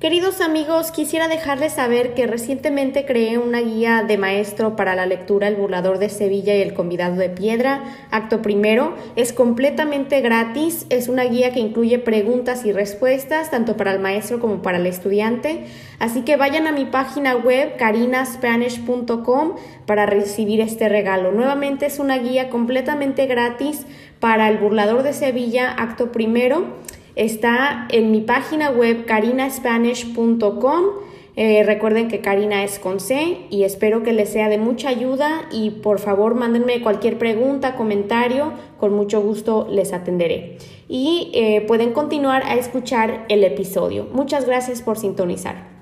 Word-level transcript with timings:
Queridos 0.00 0.40
amigos, 0.40 0.92
quisiera 0.92 1.28
dejarles 1.28 1.74
saber 1.74 2.14
que 2.14 2.26
recientemente 2.26 3.04
creé 3.04 3.36
una 3.36 3.60
guía 3.60 4.02
de 4.02 4.16
maestro 4.16 4.74
para 4.74 4.94
la 4.94 5.04
lectura 5.04 5.46
El 5.46 5.56
burlador 5.56 5.98
de 5.98 6.08
Sevilla 6.08 6.56
y 6.56 6.62
El 6.62 6.72
convidado 6.72 7.16
de 7.16 7.28
piedra, 7.28 7.84
acto 8.10 8.40
primero. 8.40 8.94
Es 9.14 9.34
completamente 9.34 10.22
gratis, 10.22 10.86
es 10.88 11.08
una 11.08 11.24
guía 11.24 11.52
que 11.52 11.60
incluye 11.60 11.98
preguntas 11.98 12.64
y 12.64 12.72
respuestas 12.72 13.50
tanto 13.50 13.76
para 13.76 13.92
el 13.92 13.98
maestro 13.98 14.40
como 14.40 14.62
para 14.62 14.78
el 14.78 14.86
estudiante. 14.86 15.66
Así 15.98 16.22
que 16.22 16.36
vayan 16.36 16.66
a 16.66 16.72
mi 16.72 16.86
página 16.86 17.36
web 17.36 17.76
carinaspanish.com 17.76 19.56
para 19.84 20.06
recibir 20.06 20.62
este 20.62 20.88
regalo. 20.88 21.30
Nuevamente 21.30 21.84
es 21.84 21.98
una 21.98 22.16
guía 22.16 22.48
completamente 22.48 23.26
gratis 23.26 23.84
para 24.18 24.48
El 24.48 24.56
burlador 24.56 25.02
de 25.02 25.12
Sevilla, 25.12 25.70
acto 25.70 26.10
primero. 26.10 26.68
Está 27.16 27.86
en 27.90 28.10
mi 28.10 28.20
página 28.20 28.70
web 28.70 29.04
carinaspanish.com. 29.06 30.84
Eh, 31.36 31.62
recuerden 31.64 32.08
que 32.08 32.20
Karina 32.20 32.64
es 32.64 32.78
con 32.78 33.00
C 33.00 33.38
y 33.50 33.62
espero 33.62 34.02
que 34.02 34.12
les 34.12 34.28
sea 34.28 34.48
de 34.48 34.58
mucha 34.58 34.88
ayuda 34.88 35.48
y 35.50 35.70
por 35.70 35.98
favor 35.98 36.34
mándenme 36.34 36.82
cualquier 36.82 37.18
pregunta, 37.18 37.76
comentario, 37.76 38.52
con 38.78 38.92
mucho 38.92 39.22
gusto 39.22 39.66
les 39.70 39.92
atenderé. 39.92 40.58
Y 40.88 41.30
eh, 41.34 41.62
pueden 41.66 41.92
continuar 41.92 42.42
a 42.44 42.56
escuchar 42.56 43.24
el 43.28 43.44
episodio. 43.44 44.08
Muchas 44.12 44.44
gracias 44.44 44.82
por 44.82 44.98
sintonizar. 44.98 45.79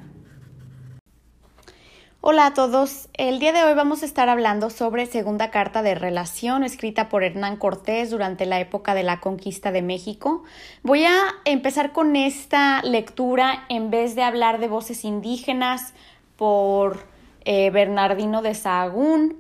Hola 2.21 2.47
a 2.47 2.55
todos. 2.55 3.09
El 3.15 3.39
día 3.39 3.53
de 3.53 3.63
hoy 3.63 3.75
vamos 3.75 4.03
a 4.03 4.05
estar 4.05 4.29
hablando 4.29 4.71
sobre 4.71 5.07
Segunda 5.07 5.53
Carta 5.53 5.83
de 5.83 5.95
Relación 5.95 6.65
escrita 6.65 7.09
por 7.09 7.23
Hernán 7.23 7.57
Cortés 7.57 8.11
durante 8.11 8.45
la 8.45 8.59
época 8.59 8.95
de 8.95 9.05
la 9.05 9.21
conquista 9.21 9.71
de 9.71 9.83
México. 9.83 10.43
Voy 10.83 11.05
a 11.05 11.17
empezar 11.45 11.93
con 11.93 12.17
esta 12.17 12.83
lectura 12.83 13.65
en 13.69 13.91
vez 13.91 14.17
de 14.17 14.25
hablar 14.25 14.59
de 14.59 14.67
voces 14.67 15.05
indígenas 15.05 15.95
por 16.35 17.07
eh, 17.45 17.71
Bernardino 17.71 18.43
de 18.43 18.57
Sahagún. 18.57 19.37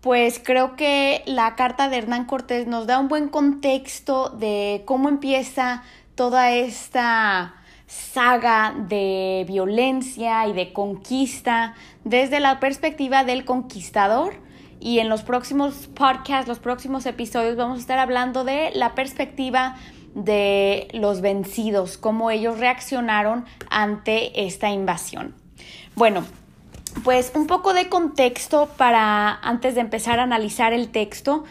Pues 0.00 0.38
creo 0.38 0.76
que 0.76 1.24
la 1.26 1.56
carta 1.56 1.88
de 1.88 1.98
Hernán 1.98 2.26
Cortés 2.26 2.68
nos 2.68 2.86
da 2.86 3.00
un 3.00 3.08
buen 3.08 3.28
contexto 3.28 4.28
de 4.28 4.84
cómo 4.84 5.08
empieza 5.08 5.82
toda 6.14 6.52
esta 6.52 7.56
saga 7.92 8.74
de 8.88 9.44
violencia 9.46 10.46
y 10.46 10.52
de 10.52 10.72
conquista 10.72 11.74
desde 12.04 12.40
la 12.40 12.58
perspectiva 12.58 13.24
del 13.24 13.44
conquistador. 13.44 14.34
Y 14.80 14.98
en 14.98 15.08
los 15.08 15.22
próximos 15.22 15.88
podcasts, 15.94 16.48
los 16.48 16.58
próximos 16.58 17.06
episodios, 17.06 17.56
vamos 17.56 17.78
a 17.78 17.80
estar 17.80 17.98
hablando 17.98 18.44
de 18.44 18.70
la 18.74 18.94
perspectiva 18.94 19.76
de 20.14 20.88
los 20.92 21.20
vencidos, 21.20 21.98
cómo 21.98 22.30
ellos 22.30 22.58
reaccionaron 22.58 23.44
ante 23.70 24.46
esta 24.46 24.70
invasión. 24.70 25.34
Bueno, 25.94 26.24
pues 27.04 27.32
un 27.34 27.46
poco 27.46 27.74
de 27.74 27.88
contexto 27.88 28.68
para 28.76 29.38
antes 29.42 29.74
de 29.74 29.80
empezar 29.82 30.18
a 30.18 30.24
analizar 30.24 30.72
el 30.72 30.90
texto 30.90 31.44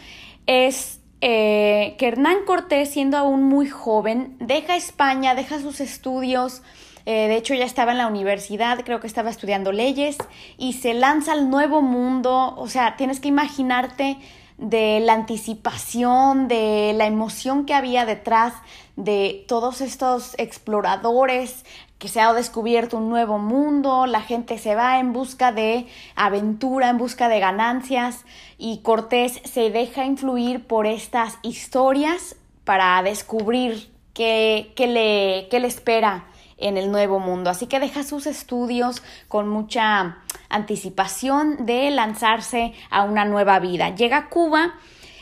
es 0.46 1.00
eh, 1.24 1.94
que 1.98 2.08
Hernán 2.08 2.44
Cortés, 2.44 2.90
siendo 2.90 3.16
aún 3.16 3.44
muy 3.44 3.68
joven, 3.68 4.36
deja 4.40 4.74
España, 4.74 5.36
deja 5.36 5.60
sus 5.60 5.80
estudios, 5.80 6.62
eh, 7.06 7.28
de 7.28 7.36
hecho 7.36 7.54
ya 7.54 7.64
estaba 7.64 7.92
en 7.92 7.98
la 7.98 8.08
universidad, 8.08 8.80
creo 8.84 8.98
que 8.98 9.06
estaba 9.06 9.30
estudiando 9.30 9.70
leyes, 9.70 10.18
y 10.58 10.72
se 10.72 10.94
lanza 10.94 11.32
al 11.32 11.48
nuevo 11.48 11.80
mundo, 11.80 12.56
o 12.56 12.66
sea, 12.66 12.96
tienes 12.96 13.20
que 13.20 13.28
imaginarte 13.28 14.18
de 14.58 14.98
la 14.98 15.12
anticipación, 15.14 16.48
de 16.48 16.92
la 16.96 17.06
emoción 17.06 17.66
que 17.66 17.74
había 17.74 18.04
detrás 18.04 18.54
de 18.96 19.44
todos 19.46 19.80
estos 19.80 20.34
exploradores 20.38 21.64
que 22.02 22.08
se 22.08 22.20
ha 22.20 22.32
descubierto 22.32 22.96
un 22.96 23.08
nuevo 23.08 23.38
mundo, 23.38 24.06
la 24.06 24.22
gente 24.22 24.58
se 24.58 24.74
va 24.74 24.98
en 24.98 25.12
busca 25.12 25.52
de 25.52 25.86
aventura, 26.16 26.90
en 26.90 26.98
busca 26.98 27.28
de 27.28 27.38
ganancias 27.38 28.24
y 28.58 28.78
Cortés 28.78 29.40
se 29.44 29.70
deja 29.70 30.04
influir 30.04 30.66
por 30.66 30.88
estas 30.88 31.38
historias 31.42 32.34
para 32.64 33.00
descubrir 33.04 33.88
qué, 34.14 34.72
le, 34.76 35.46
qué 35.48 35.60
le 35.60 35.68
espera 35.68 36.24
en 36.56 36.76
el 36.76 36.90
nuevo 36.90 37.20
mundo. 37.20 37.50
Así 37.50 37.68
que 37.68 37.78
deja 37.78 38.02
sus 38.02 38.26
estudios 38.26 39.00
con 39.28 39.48
mucha 39.48 40.18
anticipación 40.48 41.66
de 41.66 41.88
lanzarse 41.92 42.72
a 42.90 43.04
una 43.04 43.24
nueva 43.24 43.60
vida. 43.60 43.94
Llega 43.94 44.16
a 44.16 44.28
Cuba 44.28 44.74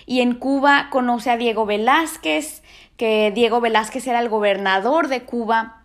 y 0.07 0.23
en 0.23 0.33
Cuba 0.33 0.89
conoce 0.91 1.29
a 1.31 1.37
Diego 1.37 1.67
Velázquez, 1.67 2.63
que 2.97 3.33
Diego 3.35 3.61
Velázquez 3.61 4.07
era 4.07 4.21
el 4.21 4.31
gobernador 4.31 5.09
de 5.09 5.25
Cuba 5.25 5.80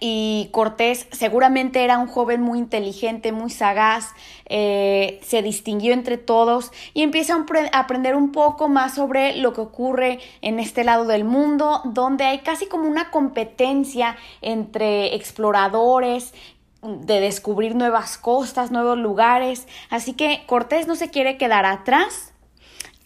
y 0.00 0.48
Cortés 0.52 1.06
seguramente 1.12 1.84
era 1.84 1.98
un 1.98 2.06
joven 2.06 2.40
muy 2.40 2.58
inteligente, 2.58 3.32
muy 3.32 3.50
sagaz, 3.50 4.12
eh, 4.46 5.20
se 5.22 5.42
distinguió 5.42 5.92
entre 5.92 6.18
todos 6.18 6.72
y 6.94 7.02
empieza 7.02 7.34
a 7.34 7.78
aprender 7.78 8.14
un 8.14 8.32
poco 8.32 8.68
más 8.68 8.94
sobre 8.94 9.36
lo 9.36 9.52
que 9.52 9.60
ocurre 9.60 10.18
en 10.42 10.58
este 10.58 10.84
lado 10.84 11.04
del 11.06 11.24
mundo, 11.24 11.80
donde 11.84 12.24
hay 12.24 12.40
casi 12.40 12.66
como 12.66 12.88
una 12.88 13.10
competencia 13.10 14.16
entre 14.42 15.14
exploradores 15.14 16.34
de 16.82 17.20
descubrir 17.20 17.74
nuevas 17.74 18.18
costas, 18.18 18.70
nuevos 18.70 18.98
lugares. 18.98 19.66
Así 19.90 20.12
que 20.12 20.44
Cortés 20.46 20.86
no 20.86 20.94
se 20.94 21.10
quiere 21.10 21.36
quedar 21.38 21.66
atrás 21.66 22.32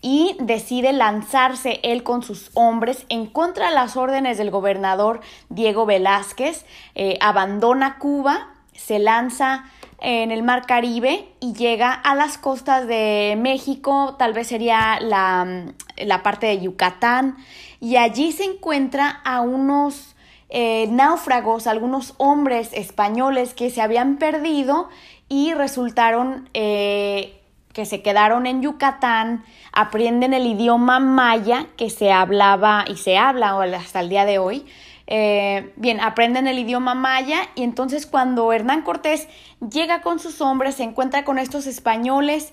y 0.02 0.36
decide 0.40 0.92
lanzarse 0.92 1.80
él 1.82 2.02
con 2.02 2.22
sus 2.22 2.50
hombres 2.54 3.04
en 3.08 3.26
contra 3.26 3.68
de 3.68 3.74
las 3.74 3.96
órdenes 3.96 4.38
del 4.38 4.50
gobernador 4.50 5.20
Diego 5.48 5.86
Velázquez, 5.86 6.64
eh, 6.94 7.18
abandona 7.20 7.98
Cuba, 7.98 8.54
se 8.72 8.98
lanza 8.98 9.64
en 10.00 10.30
el 10.30 10.42
mar 10.42 10.64
Caribe 10.66 11.28
y 11.40 11.52
llega 11.52 11.92
a 11.92 12.14
las 12.14 12.38
costas 12.38 12.86
de 12.86 13.36
México, 13.38 14.16
tal 14.18 14.32
vez 14.32 14.48
sería 14.48 14.98
la, 15.00 15.66
la 15.98 16.22
parte 16.22 16.46
de 16.46 16.60
Yucatán, 16.60 17.36
y 17.80 17.96
allí 17.96 18.32
se 18.32 18.44
encuentra 18.44 19.20
a 19.24 19.42
unos 19.42 20.14
eh, 20.48 20.88
náufragos, 20.90 21.66
algunos 21.66 22.14
hombres 22.16 22.70
españoles 22.72 23.54
que 23.54 23.70
se 23.70 23.82
habían 23.82 24.16
perdido 24.16 24.88
y 25.28 25.54
resultaron 25.54 26.48
eh, 26.54 27.39
que 27.72 27.86
se 27.86 28.03
quedaron 28.03 28.47
en 28.47 28.62
Yucatán, 28.62 29.44
aprenden 29.72 30.34
el 30.34 30.47
idioma 30.47 30.98
maya 30.98 31.66
que 31.76 31.91
se 31.91 32.12
hablaba 32.12 32.84
y 32.88 32.97
se 32.97 33.16
habla 33.16 33.60
hasta 33.76 34.00
el 34.00 34.08
día 34.08 34.25
de 34.25 34.38
hoy. 34.38 34.66
Eh, 35.06 35.72
bien, 35.76 36.00
aprenden 36.00 36.47
el 36.47 36.59
idioma 36.59 36.94
maya 36.94 37.48
y 37.54 37.64
entonces 37.64 38.06
cuando 38.06 38.53
Hernán 38.53 38.82
Cortés 38.82 39.28
llega 39.60 40.03
con 40.03 40.19
sus 40.19 40.41
hombres, 40.41 40.76
se 40.76 40.84
encuentra 40.84 41.25
con 41.25 41.38
estos 41.38 41.66
españoles 41.66 42.53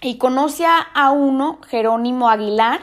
y 0.00 0.18
conoce 0.18 0.64
a 0.66 1.10
uno, 1.10 1.58
Jerónimo 1.68 2.28
Aguilar, 2.28 2.80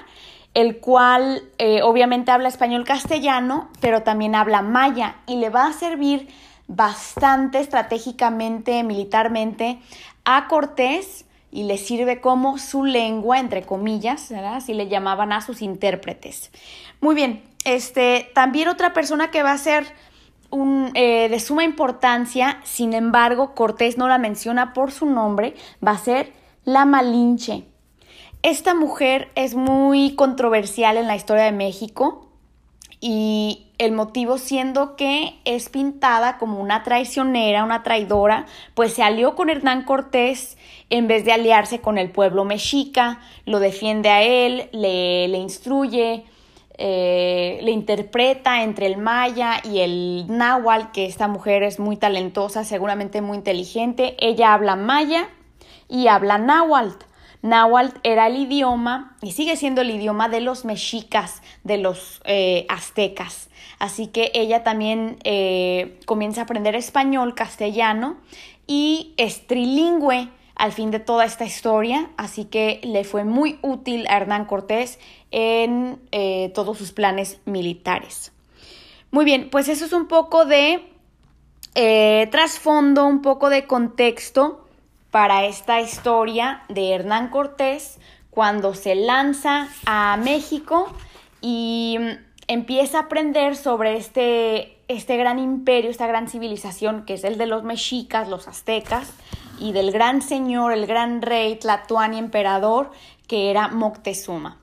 el 0.55 0.79
cual 0.79 1.43
eh, 1.57 1.81
obviamente 1.83 2.31
habla 2.31 2.47
español 2.47 2.85
castellano, 2.85 3.69
pero 3.81 4.03
también 4.03 4.35
habla 4.35 4.61
maya 4.61 5.17
y 5.27 5.35
le 5.35 5.49
va 5.49 5.67
a 5.67 5.73
servir 5.73 6.29
bastante 6.67 7.59
estratégicamente, 7.59 8.81
militarmente, 8.83 9.79
a 10.23 10.47
Cortés 10.47 11.25
y 11.55 11.63
le 11.63 11.77
sirve 11.77 12.19
como 12.19 12.57
su 12.57 12.83
lengua, 12.83 13.39
entre 13.39 13.63
comillas, 13.63 14.29
¿verdad? 14.29 14.55
Así 14.55 14.73
le 14.73 14.89
llamaban 14.89 15.31
a 15.31 15.39
sus 15.39 15.61
intérpretes. 15.61 16.51
Muy 16.99 17.15
bien, 17.15 17.43
este, 17.63 18.29
también 18.35 18.67
otra 18.67 18.91
persona 18.91 19.31
que 19.31 19.41
va 19.41 19.53
a 19.53 19.57
ser 19.57 19.85
eh, 20.95 21.29
de 21.29 21.39
suma 21.39 21.63
importancia, 21.63 22.59
sin 22.63 22.93
embargo, 22.93 23.55
Cortés 23.55 23.97
no 23.97 24.09
la 24.09 24.17
menciona 24.17 24.73
por 24.73 24.91
su 24.91 25.05
nombre, 25.05 25.55
va 25.85 25.91
a 25.91 25.97
ser 25.97 26.33
la 26.65 26.83
Malinche. 26.83 27.63
Esta 28.41 28.73
mujer 28.73 29.31
es 29.35 29.55
muy 29.55 30.13
controversial 30.15 30.97
en 30.97 31.07
la 31.07 31.15
historia 31.15 31.45
de 31.45 31.53
México 31.53 32.25
y 33.07 33.67
el 33.77 33.91
motivo 33.91 34.39
siendo 34.39 34.95
que 34.95 35.35
es 35.45 35.69
pintada 35.69 36.39
como 36.39 36.59
una 36.59 36.81
traicionera, 36.81 37.63
una 37.63 37.83
traidora, 37.83 38.47
pues 38.73 38.93
se 38.93 39.03
alió 39.03 39.35
con 39.35 39.51
Hernán 39.51 39.83
Cortés 39.83 40.57
en 40.89 41.07
vez 41.07 41.23
de 41.23 41.31
aliarse 41.31 41.81
con 41.81 41.99
el 41.99 42.09
pueblo 42.09 42.45
mexica, 42.45 43.19
lo 43.45 43.59
defiende 43.59 44.09
a 44.09 44.23
él, 44.23 44.69
le, 44.71 45.27
le 45.27 45.37
instruye, 45.37 46.25
eh, 46.79 47.59
le 47.61 47.69
interpreta 47.69 48.63
entre 48.63 48.87
el 48.87 48.97
maya 48.97 49.61
y 49.63 49.81
el 49.81 50.25
náhuatl, 50.27 50.91
que 50.91 51.05
esta 51.05 51.27
mujer 51.27 51.61
es 51.61 51.79
muy 51.79 51.97
talentosa, 51.97 52.63
seguramente 52.63 53.21
muy 53.21 53.37
inteligente. 53.37 54.15
Ella 54.17 54.55
habla 54.55 54.75
maya 54.75 55.29
y 55.87 56.07
habla 56.07 56.39
náhuatl. 56.39 57.05
Náhuatl 57.45 57.99
era 58.01 58.25
el 58.25 58.37
idioma 58.37 59.15
y 59.21 59.31
sigue 59.31 59.55
siendo 59.55 59.81
el 59.81 59.91
idioma 59.91 60.29
de 60.29 60.41
los 60.41 60.65
mexicas, 60.65 61.43
de 61.63 61.77
los 61.77 62.21
eh, 62.25 62.65
aztecas. 62.69 63.49
Así 63.77 64.07
que 64.07 64.31
ella 64.33 64.63
también 64.63 65.17
eh, 65.23 65.99
comienza 66.05 66.41
a 66.41 66.43
aprender 66.45 66.75
español, 66.75 67.35
castellano 67.35 68.17
y 68.65 69.13
es 69.17 69.45
trilingüe 69.45 70.29
al 70.55 70.71
fin 70.71 70.89
de 70.89 70.99
toda 70.99 71.25
esta 71.25 71.45
historia, 71.45 72.09
así 72.17 72.45
que 72.45 72.79
le 72.83 73.03
fue 73.03 73.25
muy 73.25 73.59
útil 73.61 74.07
a 74.07 74.17
Hernán 74.17 74.45
Cortés 74.45 74.97
en 75.29 75.99
eh, 76.11 76.51
todos 76.55 76.79
sus 76.79 76.93
planes 76.93 77.39
militares. 77.45 78.31
Muy 79.11 79.23
bien, 79.23 79.49
pues 79.51 79.67
eso 79.67 79.85
es 79.85 79.93
un 79.93 80.07
poco 80.07 80.45
de 80.45 80.83
trasfondo, 82.31 83.05
un 83.05 83.21
poco 83.21 83.49
de 83.49 83.67
contexto 83.67 84.64
para 85.15 85.45
esta 85.45 85.79
historia 85.79 86.63
de 86.67 86.91
Hernán 86.91 87.29
Cortés 87.29 87.99
cuando 88.31 88.73
se 88.73 88.95
lanza 88.95 89.69
a 89.85 90.17
México 90.17 90.91
y 91.39 91.95
mm, 91.97 92.09
empieza 92.49 92.97
a 92.97 93.01
aprender 93.03 93.55
sobre 93.55 93.95
este, 93.95 94.77
este 94.89 95.15
gran 95.15 95.39
imperio, 95.39 95.89
esta 95.89 96.05
gran 96.05 96.27
civilización 96.27 97.05
que 97.05 97.13
es 97.13 97.23
el 97.23 97.37
de 97.37 97.45
los 97.45 97.63
mexicas, 97.63 98.27
los 98.27 98.49
aztecas, 98.49 99.13
y 99.57 99.71
del 99.71 99.93
gran 99.93 100.21
señor, 100.21 100.73
el 100.73 100.85
gran 100.85 101.21
rey 101.21 101.55
Tlatuani 101.55 102.19
emperador, 102.19 102.91
que 103.25 103.51
era 103.51 103.69
Moctezuma. 103.69 104.57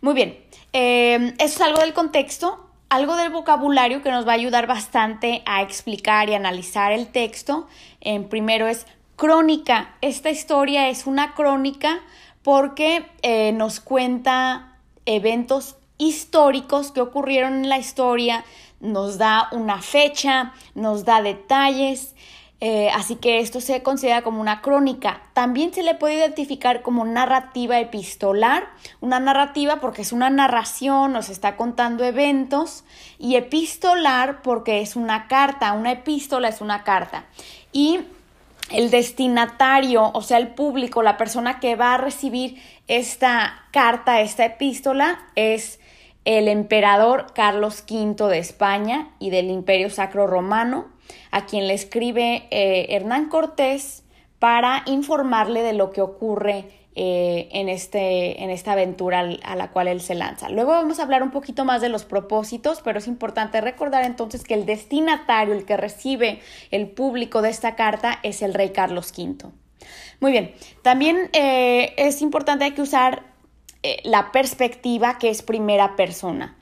Muy 0.00 0.14
bien, 0.14 0.42
eh, 0.72 1.34
eso 1.36 1.56
es 1.56 1.60
algo 1.60 1.82
del 1.82 1.92
contexto, 1.92 2.70
algo 2.88 3.16
del 3.16 3.28
vocabulario 3.28 4.02
que 4.02 4.10
nos 4.10 4.26
va 4.26 4.32
a 4.32 4.36
ayudar 4.36 4.66
bastante 4.66 5.42
a 5.44 5.60
explicar 5.60 6.30
y 6.30 6.34
analizar 6.34 6.90
el 6.90 7.08
texto. 7.08 7.68
En 8.00 8.30
primero 8.30 8.66
es 8.66 8.86
crónica. 9.20 9.96
Esta 10.00 10.30
historia 10.30 10.88
es 10.88 11.06
una 11.06 11.34
crónica 11.34 12.00
porque 12.42 13.04
eh, 13.20 13.52
nos 13.52 13.78
cuenta 13.78 14.78
eventos 15.04 15.76
históricos 15.98 16.90
que 16.90 17.02
ocurrieron 17.02 17.56
en 17.56 17.68
la 17.68 17.76
historia, 17.76 18.46
nos 18.80 19.18
da 19.18 19.50
una 19.52 19.82
fecha, 19.82 20.54
nos 20.74 21.04
da 21.04 21.20
detalles, 21.20 22.14
eh, 22.60 22.88
así 22.94 23.16
que 23.16 23.40
esto 23.40 23.60
se 23.60 23.82
considera 23.82 24.22
como 24.22 24.40
una 24.40 24.62
crónica. 24.62 25.20
También 25.34 25.74
se 25.74 25.82
le 25.82 25.94
puede 25.94 26.14
identificar 26.14 26.80
como 26.80 27.04
narrativa 27.04 27.78
epistolar, 27.78 28.68
una 29.00 29.20
narrativa 29.20 29.80
porque 29.80 30.00
es 30.00 30.12
una 30.12 30.30
narración, 30.30 31.12
nos 31.12 31.28
está 31.28 31.56
contando 31.56 32.04
eventos, 32.04 32.84
y 33.18 33.36
epistolar 33.36 34.40
porque 34.40 34.80
es 34.80 34.96
una 34.96 35.28
carta, 35.28 35.74
una 35.74 35.92
epístola 35.92 36.48
es 36.48 36.62
una 36.62 36.84
carta. 36.84 37.26
Y 37.70 38.00
el 38.70 38.90
destinatario, 38.90 40.10
o 40.14 40.22
sea, 40.22 40.38
el 40.38 40.48
público, 40.48 41.02
la 41.02 41.16
persona 41.16 41.60
que 41.60 41.76
va 41.76 41.94
a 41.94 41.98
recibir 41.98 42.62
esta 42.88 43.66
carta, 43.72 44.20
esta 44.20 44.44
epístola, 44.44 45.18
es 45.34 45.80
el 46.24 46.48
emperador 46.48 47.32
Carlos 47.34 47.84
V 47.88 48.28
de 48.28 48.38
España 48.38 49.10
y 49.18 49.30
del 49.30 49.50
Imperio 49.50 49.90
Sacro 49.90 50.26
Romano, 50.26 50.88
a 51.30 51.46
quien 51.46 51.66
le 51.66 51.74
escribe 51.74 52.46
eh, 52.50 52.86
Hernán 52.90 53.28
Cortés 53.28 54.04
para 54.38 54.82
informarle 54.86 55.62
de 55.62 55.72
lo 55.72 55.90
que 55.90 56.00
ocurre 56.00 56.79
eh, 56.96 57.48
en, 57.52 57.68
este, 57.68 58.42
en 58.42 58.50
esta 58.50 58.72
aventura 58.72 59.20
a 59.44 59.54
la 59.54 59.70
cual 59.70 59.86
él 59.86 60.00
se 60.00 60.16
lanza. 60.16 60.48
Luego 60.48 60.72
vamos 60.72 60.98
a 60.98 61.04
hablar 61.04 61.22
un 61.22 61.30
poquito 61.30 61.64
más 61.64 61.80
de 61.80 61.88
los 61.88 62.04
propósitos, 62.04 62.80
pero 62.82 62.98
es 62.98 63.06
importante 63.06 63.60
recordar 63.60 64.04
entonces 64.04 64.42
que 64.42 64.54
el 64.54 64.66
destinatario, 64.66 65.54
el 65.54 65.64
que 65.64 65.76
recibe 65.76 66.40
el 66.72 66.88
público 66.88 67.42
de 67.42 67.50
esta 67.50 67.76
carta, 67.76 68.18
es 68.24 68.42
el 68.42 68.54
rey 68.54 68.70
Carlos 68.70 69.12
V. 69.16 69.50
Muy 70.18 70.32
bien, 70.32 70.52
también 70.82 71.30
eh, 71.32 71.94
es 71.96 72.22
importante 72.22 72.74
que 72.74 72.82
usar 72.82 73.22
eh, 73.82 74.00
la 74.04 74.32
perspectiva 74.32 75.16
que 75.18 75.30
es 75.30 75.42
primera 75.42 75.94
persona. 75.96 76.56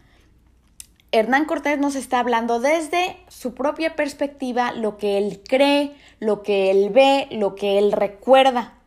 Hernán 1.11 1.47
Cortés 1.47 1.79
nos 1.79 1.97
está 1.97 2.21
hablando 2.21 2.61
desde 2.61 3.17
su 3.29 3.55
propia 3.55 3.97
perspectiva, 3.97 4.73
lo 4.73 4.99
que 4.99 5.17
él 5.17 5.43
cree, 5.43 5.95
lo 6.21 6.43
que 6.43 6.71
él 6.71 6.91
ve, 6.91 7.29
lo 7.31 7.55
que 7.55 7.79
él 7.79 7.93
recuerda, 7.93 8.78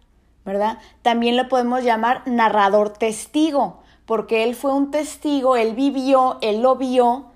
¿verdad? 0.46 0.80
También 1.02 1.38
lo 1.38 1.48
podemos 1.48 1.84
llamar 1.84 2.24
narrador 2.26 2.90
testigo, 2.90 3.80
porque 4.06 4.44
él 4.44 4.56
fue 4.56 4.74
un 4.74 4.92
testigo, 4.92 5.56
él 5.56 5.74
vivió, 5.74 6.38
él 6.42 6.62
lo 6.62 6.76
vio, 6.76 7.28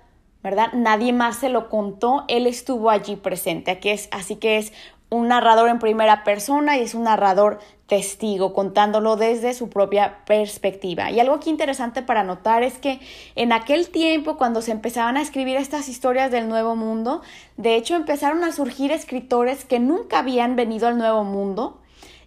¿verdad? 0.43 0.73
Nadie 0.73 1.13
más 1.13 1.37
se 1.37 1.49
lo 1.49 1.69
contó, 1.69 2.25
él 2.27 2.47
estuvo 2.47 2.89
allí 2.89 3.15
presente. 3.15 3.79
Es, 3.83 4.09
así 4.11 4.35
que 4.35 4.57
es 4.57 4.73
un 5.09 5.27
narrador 5.27 5.69
en 5.69 5.79
primera 5.79 6.23
persona 6.23 6.77
y 6.77 6.81
es 6.81 6.93
un 6.95 7.03
narrador 7.03 7.59
testigo, 7.87 8.53
contándolo 8.53 9.15
desde 9.15 9.53
su 9.53 9.69
propia 9.69 10.25
perspectiva. 10.25 11.11
Y 11.11 11.19
algo 11.19 11.35
aquí 11.35 11.49
interesante 11.49 12.01
para 12.01 12.23
notar 12.23 12.63
es 12.63 12.77
que 12.79 12.99
en 13.35 13.53
aquel 13.53 13.89
tiempo, 13.89 14.37
cuando 14.37 14.61
se 14.61 14.71
empezaban 14.71 15.17
a 15.17 15.21
escribir 15.21 15.57
estas 15.57 15.87
historias 15.87 16.31
del 16.31 16.49
Nuevo 16.49 16.75
Mundo, 16.75 17.21
de 17.57 17.75
hecho 17.75 17.95
empezaron 17.95 18.43
a 18.43 18.51
surgir 18.51 18.91
escritores 18.91 19.65
que 19.65 19.79
nunca 19.79 20.19
habían 20.19 20.55
venido 20.55 20.87
al 20.87 20.97
Nuevo 20.97 21.23
Mundo 21.23 21.79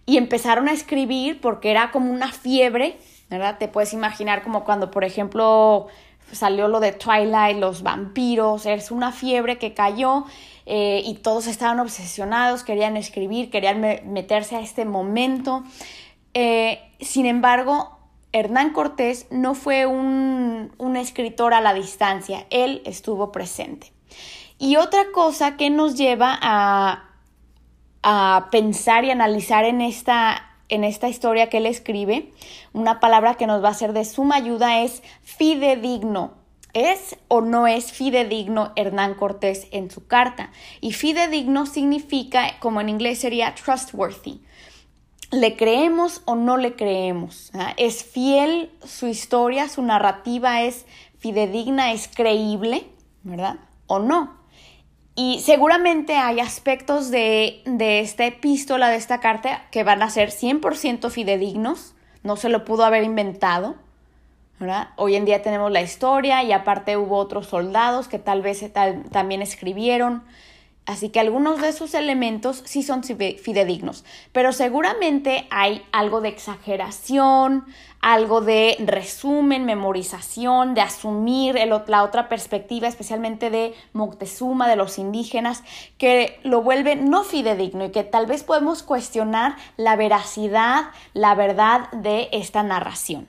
y 0.09 0.17
empezaron 0.17 0.67
a 0.67 0.71
escribir 0.71 1.39
porque 1.39 1.69
era 1.69 1.91
como 1.91 2.11
una 2.11 2.31
fiebre, 2.31 2.97
¿verdad? 3.29 3.59
Te 3.59 3.67
puedes 3.67 3.93
imaginar 3.93 4.41
como 4.41 4.63
cuando, 4.63 4.89
por 4.89 5.03
ejemplo, 5.03 5.85
salió 6.31 6.67
lo 6.67 6.79
de 6.79 6.93
Twilight, 6.93 7.59
los 7.59 7.83
vampiros, 7.83 8.65
es 8.65 8.89
una 8.89 9.11
fiebre 9.11 9.59
que 9.59 9.75
cayó 9.75 10.25
eh, 10.65 11.03
y 11.05 11.13
todos 11.13 11.45
estaban 11.45 11.79
obsesionados, 11.79 12.63
querían 12.63 12.97
escribir, 12.97 13.51
querían 13.51 13.81
meterse 13.81 14.55
a 14.55 14.61
este 14.61 14.83
momento. 14.83 15.63
Eh, 16.33 16.79
sin 16.99 17.27
embargo, 17.27 17.99
Hernán 18.31 18.73
Cortés 18.73 19.27
no 19.29 19.53
fue 19.53 19.85
un, 19.85 20.71
un 20.79 20.97
escritor 20.97 21.53
a 21.53 21.61
la 21.61 21.75
distancia, 21.75 22.47
él 22.49 22.81
estuvo 22.83 23.31
presente. 23.31 23.93
Y 24.57 24.77
otra 24.77 25.11
cosa 25.13 25.55
que 25.55 25.69
nos 25.69 25.95
lleva 25.95 26.35
a, 26.41 27.08
a 28.03 28.47
pensar 28.51 29.03
y 29.05 29.11
analizar 29.11 29.65
en 29.65 29.81
esta 29.81 30.45
en 30.69 30.83
esta 30.83 31.09
historia 31.09 31.49
que 31.49 31.57
él 31.57 31.65
escribe, 31.65 32.31
una 32.73 32.99
palabra 32.99 33.35
que 33.35 33.47
nos 33.47 33.63
va 33.63 33.69
a 33.69 33.73
ser 33.73 33.91
de 33.91 34.05
suma 34.05 34.35
ayuda 34.35 34.81
es 34.83 35.01
fidedigno. 35.23 36.37
¿Es 36.73 37.17
o 37.27 37.41
no 37.41 37.65
es 37.65 37.91
fidedigno 37.91 38.71
Hernán 38.75 39.15
Cortés 39.15 39.67
en 39.71 39.89
su 39.89 40.05
carta? 40.05 40.51
Y 40.81 40.93
fidedigno 40.93 41.65
significa, 41.65 42.59
como 42.59 42.79
en 42.79 42.89
inglés 42.89 43.19
sería 43.19 43.55
trustworthy. 43.55 44.41
¿Le 45.31 45.55
creemos 45.55 46.21
o 46.25 46.35
no 46.35 46.57
le 46.57 46.75
creemos? 46.75 47.49
¿Ah? 47.55 47.73
¿Es 47.77 48.03
fiel 48.03 48.71
su 48.83 49.07
historia, 49.07 49.67
su 49.67 49.81
narrativa 49.81 50.61
es 50.61 50.85
fidedigna, 51.17 51.91
es 51.91 52.07
creíble, 52.07 52.87
¿verdad? 53.23 53.57
¿O 53.87 53.97
no? 53.97 54.38
Y 55.21 55.41
seguramente 55.41 56.15
hay 56.15 56.39
aspectos 56.39 57.11
de, 57.11 57.61
esta 57.77 58.25
epístola, 58.25 58.87
de 58.87 58.95
esta 58.95 59.19
carta, 59.19 59.63
que 59.69 59.83
van 59.83 60.01
a 60.01 60.09
ser 60.09 60.29
100% 60.29 61.09
fidedignos, 61.09 61.93
no 62.23 62.37
se 62.37 62.47
lo 62.47 62.63
pudo 62.63 62.85
haber 62.85 63.03
inventado. 63.03 63.75
Hoy 64.95 65.17
en 65.17 65.25
día 65.25 65.41
tenemos 65.41 65.73
la 65.73 65.81
historia 65.81 66.41
y 66.43 66.53
aparte 66.53 66.95
hubo 66.95 67.17
otros 67.17 67.47
soldados 67.47 68.07
que 68.07 68.17
tal 68.17 68.41
vez 68.41 68.63
también 69.11 69.41
escribieron. 69.41 70.23
Así 70.89 71.09
que 71.09 71.19
algunos 71.19 71.61
de 71.61 71.69
esos 71.69 71.93
elementos 71.93 72.63
sí 72.65 72.81
son 72.81 73.03
fidedignos, 73.03 74.03
pero 74.31 74.51
seguramente 74.51 75.45
hay 75.51 75.83
algo 75.91 76.19
de 76.19 76.29
exageración, 76.29 77.67
algo 78.01 78.41
de 78.41 78.75
resumen, 78.79 79.65
memorización, 79.65 80.73
de 80.73 80.81
asumir 80.81 81.59
la 81.85 82.03
otra 82.03 82.27
perspectiva, 82.27 82.87
especialmente 82.87 83.51
de 83.51 83.75
Moctezuma, 83.93 84.67
de 84.67 84.77
los 84.77 84.97
indígenas, 84.97 85.63
que 85.99 86.39
lo 86.41 86.63
vuelve 86.63 86.95
no 86.95 87.23
fidedigno 87.23 87.85
y 87.85 87.91
que 87.91 88.03
tal 88.03 88.25
vez 88.25 88.41
podemos 88.41 88.81
cuestionar 88.81 89.57
la 89.77 89.95
veracidad, 89.95 90.85
la 91.13 91.35
verdad 91.35 91.91
de 91.91 92.29
esta 92.31 92.63
narración. 92.63 93.27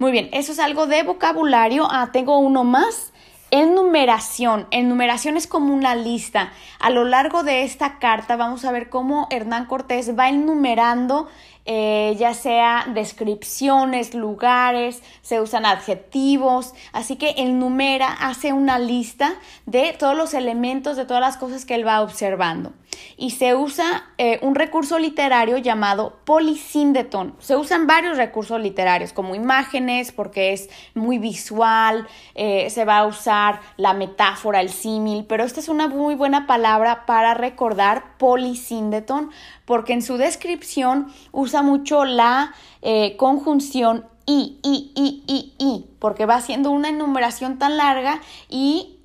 Muy 0.00 0.10
bien, 0.10 0.28
eso 0.32 0.50
es 0.50 0.58
algo 0.58 0.88
de 0.88 1.04
vocabulario. 1.04 1.86
Ah, 1.88 2.10
tengo 2.12 2.38
uno 2.38 2.64
más 2.64 3.12
Enumeración. 3.50 4.66
Enumeración 4.70 5.36
es 5.36 5.46
como 5.46 5.74
una 5.74 5.94
lista. 5.94 6.52
A 6.78 6.90
lo 6.90 7.04
largo 7.04 7.42
de 7.42 7.64
esta 7.64 7.98
carta 7.98 8.36
vamos 8.36 8.64
a 8.64 8.72
ver 8.72 8.88
cómo 8.88 9.26
Hernán 9.30 9.66
Cortés 9.66 10.16
va 10.16 10.28
enumerando 10.28 11.28
eh, 11.66 12.16
ya 12.18 12.32
sea 12.32 12.86
descripciones, 12.92 14.14
lugares, 14.14 15.02
se 15.20 15.40
usan 15.40 15.66
adjetivos, 15.66 16.72
así 16.92 17.16
que 17.16 17.34
enumera, 17.36 18.08
hace 18.08 18.52
una 18.52 18.78
lista 18.78 19.34
de 19.66 19.94
todos 19.98 20.16
los 20.16 20.32
elementos, 20.32 20.96
de 20.96 21.04
todas 21.04 21.20
las 21.20 21.36
cosas 21.36 21.66
que 21.66 21.74
él 21.74 21.86
va 21.86 22.00
observando. 22.00 22.72
Y 23.16 23.30
se 23.30 23.54
usa 23.54 24.10
eh, 24.18 24.38
un 24.42 24.54
recurso 24.54 24.98
literario 24.98 25.58
llamado 25.58 26.20
polisíndeton. 26.24 27.34
Se 27.38 27.56
usan 27.56 27.86
varios 27.86 28.16
recursos 28.16 28.60
literarios 28.60 29.12
como 29.12 29.34
imágenes 29.34 30.12
porque 30.12 30.52
es 30.52 30.70
muy 30.94 31.18
visual, 31.18 32.06
eh, 32.34 32.70
se 32.70 32.84
va 32.84 32.98
a 32.98 33.06
usar 33.06 33.60
la 33.76 33.92
metáfora, 33.92 34.60
el 34.60 34.70
símil, 34.70 35.24
pero 35.26 35.44
esta 35.44 35.60
es 35.60 35.68
una 35.68 35.88
muy 35.88 36.14
buena 36.14 36.46
palabra 36.46 37.06
para 37.06 37.34
recordar 37.34 38.16
polisíndeton 38.18 39.30
porque 39.64 39.92
en 39.92 40.02
su 40.02 40.16
descripción 40.16 41.12
usa 41.32 41.62
mucho 41.62 42.04
la 42.04 42.54
eh, 42.82 43.16
conjunción 43.16 44.06
y, 44.26 44.58
y, 44.62 44.92
y, 44.94 45.24
y, 45.26 45.54
y, 45.58 45.86
porque 45.98 46.26
va 46.26 46.36
haciendo 46.36 46.70
una 46.70 46.88
enumeración 46.88 47.58
tan 47.58 47.76
larga 47.76 48.20
y 48.48 48.99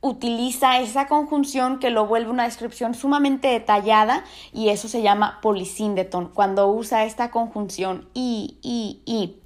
utiliza 0.00 0.78
esa 0.78 1.08
conjunción 1.08 1.78
que 1.78 1.90
lo 1.90 2.06
vuelve 2.06 2.30
una 2.30 2.44
descripción 2.44 2.94
sumamente 2.94 3.48
detallada 3.48 4.24
y 4.52 4.68
eso 4.68 4.88
se 4.88 5.02
llama 5.02 5.40
polisíndeton, 5.42 6.28
cuando 6.28 6.68
usa 6.68 7.04
esta 7.04 7.30
conjunción 7.30 8.08
y, 8.14 8.58
y, 8.62 9.02
y 9.06 9.36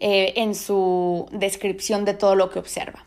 eh, 0.00 0.34
en 0.36 0.54
su 0.54 1.26
descripción 1.30 2.04
de 2.04 2.14
todo 2.14 2.34
lo 2.34 2.50
que 2.50 2.58
observa. 2.58 3.04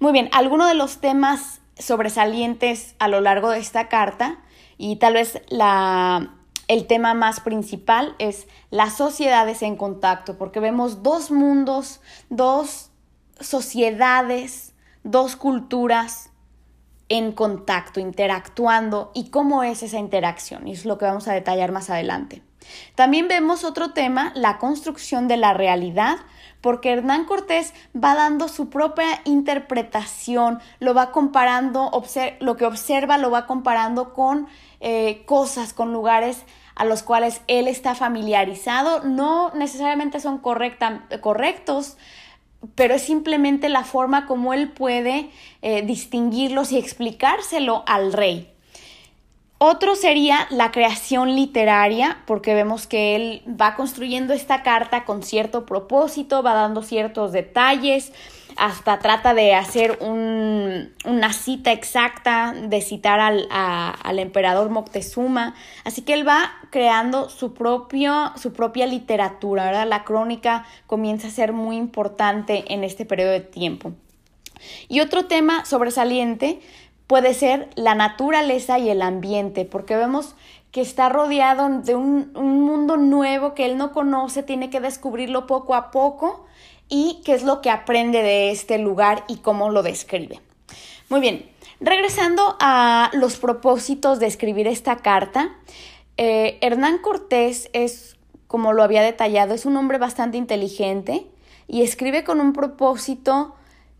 Muy 0.00 0.12
bien, 0.12 0.28
algunos 0.32 0.68
de 0.68 0.74
los 0.74 0.98
temas 0.98 1.60
sobresalientes 1.78 2.94
a 2.98 3.08
lo 3.08 3.20
largo 3.20 3.50
de 3.50 3.58
esta 3.58 3.88
carta 3.88 4.38
y 4.78 4.96
tal 4.96 5.14
vez 5.14 5.40
la, 5.48 6.34
el 6.68 6.86
tema 6.86 7.14
más 7.14 7.40
principal 7.40 8.14
es 8.18 8.46
las 8.70 8.96
sociedades 8.96 9.62
en 9.62 9.76
contacto, 9.76 10.38
porque 10.38 10.60
vemos 10.60 11.02
dos 11.02 11.30
mundos, 11.30 12.00
dos 12.30 12.90
sociedades, 13.40 14.69
dos 15.02 15.36
culturas 15.36 16.30
en 17.08 17.32
contacto, 17.32 18.00
interactuando 18.00 19.10
y 19.14 19.30
cómo 19.30 19.64
es 19.64 19.82
esa 19.82 19.98
interacción. 19.98 20.68
Y 20.68 20.72
es 20.72 20.84
lo 20.84 20.96
que 20.96 21.06
vamos 21.06 21.26
a 21.28 21.32
detallar 21.32 21.72
más 21.72 21.90
adelante. 21.90 22.42
También 22.94 23.26
vemos 23.26 23.64
otro 23.64 23.92
tema, 23.92 24.32
la 24.34 24.58
construcción 24.58 25.26
de 25.26 25.36
la 25.36 25.52
realidad, 25.52 26.18
porque 26.60 26.92
Hernán 26.92 27.24
Cortés 27.24 27.72
va 27.96 28.14
dando 28.14 28.48
su 28.48 28.68
propia 28.70 29.22
interpretación, 29.24 30.60
lo 30.78 30.94
va 30.94 31.10
comparando, 31.10 31.90
lo 32.40 32.56
que 32.56 32.66
observa 32.66 33.18
lo 33.18 33.30
va 33.30 33.46
comparando 33.46 34.12
con 34.12 34.46
eh, 34.80 35.24
cosas, 35.26 35.72
con 35.72 35.92
lugares 35.92 36.44
a 36.74 36.84
los 36.84 37.02
cuales 37.02 37.42
él 37.46 37.66
está 37.66 37.94
familiarizado, 37.94 39.02
no 39.04 39.50
necesariamente 39.54 40.20
son 40.20 40.38
correctos, 40.38 41.96
pero 42.74 42.94
es 42.94 43.02
simplemente 43.02 43.68
la 43.68 43.84
forma 43.84 44.26
como 44.26 44.52
él 44.52 44.70
puede 44.70 45.30
eh, 45.62 45.82
distinguirlos 45.82 46.72
y 46.72 46.78
explicárselo 46.78 47.84
al 47.86 48.12
rey. 48.12 48.50
Otro 49.62 49.94
sería 49.94 50.46
la 50.48 50.70
creación 50.70 51.36
literaria, 51.36 52.22
porque 52.24 52.54
vemos 52.54 52.86
que 52.86 53.14
él 53.14 53.42
va 53.46 53.74
construyendo 53.74 54.32
esta 54.32 54.62
carta 54.62 55.04
con 55.04 55.22
cierto 55.22 55.66
propósito, 55.66 56.42
va 56.42 56.54
dando 56.54 56.82
ciertos 56.82 57.32
detalles, 57.32 58.10
hasta 58.56 59.00
trata 59.00 59.34
de 59.34 59.54
hacer 59.54 59.98
una 60.00 61.32
cita 61.34 61.72
exacta, 61.72 62.54
de 62.54 62.80
citar 62.80 63.20
al, 63.20 63.48
al, 63.50 64.18
emperador 64.18 64.70
Moctezuma. 64.70 65.54
Así 65.84 66.00
que 66.00 66.14
él 66.14 66.26
va 66.26 66.52
creando 66.70 67.28
su, 67.28 67.52
propio, 67.52 68.32
su 68.36 68.54
propia 68.54 68.86
literatura, 68.86 69.66
¿verdad? 69.66 69.86
La 69.86 70.04
crónica 70.04 70.64
comienza 70.86 71.28
a 71.28 71.32
ser 71.32 71.52
muy 71.52 71.76
importante 71.76 72.64
en 72.72 72.82
este 72.82 73.04
periodo 73.04 73.32
de 73.32 73.40
tiempo. 73.40 73.92
Y 74.88 75.00
otro 75.00 75.26
tema 75.26 75.64
sobresaliente 75.64 76.60
puede 77.10 77.34
ser 77.34 77.68
la 77.74 77.96
naturaleza 77.96 78.78
y 78.78 78.88
el 78.88 79.02
ambiente, 79.02 79.64
porque 79.64 79.96
vemos 79.96 80.36
que 80.70 80.80
está 80.80 81.08
rodeado 81.08 81.68
de 81.80 81.96
un, 81.96 82.32
mundo 82.34 82.96
nuevo 82.98 83.52
que 83.52 83.64
él 83.64 83.76
no 83.76 83.90
conoce, 83.90 84.44
tiene 84.44 84.70
que 84.70 84.78
descubrirlo 84.78 85.48
poco 85.48 85.74
a 85.74 85.90
poco 85.90 86.46
y 86.88 87.20
qué 87.24 87.34
es 87.34 87.42
lo 87.42 87.62
que 87.62 87.70
aprende 87.70 88.22
de 88.22 88.52
este 88.52 88.78
lugar 88.78 89.24
y 89.26 89.38
cómo 89.38 89.70
lo 89.70 89.82
describe. 89.82 90.40
Muy 91.08 91.18
bien, 91.18 91.50
regresando 91.80 92.56
a 92.60 93.10
los 93.12 93.38
propósitos 93.38 94.20
de 94.20 94.28
escribir 94.28 94.68
esta 94.68 94.98
carta, 94.98 95.50
eh, 96.16 96.58
Hernán 96.60 96.98
Cortés 96.98 97.70
es, 97.72 98.18
como 98.46 98.72
lo 98.72 98.84
había 98.84 99.02
detallado, 99.02 99.52
es 99.52 99.66
un 99.66 99.76
hombre 99.76 99.98
bastante 99.98 100.38
inteligente 100.38 101.26
y 101.66 101.82
escribe 101.82 102.22
con 102.22 102.40
un 102.40 102.52
propósito 102.52 103.56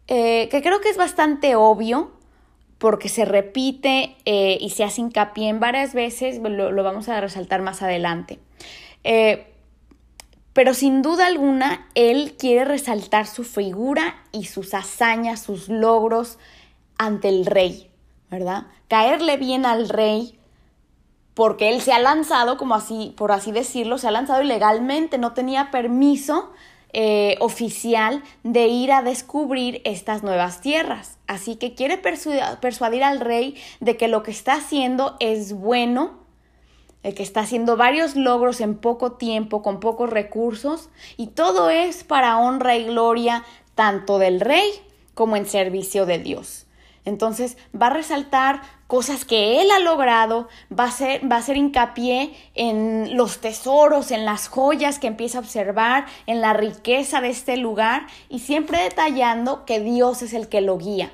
eh, 0.06 0.48
que 0.48 0.62
creo 0.62 0.80
que 0.80 0.90
es 0.90 0.96
bastante 0.96 1.56
obvio, 1.56 2.12
porque 2.80 3.10
se 3.10 3.26
repite 3.26 4.16
eh, 4.24 4.56
y 4.58 4.70
se 4.70 4.84
hace 4.84 5.02
hincapié 5.02 5.50
en 5.50 5.60
varias 5.60 5.92
veces, 5.92 6.40
lo, 6.42 6.82
vamos 6.82 7.10
a 7.10 7.20
resaltar 7.20 7.60
más 7.60 7.82
adelante. 7.82 8.40
Eh, 9.04 9.52
pero 10.54 10.72
sin 10.72 11.02
duda 11.02 11.26
alguna, 11.26 11.86
él 11.94 12.36
quiere 12.38 12.64
resaltar 12.64 13.26
su 13.26 13.44
figura 13.44 14.24
y 14.32 14.46
sus 14.46 14.72
hazañas, 14.72 15.42
sus 15.42 15.68
logros 15.68 16.38
ante 16.96 17.28
el 17.28 17.44
rey, 17.44 17.90
¿verdad? 18.30 18.68
Caerle 18.88 19.36
bien 19.36 19.66
al 19.66 19.90
rey 19.90 20.38
porque 21.34 21.68
él 21.68 21.82
se 21.82 21.92
ha 21.92 21.98
lanzado, 21.98 22.56
como 22.56 22.74
así, 22.74 23.12
por 23.14 23.30
así 23.30 23.52
decirlo, 23.52 23.98
se 23.98 24.08
ha 24.08 24.10
lanzado 24.10 24.42
ilegalmente, 24.42 25.18
no 25.18 25.34
tenía 25.34 25.70
permiso 25.70 26.50
eh, 26.92 27.36
oficial 27.40 28.22
de 28.42 28.66
ir 28.66 28.92
a 28.92 29.02
descubrir 29.02 29.80
estas 29.84 30.22
nuevas 30.22 30.60
tierras. 30.60 31.18
Así 31.26 31.56
que 31.56 31.74
quiere 31.74 31.98
persuadir 31.98 33.04
al 33.04 33.20
rey 33.20 33.56
de 33.80 33.96
que 33.96 34.08
lo 34.08 34.22
que 34.22 34.30
está 34.30 34.54
haciendo 34.54 35.16
es 35.20 35.52
bueno, 35.52 36.18
de 37.02 37.14
que 37.14 37.22
está 37.22 37.40
haciendo 37.40 37.76
varios 37.76 38.16
logros 38.16 38.60
en 38.60 38.76
poco 38.76 39.12
tiempo, 39.12 39.62
con 39.62 39.80
pocos 39.80 40.10
recursos, 40.10 40.88
y 41.16 41.28
todo 41.28 41.70
es 41.70 42.04
para 42.04 42.38
honra 42.38 42.76
y 42.76 42.84
gloria 42.84 43.44
tanto 43.74 44.18
del 44.18 44.40
rey 44.40 44.68
como 45.14 45.36
en 45.36 45.46
servicio 45.46 46.06
de 46.06 46.18
Dios. 46.18 46.66
Entonces 47.04 47.56
va 47.74 47.86
a 47.86 47.94
resaltar 47.94 48.60
cosas 48.86 49.24
que 49.24 49.60
él 49.60 49.70
ha 49.70 49.78
logrado, 49.78 50.48
va 50.76 50.84
a, 50.84 50.90
ser, 50.90 51.30
va 51.30 51.36
a 51.36 51.38
hacer 51.38 51.56
hincapié 51.56 52.32
en 52.54 53.16
los 53.16 53.40
tesoros, 53.40 54.10
en 54.10 54.24
las 54.24 54.48
joyas 54.48 54.98
que 54.98 55.06
empieza 55.06 55.38
a 55.38 55.42
observar, 55.42 56.06
en 56.26 56.40
la 56.40 56.52
riqueza 56.52 57.20
de 57.20 57.30
este 57.30 57.56
lugar 57.56 58.06
y 58.28 58.40
siempre 58.40 58.82
detallando 58.82 59.64
que 59.64 59.80
Dios 59.80 60.22
es 60.22 60.34
el 60.34 60.48
que 60.48 60.60
lo 60.60 60.76
guía. 60.76 61.12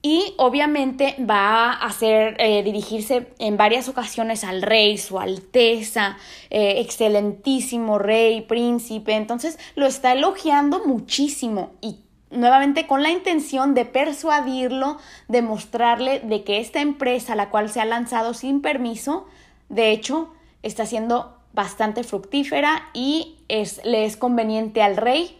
Y 0.00 0.34
obviamente 0.36 1.16
va 1.18 1.72
a 1.72 1.86
hacer 1.86 2.36
eh, 2.38 2.62
dirigirse 2.62 3.34
en 3.38 3.56
varias 3.56 3.88
ocasiones 3.88 4.44
al 4.44 4.62
rey, 4.62 4.96
su 4.96 5.18
alteza, 5.18 6.16
eh, 6.50 6.74
excelentísimo 6.78 7.98
rey, 7.98 8.42
príncipe. 8.42 9.14
Entonces 9.14 9.58
lo 9.74 9.86
está 9.86 10.12
elogiando 10.12 10.86
muchísimo 10.86 11.72
y 11.80 11.96
nuevamente 12.30 12.86
con 12.86 13.02
la 13.02 13.10
intención 13.10 13.74
de 13.74 13.84
persuadirlo, 13.84 14.98
de 15.28 15.42
mostrarle 15.42 16.20
de 16.20 16.44
que 16.44 16.60
esta 16.60 16.80
empresa, 16.80 17.34
la 17.34 17.50
cual 17.50 17.70
se 17.70 17.80
ha 17.80 17.84
lanzado 17.84 18.34
sin 18.34 18.60
permiso, 18.60 19.26
de 19.68 19.90
hecho, 19.90 20.32
está 20.62 20.86
siendo 20.86 21.36
bastante 21.52 22.04
fructífera 22.04 22.88
y 22.92 23.36
es, 23.48 23.80
le 23.84 24.04
es 24.04 24.16
conveniente 24.16 24.82
al 24.82 24.96
rey 24.96 25.38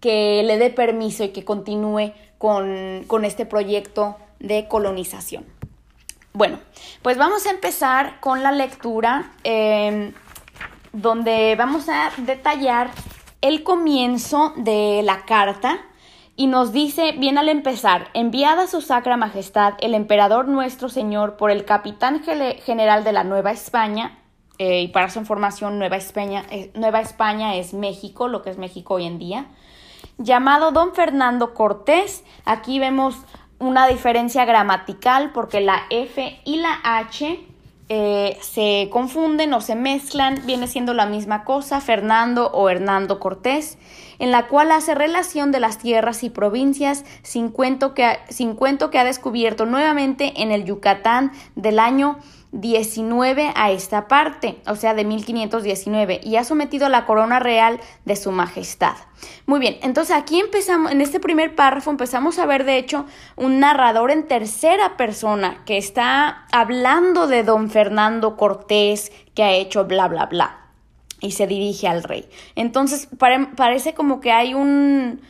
que 0.00 0.42
le 0.44 0.56
dé 0.56 0.70
permiso 0.70 1.24
y 1.24 1.28
que 1.30 1.44
continúe 1.44 2.12
con, 2.38 3.04
con 3.06 3.24
este 3.24 3.44
proyecto 3.44 4.16
de 4.38 4.66
colonización. 4.68 5.44
Bueno, 6.32 6.58
pues 7.02 7.18
vamos 7.18 7.46
a 7.46 7.50
empezar 7.50 8.20
con 8.20 8.42
la 8.42 8.52
lectura 8.52 9.32
em, 9.44 10.12
donde 10.92 11.54
vamos 11.56 11.88
a 11.88 12.10
detallar 12.18 12.90
el 13.40 13.62
comienzo 13.62 14.54
de 14.56 15.02
la 15.04 15.24
carta 15.24 15.80
y 16.36 16.46
nos 16.46 16.72
dice 16.72 17.12
bien 17.12 17.38
al 17.38 17.48
empezar, 17.48 18.08
enviada 18.14 18.66
su 18.66 18.80
sacra 18.80 19.16
majestad 19.16 19.74
el 19.80 19.94
emperador 19.94 20.48
nuestro 20.48 20.88
señor 20.88 21.36
por 21.36 21.50
el 21.50 21.64
capitán 21.64 22.22
general 22.22 23.04
de 23.04 23.12
la 23.12 23.24
Nueva 23.24 23.50
España, 23.50 24.18
eh, 24.58 24.82
y 24.82 24.88
para 24.88 25.08
su 25.08 25.18
información 25.18 25.78
Nueva 25.78 25.96
España, 25.96 26.44
eh, 26.50 26.70
Nueva 26.74 27.00
España 27.00 27.56
es 27.56 27.72
México, 27.72 28.28
lo 28.28 28.42
que 28.42 28.50
es 28.50 28.58
México 28.58 28.94
hoy 28.94 29.06
en 29.06 29.18
día, 29.18 29.46
llamado 30.18 30.70
don 30.72 30.94
Fernando 30.94 31.54
Cortés, 31.54 32.24
aquí 32.44 32.78
vemos 32.78 33.16
una 33.58 33.86
diferencia 33.86 34.44
gramatical 34.44 35.32
porque 35.32 35.60
la 35.60 35.82
F 35.90 36.40
y 36.44 36.56
la 36.56 36.80
H 36.82 37.40
eh, 37.88 38.38
se 38.40 38.88
confunden 38.90 39.52
o 39.52 39.60
se 39.60 39.74
mezclan, 39.74 40.42
viene 40.46 40.66
siendo 40.66 40.94
la 40.94 41.06
misma 41.06 41.44
cosa, 41.44 41.80
Fernando 41.80 42.50
o 42.52 42.68
Hernando 42.68 43.18
Cortés 43.18 43.78
en 44.20 44.30
la 44.30 44.46
cual 44.46 44.70
hace 44.70 44.94
relación 44.94 45.50
de 45.50 45.58
las 45.58 45.78
tierras 45.78 46.22
y 46.22 46.30
provincias 46.30 47.04
sin 47.22 47.48
cuento 47.48 47.94
que, 47.94 48.18
que 48.92 48.98
ha 48.98 49.04
descubierto 49.04 49.66
nuevamente 49.66 50.42
en 50.42 50.52
el 50.52 50.64
Yucatán 50.64 51.32
del 51.56 51.80
año 51.80 52.18
19 52.52 53.52
a 53.54 53.70
esta 53.70 54.08
parte, 54.08 54.60
o 54.66 54.74
sea, 54.74 54.94
de 54.94 55.04
1519, 55.04 56.20
y 56.22 56.36
ha 56.36 56.44
sometido 56.44 56.88
la 56.88 57.06
corona 57.06 57.38
real 57.38 57.80
de 58.04 58.16
su 58.16 58.32
majestad. 58.32 58.96
Muy 59.46 59.60
bien, 59.60 59.78
entonces 59.82 60.16
aquí 60.16 60.40
empezamos, 60.40 60.90
en 60.90 61.00
este 61.00 61.20
primer 61.20 61.54
párrafo 61.54 61.90
empezamos 61.90 62.38
a 62.38 62.46
ver, 62.46 62.64
de 62.64 62.78
hecho, 62.78 63.06
un 63.36 63.60
narrador 63.60 64.10
en 64.10 64.26
tercera 64.26 64.96
persona 64.96 65.62
que 65.64 65.78
está 65.78 66.46
hablando 66.50 67.26
de 67.26 67.44
don 67.44 67.70
Fernando 67.70 68.36
Cortés, 68.36 69.12
que 69.34 69.44
ha 69.44 69.52
hecho 69.52 69.84
bla, 69.84 70.08
bla, 70.08 70.26
bla 70.26 70.59
y 71.20 71.32
se 71.32 71.46
dirige 71.46 71.88
al 71.88 72.02
rey. 72.02 72.28
Entonces 72.56 73.08
parece 73.56 73.94
como 73.94 74.20
que 74.20 74.32
hay 74.32 74.54
un, 74.54 75.20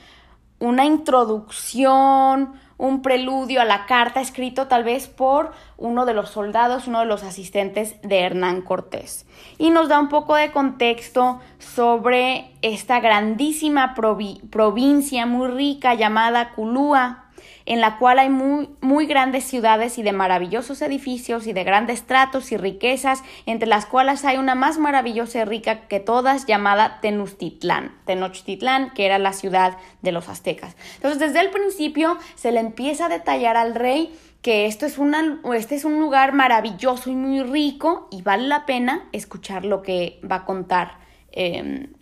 una 0.59 0.85
introducción, 0.85 2.55
un 2.81 3.03
preludio 3.03 3.61
a 3.61 3.67
la 3.67 3.85
carta 3.85 4.21
escrito 4.21 4.67
tal 4.67 4.85
vez 4.85 5.07
por 5.07 5.53
uno 5.77 6.07
de 6.07 6.15
los 6.15 6.31
soldados, 6.31 6.87
uno 6.87 7.01
de 7.01 7.07
los 7.07 7.23
asistentes 7.23 8.01
de 8.03 8.21
Hernán 8.21 8.63
Cortés. 8.63 9.27
Y 9.59 9.71
nos 9.71 9.89
da 9.89 9.99
un 9.99 10.09
poco 10.09 10.35
de 10.35 10.51
contexto 10.51 11.41
sobre 11.59 12.53
esta 12.63 13.01
grandísima 13.01 13.95
provincia 13.95 15.27
muy 15.27 15.49
rica 15.49 15.95
llamada 15.95 16.53
Culúa, 16.53 17.30
en 17.71 17.81
la 17.81 17.99
cual 17.99 18.19
hay 18.19 18.31
muy, 18.31 18.69
muy 18.81 19.07
grandes 19.07 19.45
ciudades 19.45 19.97
y 19.97 20.03
de 20.03 20.11
maravillosos 20.11 20.83
edificios 20.83 21.47
y 21.47 21.53
de 21.53 21.63
grandes 21.63 22.03
tratos 22.03 22.51
y 22.51 22.57
riquezas, 22.57 23.23
entre 23.47 23.69
las 23.69 23.87
cuales 23.87 24.25
hay 24.25 24.39
una 24.39 24.57
más 24.57 24.77
maravillosa 24.79 25.39
y 25.39 25.45
rica 25.45 25.87
que 25.87 26.01
todas 26.01 26.47
llamada 26.47 26.99
Tenochtitlán, 27.01 27.95
Tenochtitlán, 28.07 28.91
que 28.91 29.07
era 29.07 29.21
la 29.21 29.33
ciudad 29.33 29.79
de 30.03 30.11
los 30.11 30.29
aztecas. 30.29 30.75
Entonces, 30.97 31.21
desde 31.21 31.39
el 31.39 31.51
principio 31.51 32.19
se 32.35 32.51
le 32.51 32.59
empieza 32.59 33.07
a 33.07 33.09
detallar 33.09 33.57
al 33.57 33.77
rey 33.77 34.19
que 34.43 34.67
esto 34.67 34.85
es, 34.85 34.99
una, 34.99 35.39
este 35.55 35.77
es 35.77 35.85
un 35.85 36.01
lugar 36.01 36.33
maravilloso 36.33 37.09
y 37.09 37.15
muy 37.15 37.45
rico 37.45 38.09
y 38.11 38.23
vale 38.23 38.49
la 38.49 38.67
pena 38.67 39.09
escuchar 39.13 39.65
lo 39.65 39.83
que 39.83 40.19
va 40.29 40.37
a 40.37 40.45
contar 40.45 40.99
em, 41.31 41.93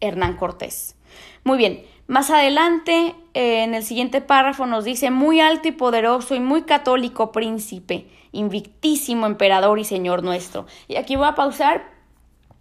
Hernán 0.00 0.36
Cortés. 0.36 0.96
Muy 1.44 1.56
bien, 1.56 1.82
más 2.06 2.30
adelante, 2.30 3.14
eh, 3.32 3.64
en 3.64 3.74
el 3.74 3.82
siguiente 3.82 4.20
párrafo 4.20 4.66
nos 4.66 4.84
dice, 4.84 5.10
muy 5.10 5.40
alto 5.40 5.68
y 5.68 5.72
poderoso 5.72 6.34
y 6.34 6.40
muy 6.40 6.62
católico 6.62 7.32
príncipe, 7.32 8.08
invictísimo 8.32 9.26
emperador 9.26 9.78
y 9.78 9.84
señor 9.84 10.22
nuestro. 10.22 10.66
Y 10.88 10.96
aquí 10.96 11.16
voy 11.16 11.28
a 11.28 11.34
pausar 11.34 11.93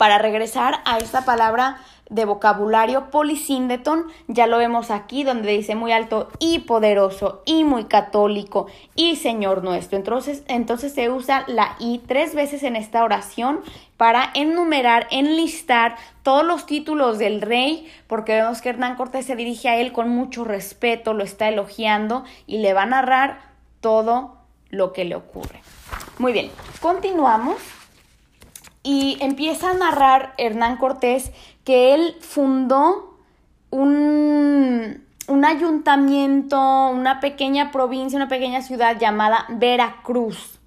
para 0.03 0.17
regresar 0.17 0.81
a 0.83 0.97
esta 0.97 1.23
palabra 1.23 1.77
de 2.09 2.25
vocabulario 2.25 3.09
polisíndeton, 3.09 4.07
ya 4.27 4.47
lo 4.47 4.57
vemos 4.57 4.91
aquí 4.91 5.23
donde 5.23 5.53
dice 5.53 5.75
muy 5.75 5.93
alto 5.93 6.29
y 6.39 6.59
poderoso 6.59 7.41
y 7.45 7.63
muy 7.63 7.85
católico 7.85 8.67
y 8.95 9.15
Señor 9.15 9.63
nuestro. 9.63 9.97
Entonces, 9.97 10.43
entonces 10.49 10.93
se 10.93 11.09
usa 11.09 11.45
la 11.47 11.77
y 11.79 11.99
tres 11.99 12.35
veces 12.35 12.63
en 12.63 12.75
esta 12.75 13.01
oración 13.05 13.61
para 13.95 14.29
enumerar, 14.33 15.07
enlistar 15.09 15.95
todos 16.21 16.43
los 16.43 16.65
títulos 16.65 17.17
del 17.17 17.39
rey, 17.39 17.89
porque 18.07 18.33
vemos 18.33 18.61
que 18.61 18.67
Hernán 18.67 18.97
Cortés 18.97 19.25
se 19.25 19.37
dirige 19.37 19.69
a 19.69 19.77
él 19.77 19.93
con 19.93 20.09
mucho 20.09 20.43
respeto, 20.43 21.13
lo 21.13 21.23
está 21.23 21.47
elogiando 21.47 22.25
y 22.45 22.57
le 22.57 22.73
va 22.73 22.81
a 22.81 22.87
narrar 22.87 23.39
todo 23.79 24.35
lo 24.69 24.91
que 24.91 25.05
le 25.05 25.15
ocurre. 25.15 25.61
Muy 26.19 26.33
bien, 26.33 26.51
continuamos 26.81 27.55
y 28.83 29.17
empieza 29.21 29.71
a 29.71 29.73
narrar 29.73 30.33
Hernán 30.37 30.77
Cortés 30.77 31.31
que 31.63 31.93
él 31.95 32.15
fundó 32.19 33.17
un, 33.71 35.03
un 35.27 35.45
ayuntamiento, 35.45 36.89
una 36.89 37.19
pequeña 37.19 37.71
provincia, 37.71 38.17
una 38.17 38.27
pequeña 38.27 38.61
ciudad 38.61 38.99
llamada 38.99 39.45
Veracruz, 39.49 40.59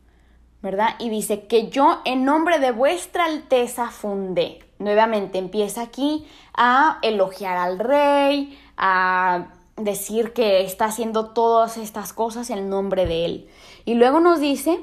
¿verdad? 0.62 0.96
Y 0.98 1.10
dice 1.10 1.46
que 1.46 1.68
yo 1.68 2.00
en 2.04 2.24
nombre 2.24 2.58
de 2.58 2.72
vuestra 2.72 3.26
alteza 3.26 3.90
fundé. 3.90 4.60
Nuevamente 4.78 5.38
empieza 5.38 5.82
aquí 5.82 6.26
a 6.54 6.98
elogiar 7.02 7.56
al 7.56 7.78
rey, 7.78 8.58
a 8.76 9.46
decir 9.76 10.32
que 10.32 10.62
está 10.64 10.86
haciendo 10.86 11.30
todas 11.30 11.76
estas 11.76 12.12
cosas 12.12 12.50
en 12.50 12.68
nombre 12.68 13.06
de 13.06 13.24
él. 13.24 13.48
Y 13.84 13.94
luego 13.94 14.20
nos 14.20 14.40
dice, 14.40 14.80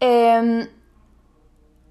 em, 0.00 0.68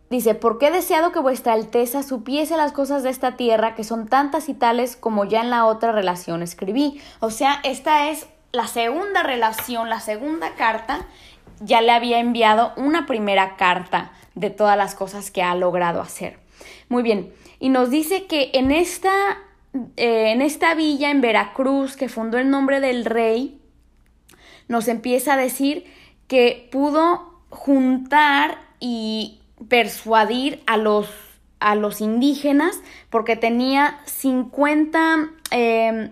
Dice, 0.10 0.34
porque 0.34 0.68
he 0.68 0.72
deseado 0.72 1.12
que 1.12 1.20
vuestra 1.20 1.54
Alteza 1.54 2.02
supiese 2.02 2.58
las 2.58 2.72
cosas 2.72 3.04
de 3.04 3.12
esta 3.12 3.38
tierra, 3.38 3.76
que 3.76 3.84
son 3.84 4.08
tantas 4.08 4.50
y 4.50 4.56
tales 4.56 4.96
como 4.96 5.26
ya 5.26 5.42
en 5.42 5.52
la 5.52 5.66
otra 5.66 5.92
relación 5.92 6.42
escribí. 6.42 7.00
O 7.20 7.30
sea, 7.30 7.60
esta 7.64 8.10
es 8.10 8.28
la 8.52 8.66
segunda 8.66 9.22
relación, 9.22 9.88
la 9.88 10.00
segunda 10.00 10.56
carta. 10.56 11.06
Ya 11.60 11.82
le 11.82 11.92
había 11.92 12.20
enviado 12.20 12.74
una 12.76 13.06
primera 13.06 13.56
carta 13.56 14.12
de 14.34 14.50
todas 14.50 14.78
las 14.78 14.96
cosas 14.96 15.30
que 15.30 15.44
ha 15.44 15.54
logrado 15.54 16.02
hacer. 16.02 16.40
Muy 16.88 17.04
bien, 17.04 17.32
y 17.60 17.70
nos 17.70 17.92
dice 17.92 18.26
que 18.26 18.50
en 18.54 18.72
esta, 18.72 19.38
eh, 19.96 20.32
en 20.32 20.42
esta 20.42 20.74
villa 20.74 21.12
en 21.12 21.22
Veracruz, 21.22 21.96
que 21.96 22.10
fundó 22.10 22.40
el 22.40 22.50
nombre 22.50 22.80
del 22.80 23.06
rey, 23.06 23.62
nos 24.68 24.88
empieza 24.88 25.34
a 25.34 25.38
decir 25.38 25.86
que 26.28 26.68
pudo 26.72 27.42
juntar 27.50 28.60
y 28.80 29.39
persuadir 29.68 30.64
a 30.66 30.78
los, 30.78 31.10
a 31.60 31.76
los 31.76 32.02
indígenas 32.02 32.82
porque 33.10 33.36
tenía 33.36 34.00
50, 34.06 35.30
eh, 35.52 36.10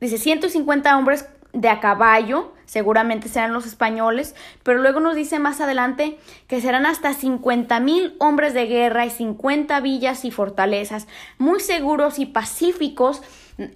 dice 0.00 0.18
150 0.18 0.96
hombres 0.96 1.26
de 1.52 1.68
a 1.68 1.80
caballo, 1.80 2.52
seguramente 2.66 3.28
serán 3.28 3.52
los 3.52 3.66
españoles, 3.66 4.34
pero 4.62 4.80
luego 4.80 5.00
nos 5.00 5.14
dice 5.14 5.38
más 5.38 5.60
adelante 5.60 6.18
que 6.48 6.60
serán 6.60 6.86
hasta 6.86 7.14
50 7.14 7.78
mil 7.80 8.16
hombres 8.18 8.54
de 8.54 8.66
guerra 8.66 9.06
y 9.06 9.10
50 9.10 9.80
villas 9.80 10.24
y 10.24 10.30
fortalezas, 10.30 11.06
muy 11.38 11.60
seguros 11.60 12.18
y 12.18 12.26
pacíficos. 12.26 13.22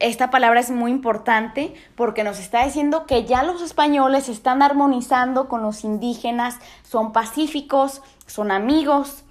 Esta 0.01 0.31
palabra 0.31 0.59
es 0.59 0.73
muy 0.73 0.91
importante 0.91 1.73
porque 1.95 2.25
nos 2.25 2.41
está 2.41 2.65
diciendo 2.65 3.07
que 3.07 3.25
ya 3.25 3.45
los 3.45 3.63
españoles 3.63 4.29
están 4.29 4.61
armonizando 4.61 5.49
con 5.49 5.63
los 5.63 5.85
indígenas, 5.85 6.59
son 6.83 7.13
pacíficos, 7.13 8.03
son 8.31 8.51
amigos. 8.51 9.25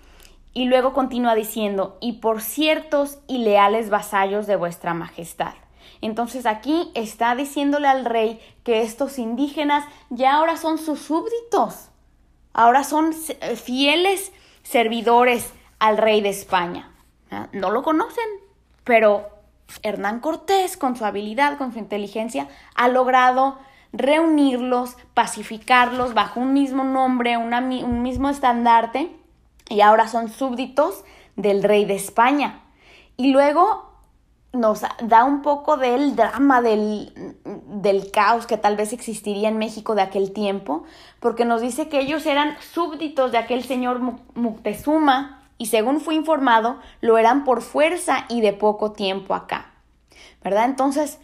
Y 0.53 0.65
luego 0.65 0.93
continúa 0.93 1.35
diciendo, 1.35 1.97
y 2.01 2.13
por 2.13 2.41
ciertos 2.41 3.19
y 3.27 3.39
leales 3.39 3.89
vasallos 3.89 4.47
de 4.47 4.55
vuestra 4.55 4.93
majestad. 4.93 5.53
Entonces 6.01 6.45
aquí 6.45 6.91
está 6.95 7.35
diciéndole 7.35 7.87
al 7.87 8.05
rey 8.05 8.39
que 8.63 8.81
estos 8.81 9.19
indígenas 9.19 9.85
ya 10.09 10.35
ahora 10.35 10.57
son 10.57 10.77
sus 10.77 10.99
súbditos, 10.99 11.89
ahora 12.53 12.83
son 12.83 13.13
fieles 13.13 14.31
servidores 14.63 15.53
al 15.79 15.97
rey 15.97 16.21
de 16.21 16.29
España. 16.29 16.91
¿Ah? 17.31 17.47
No 17.51 17.71
lo 17.71 17.83
conocen, 17.83 18.27
pero 18.83 19.29
Hernán 19.83 20.19
Cortés, 20.19 20.77
con 20.77 20.95
su 20.95 21.05
habilidad, 21.05 21.57
con 21.57 21.73
su 21.73 21.79
inteligencia, 21.79 22.47
ha 22.75 22.87
logrado 22.87 23.57
reunirlos, 23.93 24.95
pacificarlos 25.13 26.13
bajo 26.13 26.39
un 26.39 26.53
mismo 26.53 26.83
nombre, 26.83 27.37
un 27.37 28.01
mismo 28.01 28.29
estandarte, 28.29 29.11
y 29.69 29.81
ahora 29.81 30.07
son 30.07 30.29
súbditos 30.29 31.03
del 31.35 31.63
rey 31.63 31.85
de 31.85 31.95
España. 31.95 32.61
Y 33.17 33.31
luego 33.31 33.87
nos 34.53 34.81
da 35.03 35.23
un 35.23 35.41
poco 35.41 35.77
del 35.77 36.15
drama, 36.15 36.61
del, 36.61 37.13
del, 37.65 38.11
caos 38.11 38.47
que 38.47 38.57
tal 38.57 38.75
vez 38.75 38.93
existiría 38.93 39.49
en 39.49 39.57
México 39.57 39.95
de 39.95 40.01
aquel 40.01 40.31
tiempo, 40.31 40.83
porque 41.19 41.45
nos 41.45 41.61
dice 41.61 41.89
que 41.89 41.99
ellos 41.99 42.25
eran 42.25 42.57
súbditos 42.59 43.31
de 43.31 43.37
aquel 43.37 43.63
señor 43.63 43.99
Moctezuma 44.35 45.43
y 45.57 45.67
según 45.67 45.99
fue 45.99 46.15
informado, 46.15 46.79
lo 47.01 47.17
eran 47.17 47.43
por 47.43 47.61
fuerza 47.61 48.25
y 48.29 48.41
de 48.41 48.53
poco 48.53 48.91
tiempo 48.91 49.35
acá. 49.35 49.73
¿Verdad? 50.43 50.65
Entonces, 50.65 51.19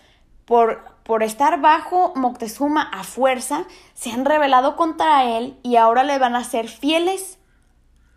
por, 0.45 0.84
por 1.03 1.23
estar 1.23 1.61
bajo 1.61 2.13
Moctezuma 2.15 2.81
a 2.81 3.03
fuerza, 3.03 3.65
se 3.93 4.11
han 4.11 4.25
rebelado 4.25 4.75
contra 4.75 5.37
él 5.37 5.57
y 5.63 5.75
ahora 5.75 6.03
le 6.03 6.17
van 6.17 6.35
a 6.35 6.43
ser 6.43 6.67
fieles 6.67 7.39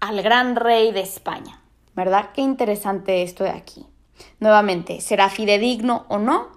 al 0.00 0.22
gran 0.22 0.56
rey 0.56 0.92
de 0.92 1.00
España. 1.00 1.60
¿Verdad? 1.94 2.30
Qué 2.34 2.42
interesante 2.42 3.22
esto 3.22 3.44
de 3.44 3.50
aquí. 3.50 3.86
Nuevamente, 4.38 5.00
¿será 5.00 5.30
fidedigno 5.30 6.04
o 6.08 6.18
no? 6.18 6.48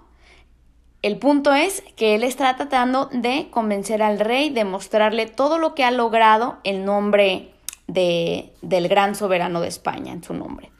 El 1.02 1.16
punto 1.16 1.54
es 1.54 1.82
que 1.96 2.14
él 2.14 2.24
está 2.24 2.54
tratando 2.56 3.08
de 3.10 3.48
convencer 3.50 4.02
al 4.02 4.20
rey, 4.20 4.50
de 4.50 4.64
mostrarle 4.64 5.26
todo 5.26 5.56
lo 5.56 5.74
que 5.74 5.82
ha 5.82 5.90
logrado 5.90 6.58
el 6.62 6.84
nombre 6.84 7.54
de, 7.86 8.52
del 8.60 8.86
gran 8.88 9.14
soberano 9.14 9.62
de 9.62 9.68
España 9.68 10.12
en 10.12 10.22
su 10.22 10.34
nombre. 10.34 10.70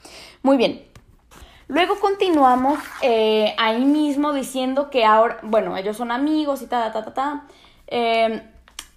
Muy 0.43 0.59
bien. 0.59 0.90
Luego 1.71 2.01
continuamos 2.01 2.81
eh, 3.01 3.55
ahí 3.57 3.85
mismo 3.85 4.33
diciendo 4.33 4.91
que 4.91 5.05
ahora, 5.05 5.39
bueno, 5.43 5.77
ellos 5.77 5.97
son 5.97 6.11
amigos 6.11 6.63
y 6.63 6.67
ta, 6.67 6.91
ta, 6.91 7.05
ta, 7.05 7.15
ta. 7.15 7.45
Eh, 7.87 8.43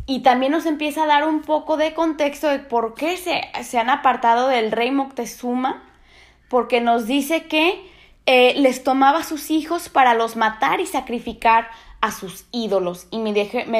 y 0.08 0.24
también 0.24 0.52
nos 0.52 0.66
empieza 0.66 1.04
a 1.04 1.06
dar 1.06 1.28
un 1.28 1.44
poco 1.44 1.78
de 1.78 1.94
contexto 1.94 2.48
de 2.48 2.58
por 2.58 2.96
qué 2.96 3.18
se, 3.18 3.44
se 3.64 3.78
han 3.78 3.92
apartado 3.92 4.48
del 4.48 4.72
rey 4.72 4.90
Moctezuma 4.90 5.84
porque 6.50 6.82
nos 6.82 7.06
dice 7.06 7.46
que 7.46 7.80
eh, 8.26 8.56
les 8.58 8.84
tomaba 8.84 9.22
sus 9.22 9.52
hijos 9.52 9.90
para 9.90 10.16
los 10.16 10.36
matar 10.36 10.80
y 10.80 10.88
sacrificar 10.88 11.70
a 12.04 12.12
sus 12.12 12.44
ídolos. 12.52 13.08
Y 13.12 13.20
me, 13.20 13.32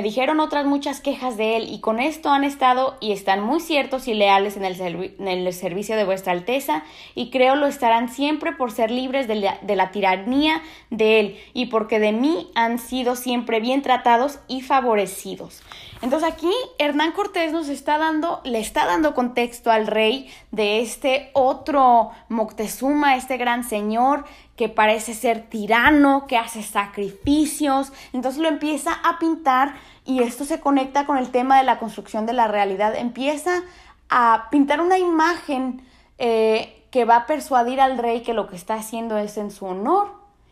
dijeron 0.02 0.40
otras 0.40 0.66
muchas 0.66 1.02
quejas 1.02 1.36
de 1.36 1.58
él, 1.58 1.68
y 1.70 1.82
con 1.82 2.00
esto 2.00 2.30
han 2.30 2.46
estado 2.46 2.96
y 3.02 3.12
están 3.12 3.44
muy 3.44 3.60
ciertos 3.60 4.08
y 4.08 4.14
leales 4.14 4.56
en 4.56 4.64
el, 4.64 4.80
en 4.80 5.28
el 5.28 5.52
servicio 5.52 5.98
de 5.98 6.06
vuestra 6.06 6.32
Alteza, 6.32 6.86
y 7.16 7.32
creo 7.32 7.58
lo 7.58 7.68
estarán 7.68 8.08
siempre 8.08 8.54
por 8.54 8.72
ser 8.72 8.92
libres 8.92 9.28
de 9.28 9.36
la, 9.36 9.58
de 9.62 9.76
la 9.76 9.92
tiranía 9.92 10.62
de 10.90 11.20
él, 11.20 11.38
y 11.54 11.66
porque 11.66 12.00
de 12.00 12.14
mí 12.14 12.50
han 12.56 12.80
sido 12.80 13.18
siempre 13.18 13.60
bien 13.60 13.82
tratados 13.82 14.40
y 14.48 14.62
favorecidos. 14.62 15.62
Entonces 16.02 16.30
aquí 16.30 16.52
Hernán 16.80 17.12
Cortés 17.14 17.52
nos 17.52 17.68
está 17.68 17.98
dando, 17.98 18.42
le 18.46 18.60
está 18.60 18.86
dando 18.86 19.14
contexto 19.14 19.72
al 19.72 19.88
rey 19.88 20.30
de 20.52 20.82
este 20.82 21.30
otro 21.34 22.12
Moctezuma, 22.28 23.16
este 23.16 23.38
gran 23.38 23.64
señor 23.64 24.26
que 24.56 24.70
parece 24.70 25.14
ser 25.14 25.50
tirano, 25.50 26.28
que 26.28 26.38
hace 26.38 26.62
sacrificios. 26.64 27.92
Entonces 28.14 28.42
lo 28.42 28.48
empieza 28.48 28.94
a 29.04 29.20
pintar 29.20 29.76
y 30.06 30.22
esto 30.22 30.46
se 30.46 30.60
conecta 30.60 31.06
con 31.06 31.18
el 31.18 31.32
tema 31.32 31.58
de 31.58 31.64
la 31.64 31.80
construcción 31.80 32.26
de 32.26 32.34
la 32.34 32.48
realidad. 32.48 32.96
Empieza 32.96 33.64
a 34.10 34.48
pintar 34.52 34.80
una 34.82 35.00
imagen 35.00 35.82
eh, 36.20 36.86
que 36.92 37.06
va 37.06 37.16
a 37.16 37.26
persuadir 37.26 37.82
al 37.82 37.98
rey 37.98 38.22
que 38.22 38.34
lo 38.34 38.48
que 38.48 38.56
está 38.56 38.76
haciendo 38.76 39.18
es 39.18 39.38
en 39.38 39.50
su 39.50 39.66
honor 39.66 40.12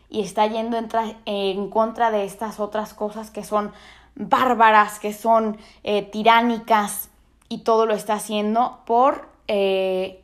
y 0.10 0.22
está 0.22 0.48
yendo 0.48 0.78
en, 1.26 1.70
contra 1.70 2.10
de 2.10 2.26
estas 2.26 2.60
otras 2.60 2.94
cosas 2.96 3.30
que 3.30 3.44
son 3.44 3.72
bárbaras, 4.16 5.00
que 5.00 5.14
son 5.14 5.58
eh, 5.84 6.02
tiránicas 6.02 7.10
y 7.48 7.60
todo 7.60 7.86
lo 7.86 7.94
está 7.94 8.16
haciendo 8.16 8.80
por 8.86 9.30
eh, 9.48 10.21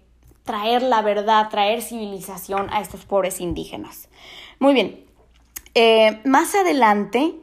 traer 0.48 0.82
la 0.82 1.04
verdad, 1.04 1.50
traer 1.50 1.84
civilización 1.84 2.74
a 2.74 2.82
estos 2.82 3.06
pobres 3.06 3.40
indígenas. 3.40 4.10
Muy 4.58 4.74
bien, 4.74 5.06
eh, 5.76 6.20
más 6.26 6.56
adelante 6.56 7.36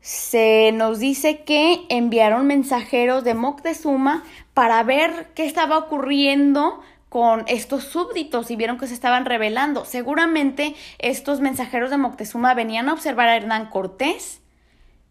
se 0.00 0.72
nos 0.72 0.98
dice 0.98 1.42
que 1.42 1.84
enviaron 1.90 2.46
mensajeros 2.46 3.22
de 3.22 3.34
Moctezuma 3.34 4.22
para 4.54 4.82
ver 4.82 5.28
qué 5.34 5.44
estaba 5.44 5.76
ocurriendo 5.76 6.80
con 7.10 7.44
estos 7.46 7.84
súbditos 7.84 8.50
y 8.50 8.56
vieron 8.56 8.78
que 8.78 8.86
se 8.86 8.94
estaban 8.94 9.26
rebelando. 9.26 9.84
Seguramente 9.84 10.74
estos 10.98 11.40
mensajeros 11.40 11.90
de 11.90 11.98
Moctezuma 11.98 12.54
venían 12.54 12.88
a 12.88 12.94
observar 12.94 13.28
a 13.28 13.36
Hernán 13.36 13.66
Cortés, 13.66 14.40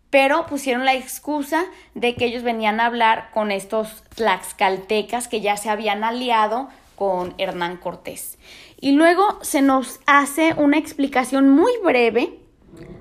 pero 0.10 0.48
pusieron 0.48 0.84
la 0.84 0.96
excusa 0.96 1.64
de 1.94 2.16
que 2.16 2.26
ellos 2.26 2.42
venían 2.42 2.80
a 2.80 2.88
hablar 2.88 3.30
con 3.34 3.52
estos 3.52 4.04
tlaxcaltecas 4.16 5.28
que 5.28 5.42
ya 5.42 5.56
se 5.56 5.70
habían 5.70 6.04
aliado 6.04 6.70
con 7.02 7.34
Hernán 7.40 7.78
Cortés. 7.78 8.38
Y 8.80 8.92
luego 8.92 9.40
se 9.42 9.64
nos 9.64 10.02
hace 10.06 10.54
una 10.56 10.78
explicación 10.78 11.50
muy 11.50 11.72
breve 11.84 12.38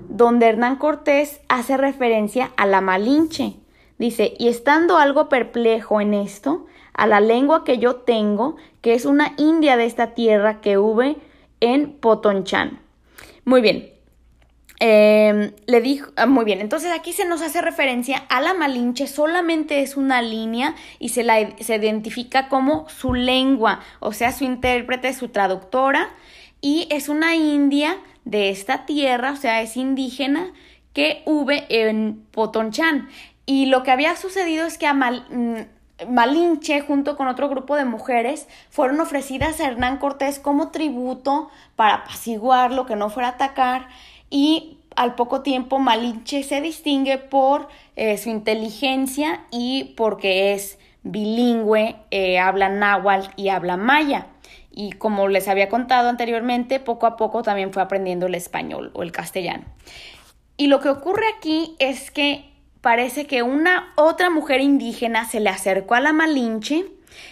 donde 0.09 0.47
Hernán 0.47 0.77
Cortés 0.77 1.39
hace 1.49 1.77
referencia 1.77 2.49
a 2.57 2.65
la 2.65 2.81
Malinche. 2.81 3.57
Dice, 3.99 4.33
y 4.39 4.47
estando 4.47 4.97
algo 4.97 5.29
perplejo 5.29 6.01
en 6.01 6.15
esto, 6.15 6.65
a 6.93 7.05
la 7.05 7.19
lengua 7.19 7.63
que 7.63 7.77
yo 7.77 7.97
tengo, 7.97 8.55
que 8.81 8.95
es 8.95 9.05
una 9.05 9.35
india 9.37 9.77
de 9.77 9.85
esta 9.85 10.15
tierra 10.15 10.61
que 10.61 10.79
hube 10.79 11.17
en 11.59 11.91
Potonchan. 11.91 12.79
Muy 13.45 13.61
bien. 13.61 13.90
Em, 14.83 15.53
le 15.67 15.79
dijo, 15.79 16.11
ah, 16.15 16.25
muy 16.25 16.43
bien, 16.43 16.59
entonces 16.59 16.91
aquí 16.91 17.13
se 17.13 17.23
nos 17.25 17.43
hace 17.43 17.61
referencia 17.61 18.17
a 18.29 18.41
la 18.41 18.55
Malinche, 18.55 19.05
solamente 19.05 19.83
es 19.83 19.95
una 19.95 20.23
línea 20.23 20.73
y 20.97 21.09
se 21.09 21.23
la 21.23 21.35
se 21.59 21.75
identifica 21.75 22.49
como 22.49 22.89
su 22.89 23.13
lengua, 23.13 23.81
o 23.99 24.11
sea, 24.11 24.31
su 24.31 24.43
intérprete, 24.43 25.13
su 25.13 25.27
traductora, 25.27 26.09
y 26.61 26.87
es 26.89 27.09
una 27.09 27.35
india 27.35 27.99
de 28.25 28.49
esta 28.49 28.87
tierra, 28.87 29.33
o 29.33 29.35
sea, 29.35 29.61
es 29.61 29.77
indígena, 29.77 30.51
que 30.93 31.21
hube 31.25 31.67
en 31.69 32.25
Potonchan. 32.31 33.07
Y 33.45 33.67
lo 33.67 33.83
que 33.83 33.91
había 33.91 34.15
sucedido 34.15 34.65
es 34.65 34.79
que 34.79 34.87
a 34.87 34.95
mm, 34.95 35.57
Malinche, 36.09 36.81
junto 36.81 37.15
con 37.17 37.27
otro 37.27 37.49
grupo 37.49 37.75
de 37.75 37.85
mujeres, 37.85 38.47
fueron 38.71 38.99
ofrecidas 38.99 39.59
a 39.59 39.67
Hernán 39.67 39.97
Cortés 39.97 40.39
como 40.39 40.71
tributo 40.71 41.51
para 41.75 41.95
apaciguarlo, 41.95 42.87
que 42.87 42.95
no 42.95 43.11
fuera 43.11 43.29
a 43.29 43.31
atacar, 43.33 43.87
y 44.31 44.79
al 44.95 45.13
poco 45.13 45.41
tiempo 45.41 45.77
Malinche 45.77 46.41
se 46.41 46.59
distingue 46.61 47.19
por 47.19 47.67
eh, 47.95 48.17
su 48.17 48.29
inteligencia 48.29 49.45
y 49.51 49.93
porque 49.95 50.53
es 50.53 50.79
bilingüe, 51.03 51.95
eh, 52.09 52.39
habla 52.39 52.69
náhuatl 52.69 53.29
y 53.35 53.49
habla 53.49 53.77
maya 53.77 54.27
y 54.71 54.93
como 54.93 55.27
les 55.27 55.47
había 55.47 55.69
contado 55.69 56.09
anteriormente, 56.09 56.79
poco 56.79 57.05
a 57.05 57.17
poco 57.17 57.43
también 57.43 57.73
fue 57.73 57.81
aprendiendo 57.81 58.25
el 58.27 58.35
español 58.35 58.91
o 58.93 59.03
el 59.03 59.11
castellano. 59.11 59.65
Y 60.57 60.67
lo 60.67 60.79
que 60.79 60.89
ocurre 60.89 61.25
aquí 61.37 61.75
es 61.79 62.09
que 62.09 62.49
parece 62.79 63.27
que 63.27 63.43
una 63.43 63.91
otra 63.95 64.29
mujer 64.29 64.61
indígena 64.61 65.25
se 65.25 65.39
le 65.39 65.49
acercó 65.49 65.95
a 65.95 65.99
la 65.99 66.13
Malinche 66.13 66.85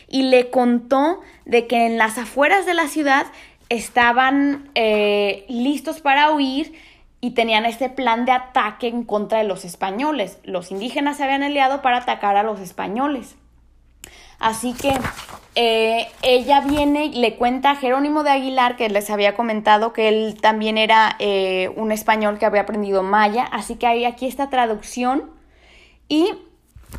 y 0.09 0.23
le 0.23 0.49
contó 0.49 1.21
de 1.45 1.65
que 1.65 1.85
en 1.85 1.97
las 1.97 2.17
afueras 2.17 2.65
de 2.65 2.73
la 2.73 2.87
ciudad 2.87 3.25
estaban 3.69 4.69
eh, 4.75 5.45
listos 5.47 6.01
para 6.01 6.31
huir 6.31 6.73
y 7.21 7.31
tenían 7.31 7.65
este 7.65 7.89
plan 7.89 8.25
de 8.25 8.31
ataque 8.31 8.87
en 8.87 9.03
contra 9.03 9.39
de 9.39 9.43
los 9.43 9.65
españoles. 9.65 10.39
Los 10.43 10.71
indígenas 10.71 11.17
se 11.17 11.23
habían 11.23 11.43
aliado 11.43 11.81
para 11.81 11.97
atacar 11.97 12.37
a 12.37 12.43
los 12.43 12.59
españoles. 12.59 13.35
Así 14.39 14.73
que 14.73 14.93
eh, 15.55 16.07
ella 16.21 16.61
viene 16.61 17.05
y 17.05 17.15
le 17.15 17.35
cuenta 17.35 17.71
a 17.71 17.75
Jerónimo 17.75 18.23
de 18.23 18.29
Aguilar, 18.29 18.77
que 18.77 18.87
les 18.87 19.09
había 19.09 19.35
comentado 19.35 19.91
que 19.91 20.07
él 20.07 20.37
también 20.41 20.77
era 20.77 21.17
eh, 21.19 21.71
un 21.75 21.91
español 21.91 22.39
que 22.39 22.45
había 22.45 22.61
aprendido 22.61 23.03
maya. 23.03 23.43
Así 23.43 23.75
que 23.75 23.85
hay 23.85 24.05
aquí 24.05 24.25
esta 24.25 24.49
traducción 24.49 25.29
y 26.07 26.31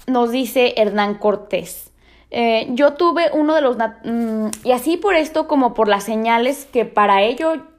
nos 0.07 0.31
dice 0.31 0.75
Hernán 0.77 1.15
Cortés. 1.15 1.91
Eh, 2.31 2.69
yo 2.73 2.93
tuve 2.93 3.31
uno 3.33 3.55
de 3.55 3.61
los... 3.63 3.77
Mm, 4.05 4.49
y 4.63 4.73
así 4.73 4.99
por 4.99 5.15
esto 5.15 5.49
como 5.49 5.73
por 5.73 5.89
las 5.89 6.05
señales 6.05 6.67
que 6.67 6.85
para 6.85 7.23
ello 7.23 7.70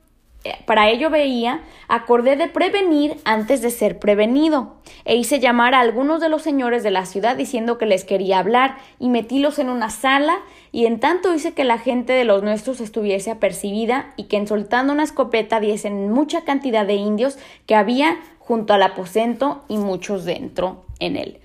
para 0.65 0.89
ello 0.89 1.09
veía, 1.09 1.61
acordé 1.87 2.35
de 2.35 2.47
prevenir 2.47 3.17
antes 3.25 3.61
de 3.61 3.69
ser 3.69 3.99
prevenido, 3.99 4.75
e 5.05 5.15
hice 5.15 5.39
llamar 5.39 5.75
a 5.75 5.79
algunos 5.79 6.19
de 6.19 6.29
los 6.29 6.41
señores 6.41 6.83
de 6.83 6.91
la 6.91 7.05
ciudad 7.05 7.35
diciendo 7.35 7.77
que 7.77 7.85
les 7.85 8.03
quería 8.03 8.39
hablar, 8.39 8.77
y 8.99 9.09
metílos 9.09 9.59
en 9.59 9.69
una 9.69 9.89
sala, 9.89 10.39
y 10.71 10.85
en 10.85 10.99
tanto 10.99 11.33
hice 11.33 11.53
que 11.53 11.63
la 11.63 11.77
gente 11.77 12.13
de 12.13 12.23
los 12.23 12.43
nuestros 12.43 12.81
estuviese 12.81 13.29
apercibida, 13.31 14.13
y 14.17 14.23
que 14.23 14.37
en 14.37 14.47
soltando 14.47 14.93
una 14.93 15.03
escopeta 15.03 15.59
diesen 15.59 16.11
mucha 16.11 16.41
cantidad 16.41 16.85
de 16.85 16.95
indios 16.95 17.37
que 17.67 17.75
había 17.75 18.19
junto 18.39 18.73
al 18.73 18.83
aposento 18.83 19.63
y 19.67 19.77
muchos 19.77 20.25
dentro 20.25 20.85
en 20.99 21.17
él. 21.17 21.39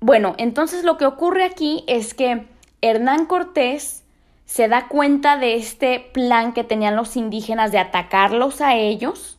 Bueno, 0.00 0.34
entonces 0.38 0.84
lo 0.84 0.98
que 0.98 1.06
ocurre 1.06 1.44
aquí 1.44 1.84
es 1.86 2.12
que 2.12 2.46
Hernán 2.80 3.26
Cortés 3.26 4.01
se 4.52 4.68
da 4.68 4.86
cuenta 4.86 5.38
de 5.38 5.54
este 5.54 5.98
plan 5.98 6.52
que 6.52 6.62
tenían 6.62 6.94
los 6.94 7.16
indígenas 7.16 7.72
de 7.72 7.78
atacarlos 7.78 8.60
a 8.60 8.76
ellos 8.76 9.38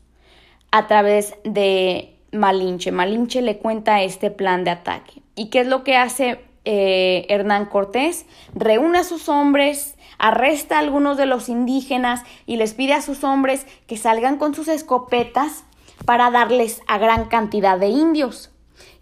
a 0.72 0.88
través 0.88 1.36
de 1.44 2.16
Malinche. 2.32 2.92
Malinche 2.92 3.44
le 3.44 3.60
cuenta 3.60 4.02
este 4.02 4.32
plan 4.32 4.64
de 4.64 4.72
ataque. 4.72 5.22
¿Y 5.36 5.52
qué 5.52 5.60
es 5.60 5.68
lo 5.68 5.84
que 5.84 5.98
hace 5.98 6.44
eh, 6.66 7.28
Hernán 7.30 7.68
Cortés? 7.68 8.26
Reúne 8.56 8.98
a 8.98 9.04
sus 9.04 9.30
hombres, 9.30 10.00
arresta 10.18 10.78
a 10.78 10.80
algunos 10.80 11.16
de 11.16 11.28
los 11.28 11.48
indígenas 11.48 12.24
y 12.48 12.56
les 12.56 12.74
pide 12.74 12.94
a 12.94 13.04
sus 13.04 13.24
hombres 13.24 13.68
que 13.86 13.98
salgan 13.98 14.38
con 14.38 14.56
sus 14.56 14.68
escopetas 14.68 15.64
para 16.08 16.32
darles 16.32 16.82
a 16.88 16.98
gran 16.98 17.26
cantidad 17.26 17.78
de 17.78 17.90
indios. 17.90 18.50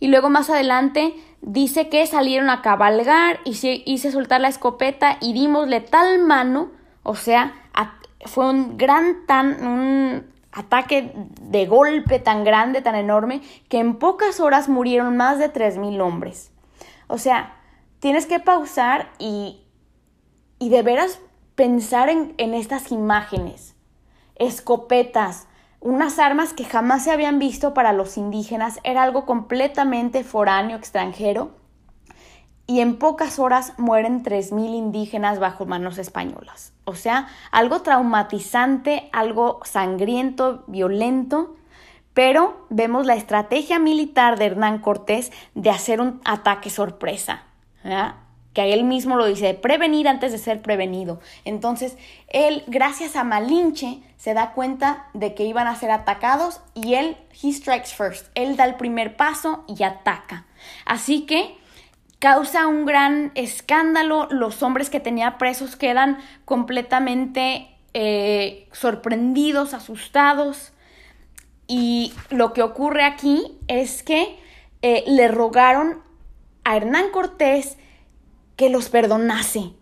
Y 0.02 0.10
luego 0.10 0.30
más 0.30 0.50
adelante 0.50 1.14
dice 1.42 1.90
que 1.90 2.06
salieron 2.08 2.50
a 2.50 2.62
cabalgar 2.62 3.40
y 3.46 3.56
se 3.56 3.84
hice 3.86 4.12
soltar 4.12 4.42
la 4.42 4.48
escopeta 4.48 5.18
y 5.20 5.34
dimosle 5.34 5.82
tal 5.82 6.20
mano, 6.20 6.72
o 7.04 7.16
sea, 7.16 7.54
fue 8.26 8.50
un 8.50 8.78
gran 8.78 9.26
tan, 9.26 9.66
un 9.66 10.32
ataque 10.52 11.14
de 11.42 11.66
golpe 11.66 12.20
tan 12.20 12.44
grande, 12.44 12.82
tan 12.82 12.96
enorme, 12.96 13.42
que 13.70 13.80
en 13.80 13.98
pocas 13.98 14.40
horas 14.40 14.70
murieron 14.70 15.18
más 15.18 15.40
de 15.40 15.52
3.000 15.52 16.02
hombres. 16.02 16.52
O 17.08 17.18
sea, 17.18 17.56
tienes 18.00 18.26
que 18.26 18.40
pausar 18.40 19.12
y, 19.18 19.62
y 20.60 20.70
de 20.70 20.84
veras 20.84 21.20
pensar 21.56 22.10
en, 22.10 22.34
en 22.38 22.54
estas 22.54 22.92
imágenes. 22.92 23.76
Escopetas, 24.36 25.48
unas 25.82 26.20
armas 26.20 26.54
que 26.54 26.64
jamás 26.64 27.04
se 27.04 27.12
habían 27.12 27.40
visto 27.40 27.74
para 27.74 27.92
los 27.92 28.16
indígenas, 28.16 28.80
era 28.84 29.04
algo 29.04 29.26
completamente 29.26 30.24
foráneo, 30.24 30.78
extranjero, 30.78 31.52
y 32.68 32.80
en 32.80 32.98
pocas 32.98 33.40
horas 33.40 33.74
mueren 33.78 34.24
3.000 34.24 34.76
indígenas 34.76 35.40
bajo 35.40 35.66
manos 35.66 35.98
españolas. 35.98 36.72
O 36.86 36.96
sea, 36.96 37.28
algo 37.52 37.82
traumatizante, 37.82 39.10
algo 39.12 39.60
sangriento, 39.64 40.64
violento, 40.68 41.58
pero 42.14 42.66
vemos 42.70 43.06
la 43.06 43.16
estrategia 43.16 43.80
militar 43.80 44.38
de 44.38 44.46
Hernán 44.46 44.80
Cortés 44.80 45.32
de 45.56 45.70
hacer 45.70 46.00
un 46.00 46.22
ataque 46.24 46.70
sorpresa 46.70 47.44
que 48.54 48.74
él 48.74 48.84
mismo 48.84 49.16
lo 49.16 49.26
dice, 49.26 49.54
prevenir 49.54 50.08
antes 50.08 50.32
de 50.32 50.38
ser 50.38 50.62
prevenido. 50.62 51.20
Entonces, 51.46 51.98
él, 52.28 52.64
gracias 52.68 53.16
a 53.16 53.24
Malinche, 53.24 54.02
se 54.18 54.34
da 54.34 54.52
cuenta 54.52 55.08
de 55.14 55.34
que 55.34 55.46
iban 55.46 55.68
a 55.68 55.76
ser 55.76 55.92
atacados 55.92 56.62
y 56.74 56.96
él, 56.96 57.18
he 57.42 57.52
strikes 57.52 57.94
first, 57.96 58.28
él 58.36 58.58
da 58.58 58.66
el 58.66 58.76
primer 58.76 59.16
paso 59.16 59.64
y 59.68 59.84
ataca. 59.84 60.46
Así 60.86 61.22
que 61.26 61.56
causa 62.20 62.68
un 62.68 62.86
gran 62.86 63.32
escándalo, 63.36 64.28
los 64.30 64.62
hombres 64.62 64.90
que 64.90 65.00
tenía 65.00 65.38
presos 65.38 65.76
quedan 65.76 66.20
completamente 66.46 67.68
eh, 67.94 68.68
sorprendidos, 68.72 69.74
asustados. 69.74 70.72
Y 71.68 72.14
lo 72.30 72.54
que 72.54 72.62
ocurre 72.62 73.04
aquí 73.04 73.58
es 73.68 74.04
que 74.04 74.38
eh, 74.82 75.04
le 75.08 75.30
rogaron 75.30 76.02
a 76.64 76.78
Hernán 76.78 77.10
Cortés 77.12 77.78
que 78.56 78.70
los 78.70 78.90
perdonase. 78.90 79.74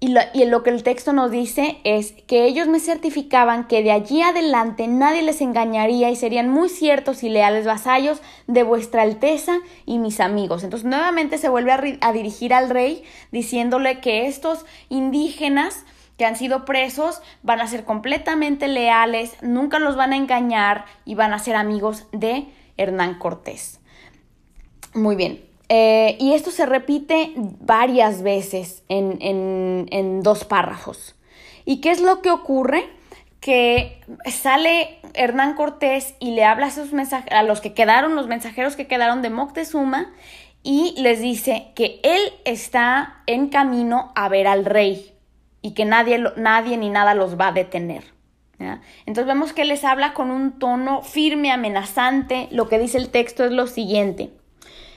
Y 0.00 0.08
lo, 0.08 0.20
y 0.32 0.44
lo, 0.44 0.62
que 0.62 0.70
el 0.70 0.84
texto 0.84 1.12
nos 1.12 1.32
dice 1.32 1.78
es 1.82 2.12
que 2.12 2.44
ellos 2.44 2.68
me 2.68 2.78
certificaban 2.78 3.66
que 3.66 3.82
de 3.82 3.90
allí 3.90 4.22
adelante 4.22 4.86
nadie 4.86 5.22
les 5.22 5.40
engañaría 5.40 6.08
y 6.08 6.14
serían 6.14 6.48
muy 6.48 6.68
ciertos 6.68 7.24
y 7.24 7.28
leales 7.28 7.66
vasallos 7.66 8.22
de 8.46 8.62
vuestra 8.62 9.02
Alteza 9.02 9.58
y 9.86 9.98
mis 9.98 10.20
amigos. 10.20 10.62
Entonces 10.62 10.88
nuevamente 10.88 11.36
se 11.36 11.48
vuelve 11.48 11.72
a, 11.72 11.82
a 12.00 12.12
dirigir 12.12 12.54
al 12.54 12.70
rey 12.70 13.02
diciéndole 13.32 14.00
que 14.00 14.28
estos 14.28 14.66
indígenas 14.88 15.84
que 16.16 16.26
han 16.26 16.36
sido 16.36 16.64
presos 16.64 17.22
van 17.42 17.60
a 17.60 17.66
ser 17.66 17.84
completamente 17.84 18.68
leales, 18.68 19.36
nunca 19.40 19.78
los 19.78 19.96
van 19.96 20.12
a 20.12 20.16
engañar 20.16 20.84
y 21.04 21.14
van 21.14 21.32
a 21.32 21.38
ser 21.38 21.56
amigos 21.56 22.06
de 22.12 22.46
Hernán 22.76 23.18
Cortés. 23.18 23.80
Muy 24.94 25.16
bien, 25.16 25.47
eh, 25.68 26.16
y 26.18 26.32
esto 26.32 26.50
se 26.50 26.66
repite 26.66 27.32
varias 27.36 28.22
veces 28.22 28.82
en, 28.88 30.22
dos 30.22 30.44
párrafos. 30.44 31.14
¿Y 31.64 31.80
qué 31.80 31.90
es 31.90 32.00
lo 32.00 32.22
que 32.22 32.30
ocurre? 32.30 32.84
que 33.40 34.00
sale 34.26 34.98
Hernán 35.14 35.54
Cortés 35.54 36.16
y 36.18 36.32
le 36.32 36.44
habla 36.44 36.66
a, 36.66 36.70
sus 36.72 36.90
a 37.30 37.42
los 37.44 37.60
que 37.60 37.72
quedaron, 37.72 38.16
los 38.16 38.26
mensajeros 38.26 38.74
que 38.74 38.88
quedaron 38.88 39.22
de 39.22 39.30
Moctezuma, 39.30 40.12
y 40.64 40.94
les 40.98 41.20
dice 41.20 41.68
que 41.76 42.00
él 42.02 42.20
está 42.44 43.22
en 43.26 43.48
camino 43.48 44.10
a 44.16 44.28
ver 44.28 44.48
al 44.48 44.64
rey 44.64 45.14
y 45.62 45.72
que 45.74 45.84
nadie, 45.84 46.24
nadie 46.36 46.76
ni 46.78 46.90
nada 46.90 47.14
los 47.14 47.38
va 47.38 47.48
a 47.48 47.52
detener. 47.52 48.02
Entonces 49.06 49.26
vemos 49.26 49.52
que 49.52 49.64
les 49.64 49.84
habla 49.84 50.14
con 50.14 50.30
un 50.30 50.58
tono 50.58 51.02
firme, 51.02 51.52
amenazante. 51.52 52.48
Lo 52.50 52.68
que 52.68 52.78
dice 52.78 52.98
el 52.98 53.10
texto 53.10 53.44
es 53.44 53.52
lo 53.52 53.66
siguiente. 53.66 54.30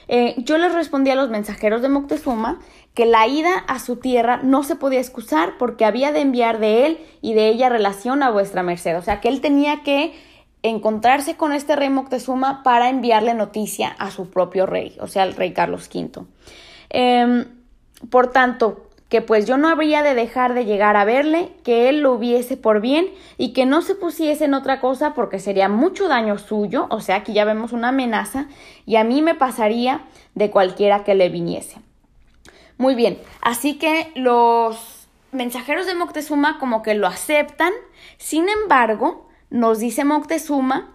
Eh, 0.08 0.34
yo 0.38 0.58
les 0.58 0.74
respondí 0.74 1.10
a 1.10 1.14
los 1.14 1.30
mensajeros 1.30 1.82
de 1.82 1.88
Moctezuma 1.88 2.58
que 2.94 3.06
la 3.06 3.26
ida 3.26 3.52
a 3.68 3.78
su 3.78 3.96
tierra 3.96 4.40
no 4.42 4.62
se 4.62 4.76
podía 4.76 5.00
excusar 5.00 5.54
porque 5.58 5.84
había 5.84 6.12
de 6.12 6.20
enviar 6.20 6.58
de 6.58 6.86
él 6.86 6.98
y 7.20 7.34
de 7.34 7.48
ella 7.48 7.68
relación 7.68 8.22
a 8.22 8.30
vuestra 8.30 8.62
merced. 8.62 8.96
O 8.98 9.02
sea, 9.02 9.20
que 9.20 9.28
él 9.28 9.40
tenía 9.40 9.82
que 9.82 10.12
encontrarse 10.62 11.36
con 11.36 11.52
este 11.52 11.76
rey 11.76 11.88
Moctezuma 11.88 12.62
para 12.62 12.88
enviarle 12.88 13.34
noticia 13.34 13.88
a 13.98 14.10
su 14.10 14.30
propio 14.30 14.66
rey, 14.66 14.96
o 15.00 15.08
sea, 15.08 15.24
al 15.24 15.34
rey 15.34 15.52
Carlos 15.52 15.88
V. 15.92 16.24
Em, 16.90 17.46
por 18.10 18.30
tanto, 18.30 18.88
que 19.12 19.20
pues 19.20 19.44
yo 19.44 19.58
no 19.58 19.68
habría 19.68 20.02
de 20.02 20.14
dejar 20.14 20.54
de 20.54 20.64
llegar 20.64 20.96
a 20.96 21.04
verle, 21.04 21.50
que 21.64 21.90
él 21.90 22.00
lo 22.00 22.14
hubiese 22.14 22.56
por 22.56 22.80
bien 22.80 23.10
y 23.36 23.52
que 23.52 23.66
no 23.66 23.82
se 23.82 23.94
pusiese 23.94 24.46
en 24.46 24.54
otra 24.54 24.80
cosa 24.80 25.12
porque 25.12 25.38
sería 25.38 25.68
mucho 25.68 26.08
daño 26.08 26.38
suyo, 26.38 26.86
o 26.88 27.02
sea, 27.02 27.16
aquí 27.16 27.34
ya 27.34 27.44
vemos 27.44 27.72
una 27.72 27.88
amenaza 27.88 28.46
y 28.86 28.96
a 28.96 29.04
mí 29.04 29.20
me 29.20 29.34
pasaría 29.34 30.00
de 30.34 30.50
cualquiera 30.50 31.04
que 31.04 31.14
le 31.14 31.28
viniese. 31.28 31.76
Muy 32.78 32.94
bien, 32.94 33.18
así 33.42 33.74
que 33.74 34.10
los 34.14 35.06
mensajeros 35.30 35.84
de 35.84 35.94
Moctezuma 35.94 36.58
como 36.58 36.82
que 36.82 36.94
lo 36.94 37.06
aceptan, 37.06 37.74
sin 38.16 38.48
embargo, 38.48 39.28
nos 39.50 39.78
dice 39.78 40.04
Moctezuma 40.04 40.88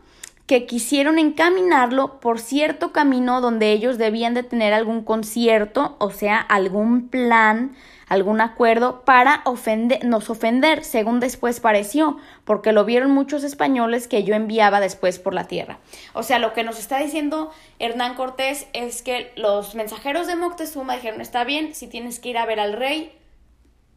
que 0.48 0.66
quisieron 0.66 1.20
encaminarlo 1.20 2.20
por 2.20 2.40
cierto 2.40 2.94
camino 2.94 3.42
donde 3.42 3.74
ellos 3.74 4.00
debían 4.00 4.34
de 4.34 4.42
tener 4.42 4.74
algún 4.74 5.04
concierto, 5.04 5.98
o 6.00 6.10
sea, 6.10 6.40
algún 6.40 7.10
plan, 7.10 7.76
algún 8.08 8.42
acuerdo 8.42 9.02
para 9.02 9.42
ofender, 9.46 10.04
nos 10.06 10.30
ofender, 10.30 10.84
según 10.84 11.20
después 11.20 11.60
pareció, 11.60 12.18
porque 12.46 12.72
lo 12.72 12.86
vieron 12.86 13.12
muchos 13.12 13.44
españoles 13.44 14.08
que 14.08 14.24
yo 14.24 14.34
enviaba 14.34 14.80
después 14.80 15.20
por 15.20 15.34
la 15.34 15.46
tierra. 15.46 15.80
O 16.14 16.24
sea, 16.24 16.40
lo 16.40 16.54
que 16.54 16.64
nos 16.64 16.80
está 16.80 17.00
diciendo 17.00 17.52
Hernán 17.80 18.16
Cortés 18.16 18.68
es 18.74 19.02
que 19.02 19.32
los 19.36 19.76
mensajeros 19.76 20.28
de 20.28 20.36
Moctezuma 20.36 20.96
dijeron, 20.96 21.22
está 21.22 21.44
bien, 21.44 21.76
si 21.76 21.88
tienes 21.88 22.20
que 22.20 22.30
ir 22.30 22.38
a 22.38 22.46
ver 22.46 22.60
al 22.60 22.74
rey, 22.74 23.18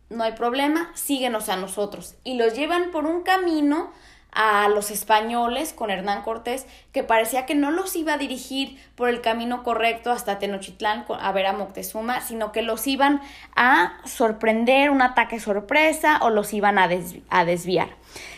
no 0.08 0.24
hay 0.24 0.32
problema, 0.32 0.90
síguenos 0.94 1.48
a 1.48 1.56
nosotros. 1.56 2.16
Y 2.24 2.34
los 2.34 2.54
llevan 2.54 2.90
por 2.90 3.06
un 3.06 3.22
camino 3.22 3.92
a 4.32 4.68
los 4.68 4.90
españoles 4.90 5.72
con 5.72 5.90
Hernán 5.90 6.22
Cortés, 6.22 6.66
que 6.92 7.02
parecía 7.02 7.46
que 7.46 7.54
no 7.54 7.70
los 7.70 7.96
iba 7.96 8.14
a 8.14 8.18
dirigir 8.18 8.78
por 8.94 9.08
el 9.08 9.20
camino 9.20 9.62
correcto 9.62 10.10
hasta 10.10 10.38
Tenochtitlán 10.38 11.04
a 11.08 11.32
ver 11.32 11.46
a 11.46 11.52
Moctezuma, 11.52 12.20
sino 12.20 12.52
que 12.52 12.62
los 12.62 12.86
iban 12.86 13.20
a 13.56 13.98
sorprender, 14.04 14.90
un 14.90 15.02
ataque 15.02 15.40
sorpresa 15.40 16.18
o 16.22 16.30
los 16.30 16.52
iban 16.52 16.78
a, 16.78 16.88
a 17.28 17.44
desviar. 17.44 17.88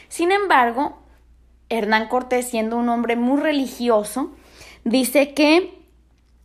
Sin 0.09 0.33
embargo, 0.33 0.99
Hernán 1.69 2.09
Cortés, 2.09 2.49
siendo 2.49 2.77
un 2.77 2.89
hombre 2.89 3.17
muy 3.17 3.41
religioso, 3.41 4.33
dice 4.85 5.35
que 5.35 5.82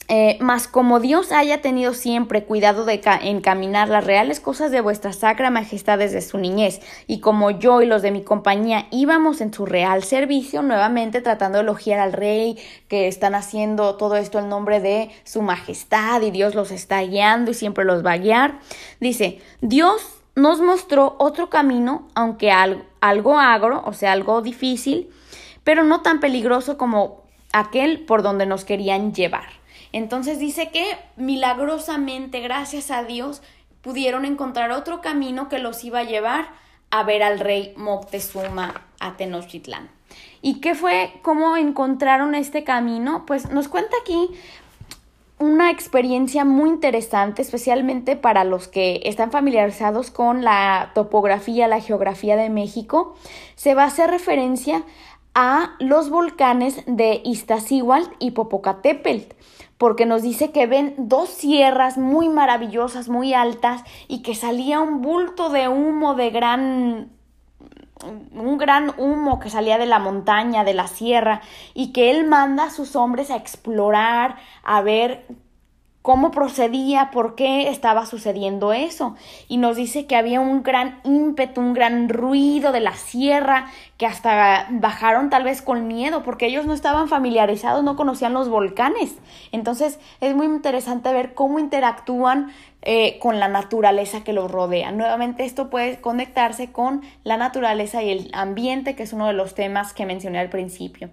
eh, 0.10 0.38
mas 0.40 0.70
como 0.70 1.02
Dios 1.02 1.34
haya 1.34 1.62
tenido 1.62 1.94
siempre 1.94 2.46
cuidado 2.46 2.86
de 2.86 3.02
encaminar 3.24 3.90
las 3.90 4.06
reales 4.06 4.40
cosas 4.40 4.72
de 4.72 4.80
vuestra 4.80 5.12
sacra 5.12 5.50
majestad 5.50 6.00
desde 6.00 6.22
su 6.22 6.38
niñez, 6.38 6.80
y 7.08 7.20
como 7.20 7.52
yo 7.52 7.82
y 7.82 7.86
los 7.86 8.02
de 8.02 8.12
mi 8.12 8.24
compañía 8.24 8.88
íbamos 8.90 9.42
en 9.42 9.54
su 9.54 9.66
real 9.66 10.04
servicio, 10.04 10.62
nuevamente 10.62 11.22
tratando 11.22 11.58
de 11.58 11.64
elogiar 11.64 12.00
al 12.00 12.14
rey, 12.14 12.58
que 12.88 13.08
están 13.08 13.36
haciendo 13.36 13.96
todo 13.96 14.16
esto 14.16 14.40
en 14.40 14.48
nombre 14.48 14.80
de 14.80 15.10
su 15.26 15.42
majestad, 15.42 16.22
y 16.22 16.32
Dios 16.32 16.56
los 16.56 16.72
está 16.72 17.02
guiando 17.02 17.52
y 17.52 17.54
siempre 17.54 17.84
los 17.84 18.06
va 18.06 18.14
a 18.14 18.18
guiar, 18.18 18.60
dice, 19.02 19.42
Dios 19.60 20.02
nos 20.36 20.62
mostró 20.62 21.16
otro 21.18 21.50
camino, 21.50 22.08
aunque 22.14 22.52
algo, 22.52 22.84
algo 23.02 23.40
agro, 23.40 23.84
o 23.86 23.92
sea, 23.92 24.14
algo 24.14 24.42
difícil, 24.42 25.10
pero 25.64 25.84
no 25.84 26.02
tan 26.02 26.22
peligroso 26.22 26.78
como 26.78 27.24
aquel 27.52 28.06
por 28.06 28.22
donde 28.22 28.46
nos 28.46 28.64
querían 28.64 29.14
llevar. 29.14 29.50
Entonces 29.98 30.38
dice 30.38 30.70
que 30.70 30.86
milagrosamente, 31.16 32.40
gracias 32.40 32.92
a 32.92 33.04
Dios, 33.04 33.42
pudieron 33.82 34.26
encontrar 34.26 34.70
otro 34.70 35.02
camino 35.02 35.50
que 35.50 35.58
los 35.58 35.84
iba 35.84 36.00
a 36.00 36.04
llevar 36.04 36.50
a 36.92 37.02
ver 37.02 37.24
al 37.24 37.40
rey 37.40 37.74
Moctezuma 37.78 38.86
a 39.00 39.18
Tenochtitlán. 39.18 39.90
¿Y 40.44 40.62
qué 40.62 40.76
fue? 40.76 41.14
¿Cómo 41.24 41.58
encontraron 41.58 42.36
este 42.36 42.64
camino? 42.64 43.26
Pues 43.26 43.50
nos 43.50 43.70
cuenta 43.70 43.98
aquí 44.02 44.30
una 45.40 45.72
experiencia 45.72 46.46
muy 46.46 46.70
interesante, 46.70 47.42
especialmente 47.42 48.16
para 48.16 48.44
los 48.44 48.68
que 48.68 49.02
están 49.04 49.32
familiarizados 49.32 50.12
con 50.12 50.44
la 50.44 50.92
topografía, 50.94 51.68
la 51.68 51.82
geografía 51.82 52.36
de 52.36 52.52
México. 52.52 53.16
Se 53.56 53.74
va 53.74 53.86
a 53.86 53.88
hacer 53.88 54.12
referencia 54.12 54.84
a 55.34 55.76
los 55.80 56.12
volcanes 56.12 56.84
de 56.86 57.20
Iztaccíhuatl 57.26 58.14
y 58.20 58.32
Popocatépetl 58.32 59.34
porque 59.78 60.06
nos 60.06 60.22
dice 60.22 60.52
que 60.52 60.66
ven 60.66 60.96
dos 60.98 61.30
sierras 61.30 61.98
muy 61.98 62.30
maravillosas, 62.30 63.10
muy 63.10 63.34
altas, 63.34 63.84
y 64.08 64.22
que 64.22 64.36
salía 64.36 64.80
un 64.80 65.02
bulto 65.02 65.50
de 65.50 65.68
humo 65.68 66.16
de 66.16 66.30
gran 66.32 67.12
un 68.32 68.60
gran 68.60 68.94
humo 69.00 69.40
que 69.40 69.50
salía 69.50 69.80
de 69.80 69.88
la 69.88 69.98
montaña, 69.98 70.64
de 70.64 70.76
la 70.76 70.88
sierra, 70.88 71.42
y 71.74 71.94
que 71.94 72.12
él 72.12 72.28
manda 72.28 72.66
a 72.66 72.70
sus 72.70 72.96
hombres 72.96 73.32
a 73.32 73.38
explorar, 73.38 74.36
a 74.64 74.82
ver 74.82 75.26
cómo 76.08 76.32
procedía, 76.32 77.12
por 77.12 77.36
qué 77.36 77.68
estaba 77.68 78.06
sucediendo 78.06 78.72
eso. 78.72 79.18
Y 79.50 79.58
nos 79.58 79.76
dice 79.76 80.06
que 80.06 80.16
había 80.16 80.40
un 80.40 80.64
gran 80.64 81.02
ímpetu, 81.04 81.60
un 81.60 81.74
gran 81.74 82.08
ruido 82.08 82.72
de 82.72 82.80
la 82.80 82.94
sierra, 82.94 83.66
que 83.98 84.06
hasta 84.06 84.68
bajaron 84.70 85.30
tal 85.30 85.44
vez 85.44 85.62
con 85.62 85.86
miedo, 85.86 86.24
porque 86.24 86.46
ellos 86.46 86.66
no 86.66 86.74
estaban 86.74 87.10
familiarizados, 87.10 87.84
no 87.84 87.98
conocían 87.98 88.34
los 88.34 88.48
volcanes. 88.48 89.18
Entonces 89.52 90.00
es 90.22 90.34
muy 90.34 90.46
interesante 90.46 91.12
ver 91.12 91.34
cómo 91.34 91.60
interactúan 91.60 92.54
eh, 92.84 93.20
con 93.20 93.42
la 93.42 93.50
naturaleza 93.50 94.24
que 94.24 94.32
los 94.32 94.50
rodea. 94.50 94.94
Nuevamente 94.94 95.44
esto 95.44 95.70
puede 95.70 96.00
conectarse 96.00 96.72
con 96.72 97.02
la 97.26 97.36
naturaleza 97.36 98.02
y 98.02 98.12
el 98.12 98.30
ambiente, 98.32 98.96
que 98.96 99.04
es 99.04 99.12
uno 99.12 99.28
de 99.28 99.34
los 99.34 99.56
temas 99.56 99.92
que 99.92 100.06
mencioné 100.06 100.40
al 100.40 100.50
principio. 100.50 101.10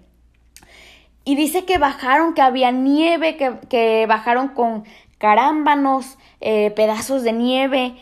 Y 1.25 1.35
dice 1.35 1.65
que 1.65 1.79
bajaron, 1.79 2.35
que 2.35 2.43
había 2.43 2.71
nieve, 2.71 3.35
que, 3.35 4.05
bajaron 4.07 4.49
con 4.49 4.85
carámbanos, 5.17 6.19
eh, 6.39 6.69
pedazos 6.71 7.23
de 7.23 7.33
nieve. 7.33 7.95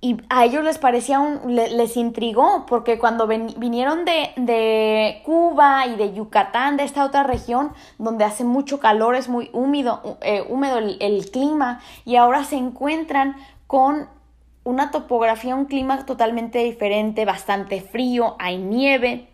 Y 0.00 0.16
a 0.30 0.44
ellos 0.44 0.64
les 0.64 0.78
parecía 0.78 1.18
un, 1.18 1.54
les 1.56 1.96
intrigó, 1.96 2.64
porque 2.66 2.98
cuando 2.98 3.26
vinieron 3.26 4.04
de, 4.04 4.30
de, 4.36 5.20
Cuba 5.24 5.86
y 5.88 5.96
de 5.96 6.14
Yucatán, 6.14 6.76
de 6.76 6.84
esta 6.84 7.04
otra 7.04 7.24
región, 7.24 7.72
donde 7.98 8.24
hace 8.24 8.44
mucho 8.44 8.78
calor, 8.78 9.16
es 9.16 9.28
muy 9.28 9.50
húmedo, 9.52 10.16
eh, 10.22 10.42
húmedo 10.48 10.78
el, 10.78 10.96
el 11.00 11.30
clima, 11.30 11.80
y 12.06 12.16
ahora 12.16 12.44
se 12.44 12.56
encuentran 12.56 13.36
con 13.66 14.08
una 14.64 14.90
topografía, 14.90 15.54
un 15.54 15.66
clima 15.66 16.06
totalmente 16.06 16.60
diferente, 16.60 17.24
bastante 17.24 17.80
frío, 17.80 18.36
hay 18.38 18.58
nieve, 18.58 19.28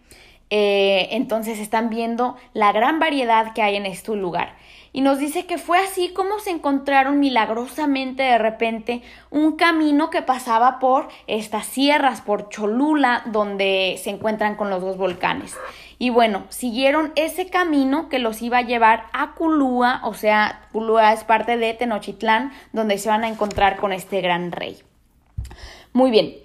eh, 0.50 1.08
entonces 1.12 1.58
están 1.58 1.90
viendo 1.90 2.36
la 2.52 2.72
gran 2.72 2.98
variedad 2.98 3.52
que 3.52 3.62
hay 3.62 3.76
en 3.76 3.86
este 3.86 4.14
lugar. 4.14 4.54
Y 4.92 5.02
nos 5.02 5.18
dice 5.18 5.44
que 5.44 5.58
fue 5.58 5.78
así 5.78 6.08
como 6.14 6.38
se 6.38 6.48
encontraron 6.48 7.20
milagrosamente 7.20 8.22
de 8.22 8.38
repente 8.38 9.02
un 9.30 9.56
camino 9.56 10.08
que 10.08 10.22
pasaba 10.22 10.78
por 10.78 11.08
estas 11.26 11.66
sierras, 11.66 12.22
por 12.22 12.48
Cholula, 12.48 13.22
donde 13.26 14.00
se 14.02 14.08
encuentran 14.08 14.54
con 14.54 14.70
los 14.70 14.80
dos 14.80 14.96
volcanes. 14.96 15.54
Y 15.98 16.08
bueno, 16.08 16.44
siguieron 16.48 17.12
ese 17.14 17.48
camino 17.48 18.08
que 18.08 18.18
los 18.18 18.40
iba 18.40 18.58
a 18.58 18.62
llevar 18.62 19.04
a 19.12 19.32
Culúa, 19.32 20.00
o 20.02 20.14
sea, 20.14 20.66
Culúa 20.72 21.12
es 21.12 21.24
parte 21.24 21.58
de 21.58 21.74
Tenochtitlán, 21.74 22.52
donde 22.72 22.96
se 22.96 23.10
van 23.10 23.24
a 23.24 23.28
encontrar 23.28 23.76
con 23.76 23.92
este 23.92 24.22
gran 24.22 24.50
rey. 24.50 24.78
Muy 25.92 26.10
bien, 26.10 26.36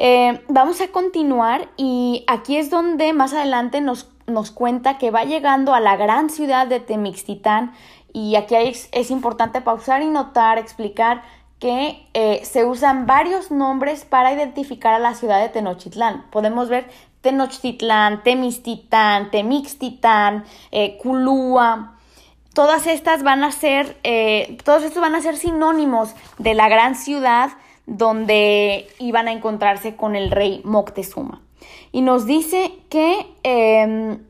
eh, 0.00 0.44
vamos 0.46 0.80
a 0.80 0.88
continuar 0.88 1.68
y 1.76 2.24
aquí 2.28 2.56
es 2.56 2.70
donde 2.70 3.12
más 3.12 3.34
adelante 3.34 3.80
nos, 3.80 4.08
nos, 4.28 4.52
cuenta 4.52 4.96
que 4.96 5.10
va 5.10 5.24
llegando 5.24 5.74
a 5.74 5.80
la 5.80 5.96
gran 5.96 6.30
ciudad 6.30 6.68
de 6.68 6.78
Temixtitán 6.78 7.72
y 8.12 8.36
aquí 8.36 8.54
es, 8.54 9.10
importante 9.10 9.60
pausar 9.60 10.02
y 10.02 10.06
notar, 10.06 10.56
explicar 10.56 11.22
que 11.58 12.06
eh, 12.14 12.40
se 12.44 12.64
usan 12.64 13.06
varios 13.06 13.50
nombres 13.50 14.04
para 14.04 14.32
identificar 14.32 14.94
a 14.94 15.00
la 15.00 15.14
ciudad 15.14 15.40
de 15.40 15.48
Tenochtitlán. 15.48 16.26
Podemos 16.30 16.68
ver 16.68 16.88
Tenochtitlán, 17.20 18.22
Temixtitán, 18.22 19.32
Temixtitán, 19.32 20.44
eh, 20.70 20.96
Culúa. 20.98 21.96
Todas 22.54 22.86
estas 22.86 23.24
van 23.24 23.42
a 23.42 23.50
ser, 23.50 23.98
todos 24.64 24.84
estos 24.84 25.00
van 25.00 25.14
a 25.14 25.20
ser 25.20 25.36
sinónimos 25.36 26.14
de 26.38 26.54
la 26.54 26.68
gran 26.68 26.94
ciudad 26.94 27.50
donde 27.88 28.86
iban 28.98 29.28
a 29.28 29.32
encontrarse 29.32 29.96
con 29.96 30.14
el 30.14 30.30
rey 30.30 30.60
Moctezuma. 30.64 31.40
y 31.90 32.02
nos 32.02 32.26
dice 32.26 32.72
que 32.90 33.26
em, 33.42 34.22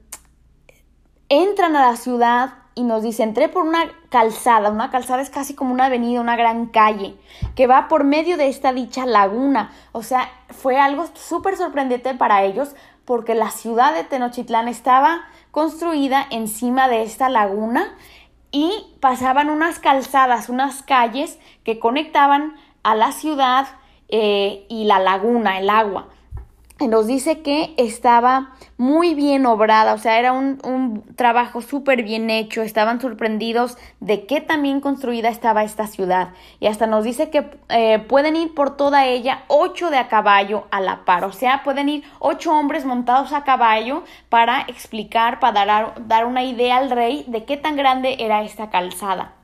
entran 1.28 1.74
a 1.76 1.90
la 1.90 1.96
ciudad 1.96 2.54
y 2.76 2.84
nos 2.84 3.02
dice, 3.02 3.24
entré 3.24 3.48
por 3.48 3.64
una 3.64 3.90
calzada, 4.08 4.70
una 4.70 4.90
calzada 4.90 5.20
es 5.20 5.30
casi 5.30 5.54
como 5.54 5.74
una 5.74 5.86
avenida, 5.86 6.20
una 6.20 6.36
gran 6.36 6.66
calle, 6.66 7.16
que 7.56 7.66
va 7.66 7.88
por 7.88 8.04
medio 8.04 8.36
de 8.36 8.46
esta 8.46 8.72
dicha 8.72 9.04
laguna. 9.04 9.72
O 9.90 10.04
sea, 10.04 10.30
fue 10.50 10.78
algo 10.78 11.06
súper 11.14 11.56
sorprendente 11.56 12.14
para 12.14 12.44
ellos 12.44 12.76
porque 13.04 13.34
la 13.34 13.50
ciudad 13.50 13.92
de 13.94 14.04
Tenochtitlán 14.04 14.68
estaba 14.68 15.22
construida 15.50 16.24
encima 16.30 16.86
de 16.86 17.02
esta 17.02 17.28
laguna 17.28 17.96
y 18.52 18.96
pasaban 19.00 19.50
unas 19.50 19.80
calzadas, 19.80 20.48
unas 20.48 20.82
calles 20.82 21.38
que 21.64 21.80
conectaban 21.80 22.54
a 22.90 22.94
la 22.94 23.12
ciudad 23.12 23.66
eh, 24.08 24.64
y 24.68 24.84
la 24.84 24.98
laguna, 24.98 25.58
el 25.58 25.70
agua 25.70 26.08
nos 26.86 27.08
dice 27.08 27.42
que 27.42 27.74
estaba 27.76 28.52
muy 28.76 29.14
bien 29.14 29.46
obrada, 29.46 29.94
o 29.94 29.98
sea, 29.98 30.18
era 30.20 30.32
un, 30.32 31.02
trabajo 31.16 31.60
súper 31.60 32.04
bien 32.04 32.30
hecho, 32.30 32.62
estaban 32.62 33.00
sorprendidos 33.00 33.76
de 33.98 34.26
qué 34.26 34.40
tan 34.40 34.62
bien 34.62 34.80
construida 34.80 35.28
estaba 35.28 35.64
esta 35.64 35.88
ciudad. 35.88 36.28
Y 36.60 36.68
hasta 36.68 36.86
nos 36.86 37.02
dice 37.02 37.30
que 37.30 37.50
eh, 37.68 37.98
pueden 37.98 38.36
ir 38.36 38.54
por 38.54 38.76
toda 38.76 39.06
ella 39.06 39.42
ocho 39.48 39.90
de 39.90 39.96
a 39.96 40.06
caballo 40.06 40.68
a 40.70 40.80
la 40.80 41.04
par, 41.04 41.24
o 41.24 41.32
sea, 41.32 41.62
pueden 41.64 41.88
ir 41.88 42.04
ocho 42.20 42.52
hombres 42.52 42.84
montados 42.84 43.32
a 43.32 43.42
caballo 43.42 44.04
para 44.28 44.60
explicar, 44.68 45.40
para 45.40 45.64
dar, 45.64 45.94
dar 46.06 46.26
una 46.26 46.44
idea 46.44 46.76
al 46.76 46.90
rey 46.90 47.24
de 47.26 47.44
qué 47.44 47.56
tan 47.56 47.74
grande 47.74 48.16
era 48.20 48.42
esta 48.44 48.70
calzada. 48.70 49.37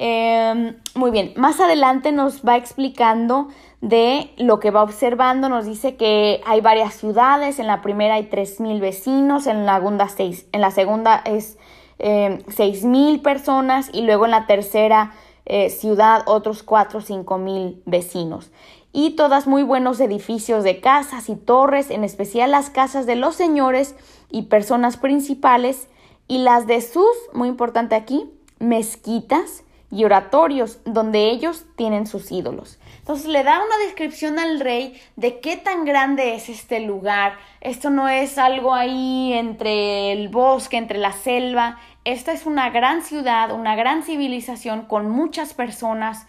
Em, 0.00 0.76
muy 0.94 1.10
bien, 1.10 1.32
más 1.34 1.58
adelante 1.58 2.12
nos 2.12 2.42
va 2.46 2.56
explicando 2.56 3.48
de 3.80 4.30
lo 4.36 4.60
que 4.60 4.70
va 4.70 4.84
observando. 4.84 5.48
Nos 5.48 5.66
dice 5.66 5.96
que 5.96 6.40
hay 6.46 6.60
varias 6.60 6.94
ciudades, 6.94 7.58
en 7.58 7.66
la 7.66 7.82
primera 7.82 8.14
hay 8.14 8.28
3.000 8.30 8.78
vecinos, 8.78 9.48
en 9.48 9.66
la 9.66 9.78
segunda, 9.78 10.08
en 10.16 10.60
la 10.60 10.70
segunda 10.70 11.20
es 11.24 11.58
eh, 11.98 12.44
6.000 12.46 13.22
personas 13.22 13.90
y 13.92 14.02
luego 14.02 14.26
en 14.26 14.30
la 14.30 14.46
tercera 14.46 15.14
eh, 15.46 15.68
ciudad 15.68 16.22
otros 16.26 16.62
4 16.62 17.00
o 17.00 17.02
5.000 17.02 17.82
vecinos. 17.84 18.52
Y 18.92 19.16
todas 19.16 19.48
muy 19.48 19.64
buenos 19.64 19.98
edificios 19.98 20.62
de 20.62 20.78
casas 20.78 21.28
y 21.28 21.34
torres, 21.34 21.90
en 21.90 22.04
especial 22.04 22.52
las 22.52 22.70
casas 22.70 23.04
de 23.04 23.16
los 23.16 23.34
señores 23.34 23.96
y 24.30 24.42
personas 24.42 24.96
principales 24.96 25.88
y 26.28 26.38
las 26.38 26.68
de 26.68 26.82
sus, 26.82 27.16
muy 27.32 27.48
importante 27.48 27.96
aquí, 27.96 28.30
mezquitas 28.60 29.64
y 29.90 30.04
oratorios 30.04 30.80
donde 30.84 31.30
ellos 31.30 31.64
tienen 31.76 32.06
sus 32.06 32.30
ídolos. 32.30 32.78
Entonces 32.98 33.26
le 33.28 33.42
da 33.42 33.64
una 33.64 33.78
descripción 33.86 34.38
al 34.38 34.60
rey 34.60 35.00
de 35.16 35.40
qué 35.40 35.56
tan 35.56 35.84
grande 35.84 36.34
es 36.34 36.48
este 36.50 36.80
lugar. 36.80 37.38
Esto 37.60 37.88
no 37.88 38.08
es 38.08 38.36
algo 38.36 38.74
ahí 38.74 39.32
entre 39.32 40.12
el 40.12 40.28
bosque, 40.28 40.76
entre 40.76 40.98
la 40.98 41.12
selva. 41.12 41.78
Esta 42.04 42.32
es 42.32 42.44
una 42.44 42.68
gran 42.68 43.02
ciudad, 43.02 43.50
una 43.52 43.76
gran 43.76 44.02
civilización 44.02 44.82
con 44.82 45.10
muchas 45.10 45.54
personas, 45.54 46.26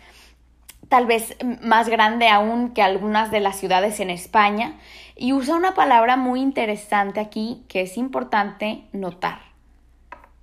tal 0.87 1.05
vez 1.05 1.35
más 1.61 1.89
grande 1.89 2.29
aún 2.29 2.73
que 2.73 2.81
algunas 2.81 3.29
de 3.29 3.41
las 3.41 3.57
ciudades 3.57 3.99
en 3.99 4.09
España. 4.09 4.79
Y 5.17 5.33
usa 5.33 5.57
una 5.57 5.73
palabra 5.73 6.15
muy 6.15 6.39
interesante 6.39 7.19
aquí 7.19 7.65
que 7.67 7.81
es 7.81 7.97
importante 7.97 8.85
notar. 8.93 9.39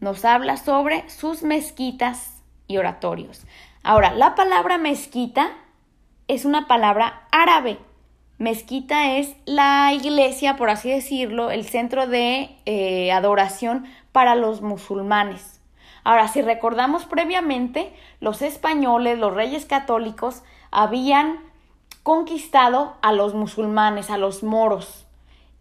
Nos 0.01 0.27
habla 0.27 0.59
sobre 0.59 1.09
sus 1.09 1.43
mezquitas 1.43 2.36
y 2.67 2.79
oratorios. 2.79 3.45
Ahora, 3.83 4.13
la 4.13 4.35
palabra 4.35 4.79
mezquita 4.79 5.51
es 6.29 6.45
una 6.45 6.67
palabra 6.67 7.27
árabe. 7.31 7.79
Mezquita 8.39 9.17
es 9.17 9.35
la 9.47 9.93
iglesia, 9.93 10.57
por 10.57 10.71
así 10.71 10.91
decirlo, 10.91 11.51
el 11.51 11.65
centro 11.65 12.07
de 12.07 12.57
eh, 12.67 13.13
adoración 13.13 13.87
para 14.13 14.35
los 14.35 14.61
musulmanes. 14.61 15.61
Ahora, 16.05 16.29
si 16.29 16.43
recordamos 16.43 17.05
previamente, 17.05 17.93
los 18.21 18.43
españoles, 18.43 19.19
los 19.19 19.35
reyes 19.35 19.65
católicos, 19.65 20.43
habían 20.71 21.41
conquistado 22.03 22.97
a 23.03 23.13
los 23.13 23.35
musulmanes, 23.35 24.11
a 24.11 24.19
los 24.19 24.43
moros. 24.43 25.07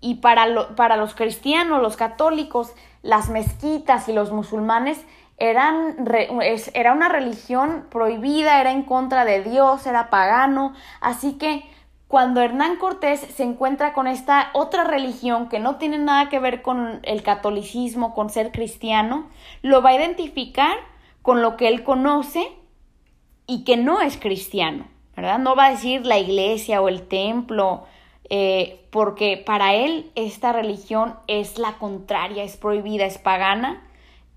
Y 0.02 0.15
para, 0.15 0.76
para 0.76 0.98
los 0.98 1.15
cristianos, 1.15 1.82
los 1.82 1.98
católicos, 1.98 2.74
las 3.02 3.30
mezquitas 3.30 4.08
y 4.10 4.13
los 4.13 4.32
musulmanes 4.32 5.04
era 5.38 6.93
una 6.93 7.10
religión 7.10 7.88
prohibida, 7.89 8.62
era 8.62 8.71
en 8.71 8.84
contra 8.84 9.26
de 9.26 9.43
Dios, 9.43 9.86
era 9.86 10.10
pagano, 10.10 10.74
así 11.02 11.34
que 11.34 11.65
cuando 12.08 12.41
Hernán 12.41 12.78
Cortés 12.78 13.19
se 13.19 13.43
encuentra 13.43 13.93
con 13.93 14.08
esta 14.08 14.50
otra 14.54 14.84
religión 14.84 15.50
que 15.50 15.60
no 15.60 15.78
tiene 15.78 15.98
nada 15.98 16.30
que 16.30 16.39
ver 16.39 16.62
con 16.62 17.00
el 17.04 17.24
catolicismo, 17.24 18.13
con 18.13 18.30
ser 18.30 18.52
cristiano, 18.52 19.28
lo 19.62 19.82
va 19.82 19.89
a 19.89 19.95
identificar 19.95 20.78
con 21.21 21.41
lo 21.41 21.58
que 21.58 21.67
él 21.67 21.84
conoce 21.84 22.48
y 23.48 23.63
que 23.63 23.76
no 23.76 24.02
es 24.02 24.17
cristiano, 24.17 24.86
¿verdad? 25.15 25.39
No 25.39 25.56
va 25.56 25.65
a 25.65 25.71
decir 25.71 26.06
la 26.06 26.19
iglesia 26.19 26.82
o 26.82 26.89
el 26.89 27.08
templo, 27.08 27.86
eh, 28.30 28.86
porque 28.91 29.41
para 29.43 29.74
él 29.74 30.12
esta 30.15 30.54
religión 30.54 31.15
es 31.28 31.58
la 31.58 31.74
contraria, 31.74 32.43
es 32.43 32.56
prohibida, 32.56 33.06
es 33.06 33.17
pagana 33.17 33.85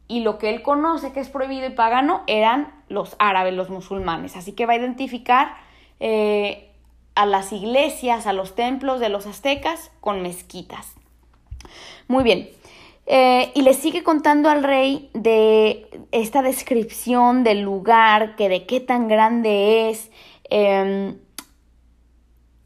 y 0.09 0.21
lo 0.21 0.39
que 0.39 0.49
él 0.49 0.63
conoce 0.63 1.13
que 1.13 1.21
es 1.21 1.29
prohibido 1.29 1.67
y 1.67 1.71
pagano 1.71 2.23
eran 2.27 2.73
los 2.89 3.15
árabes, 3.19 3.53
los 3.53 3.69
musulmanes. 3.69 4.37
Así 4.37 4.53
que 4.53 4.65
va 4.65 4.73
a 4.73 4.79
identificar 4.79 5.55
eh, 6.01 6.71
a 7.15 7.27
las 7.27 7.53
iglesias, 7.53 8.27
a 8.27 8.33
los 8.33 8.55
templos 8.55 9.01
de 9.01 9.11
los 9.11 9.27
aztecas 9.27 9.91
con 10.01 10.23
mezquitas. 10.23 10.95
Muy 12.09 12.25
bien. 12.25 12.49
Eh, 13.07 13.53
y 13.55 13.63
le 13.63 13.75
sigue 13.75 14.03
contando 14.03 14.49
al 14.51 14.63
rey 14.63 15.11
de 15.15 15.89
esta 16.11 16.43
descripción 16.43 17.45
del 17.45 17.61
lugar, 17.61 18.37
que 18.37 18.49
de 18.49 18.67
qué 18.67 18.81
tan 18.81 19.09
grande 19.09 19.91
es, 19.91 20.11
em, 20.51 21.17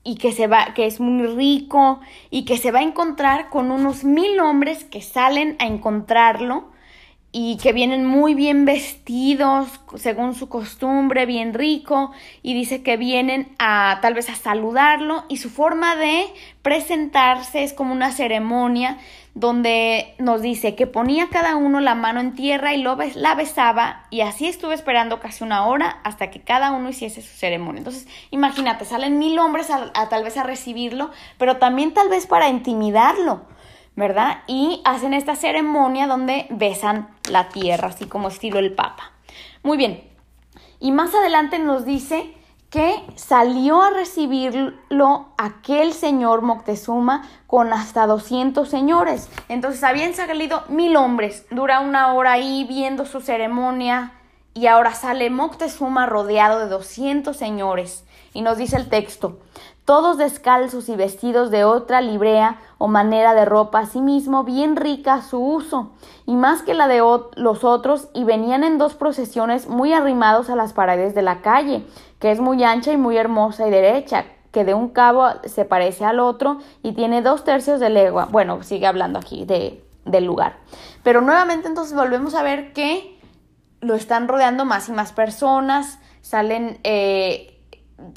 y 0.05 0.17
que 0.17 0.33
se 0.33 0.49
va, 0.49 0.75
que 0.75 0.87
es 0.87 0.99
muy 0.99 1.29
rico, 1.29 2.01
y 2.31 2.45
que 2.45 2.59
se 2.59 2.73
va 2.73 2.81
a 2.81 2.83
encontrar 2.83 3.51
con 3.51 3.71
unos 3.71 4.03
mil 4.03 4.39
hombres 4.41 4.85
que 4.85 5.01
salen 5.01 5.57
a 5.61 5.67
encontrarlo 5.67 6.72
y 7.35 7.57
que 7.57 7.73
vienen 7.73 8.05
muy 8.05 8.35
bien 8.35 8.67
vestidos, 8.67 9.81
según 9.97 10.35
su 10.35 10.51
costumbre, 10.51 11.25
bien 11.25 11.55
rico, 11.55 12.13
y 12.43 12.53
dice 12.53 12.83
que 12.83 12.99
vienen 12.99 13.55
a 13.59 14.01
tal 14.03 14.13
vez 14.13 14.29
a 14.29 14.35
saludarlo, 14.35 15.25
y 15.31 15.39
su 15.39 15.49
forma 15.49 15.97
de 15.97 16.27
presentarse 16.61 17.65
es 17.65 17.73
como 17.73 17.93
una 17.93 18.13
ceremonia 18.13 18.99
donde 19.35 20.15
nos 20.19 20.43
dice 20.43 20.75
que 20.75 20.87
ponía 20.87 21.31
cada 21.31 21.57
uno 21.57 21.81
la 21.81 21.95
mano 21.95 22.21
en 22.21 22.35
tierra 22.35 22.75
y 22.75 22.83
lo 22.83 22.99
la 23.15 23.35
besaba, 23.35 24.05
y 24.11 24.21
así 24.21 24.47
estuve 24.47 24.75
esperando 24.75 25.19
casi 25.19 25.43
una 25.43 25.65
hora 25.65 26.01
hasta 26.05 26.31
que 26.31 26.43
cada 26.43 26.71
uno 26.73 26.91
hiciese 26.91 27.23
su 27.23 27.35
ceremonia. 27.35 27.79
Entonces, 27.79 28.07
imagínate, 28.31 28.85
salen 28.85 29.19
mil 29.19 29.39
hombres 29.39 29.71
a 29.71 30.09
tal 30.11 30.23
vez 30.23 30.37
a 30.37 30.43
recibirlo, 30.43 31.11
pero 31.39 31.57
también 31.57 31.95
tal 31.95 32.11
vez 32.11 32.27
para 32.27 32.51
intimidarlo 32.51 33.47
¿verdad? 33.95 34.39
Y 34.47 34.81
hacen 34.85 35.13
esta 35.13 35.37
ceremonia 35.37 36.07
donde 36.07 36.47
besan 36.51 37.09
la 37.33 37.49
tierra, 37.49 37.89
así 37.89 38.07
como 38.07 38.29
estilo 38.29 38.59
el 38.59 38.75
Papa. 38.75 39.13
Muy 39.63 39.77
bien. 39.77 40.09
Y 40.79 40.93
más 40.93 41.15
adelante 41.15 41.59
nos 41.59 41.85
dice 41.85 42.35
que 42.73 43.05
salió 43.17 43.83
a 43.83 43.91
recibirlo 43.91 45.29
aquel 45.37 45.93
señor 45.93 46.41
Moctezuma 46.41 47.29
con 47.47 47.73
hasta 47.73 48.07
200 48.07 48.67
señores. 48.69 49.29
Entonces 49.49 49.85
habían 49.85 50.15
salido 50.15 50.65
mil 50.69 50.97
hombres. 50.97 51.45
Dura 51.51 51.81
una 51.81 52.15
hora 52.15 52.33
ahí 52.33 52.65
viendo 52.65 53.05
su 53.05 53.21
ceremonia 53.21 54.13
y 54.55 54.69
ahora 54.69 54.95
sale 54.95 55.29
Moctezuma 55.29 56.07
rodeado 56.07 56.61
de 56.61 56.69
200 56.69 57.37
señores. 57.37 58.05
Y 58.33 58.41
nos 58.41 58.57
dice 58.57 58.77
el 58.77 58.89
texto, 58.89 59.39
todos 59.85 60.17
descalzos 60.17 60.89
y 60.89 60.97
vestidos 60.97 61.51
de 61.51 61.65
otra 61.65 62.01
librea 62.01 62.61
o 62.79 62.89
manera 62.89 63.35
de 63.35 63.45
ropa, 63.45 63.81
asimismo 63.81 64.45
bien 64.45 64.77
rica 64.77 65.23
su 65.23 65.41
uso, 65.41 65.93
y 66.27 66.35
más 66.37 66.63
que 66.63 66.75
la 66.75 66.89
de 66.89 67.03
los 67.37 67.65
otros, 67.65 68.09
y 68.15 68.25
venían 68.25 68.65
en 68.65 68.79
dos 68.79 68.95
procesiones 68.95 69.69
muy 69.69 69.93
arrimados 69.93 70.51
a 70.51 70.57
las 70.57 70.73
paredes 70.73 71.15
de 71.15 71.23
la 71.23 71.43
calle, 71.43 71.85
que 72.21 72.31
es 72.31 72.41
muy 72.41 72.63
ancha 72.63 72.93
y 72.93 72.97
muy 72.97 73.17
hermosa 73.17 73.67
y 73.67 73.71
derecha, 73.71 74.25
que 74.53 74.65
de 74.65 74.75
un 74.75 74.91
cabo 74.91 75.27
se 75.45 75.65
parece 75.65 76.05
al 76.05 76.21
otro 76.21 76.59
y 76.83 76.93
tiene 76.93 77.23
dos 77.23 77.43
tercios 77.43 77.81
de 77.81 77.91
legua. 77.91 78.29
Bueno, 78.31 78.63
sigue 78.63 78.87
hablando 78.87 79.19
aquí 79.19 79.45
de, 79.45 79.83
del 80.05 80.27
lugar. 80.27 80.59
Pero 81.03 81.21
nuevamente 81.21 81.69
entonces 81.69 81.97
volvemos 81.97 82.35
a 82.35 82.43
ver 82.43 82.73
que 82.73 83.19
lo 83.81 83.95
están 83.95 84.29
rodeando 84.29 84.65
más 84.65 84.89
y 84.89 84.93
más 84.93 85.13
personas, 85.13 85.99
salen 86.21 86.79
eh, 86.85 87.61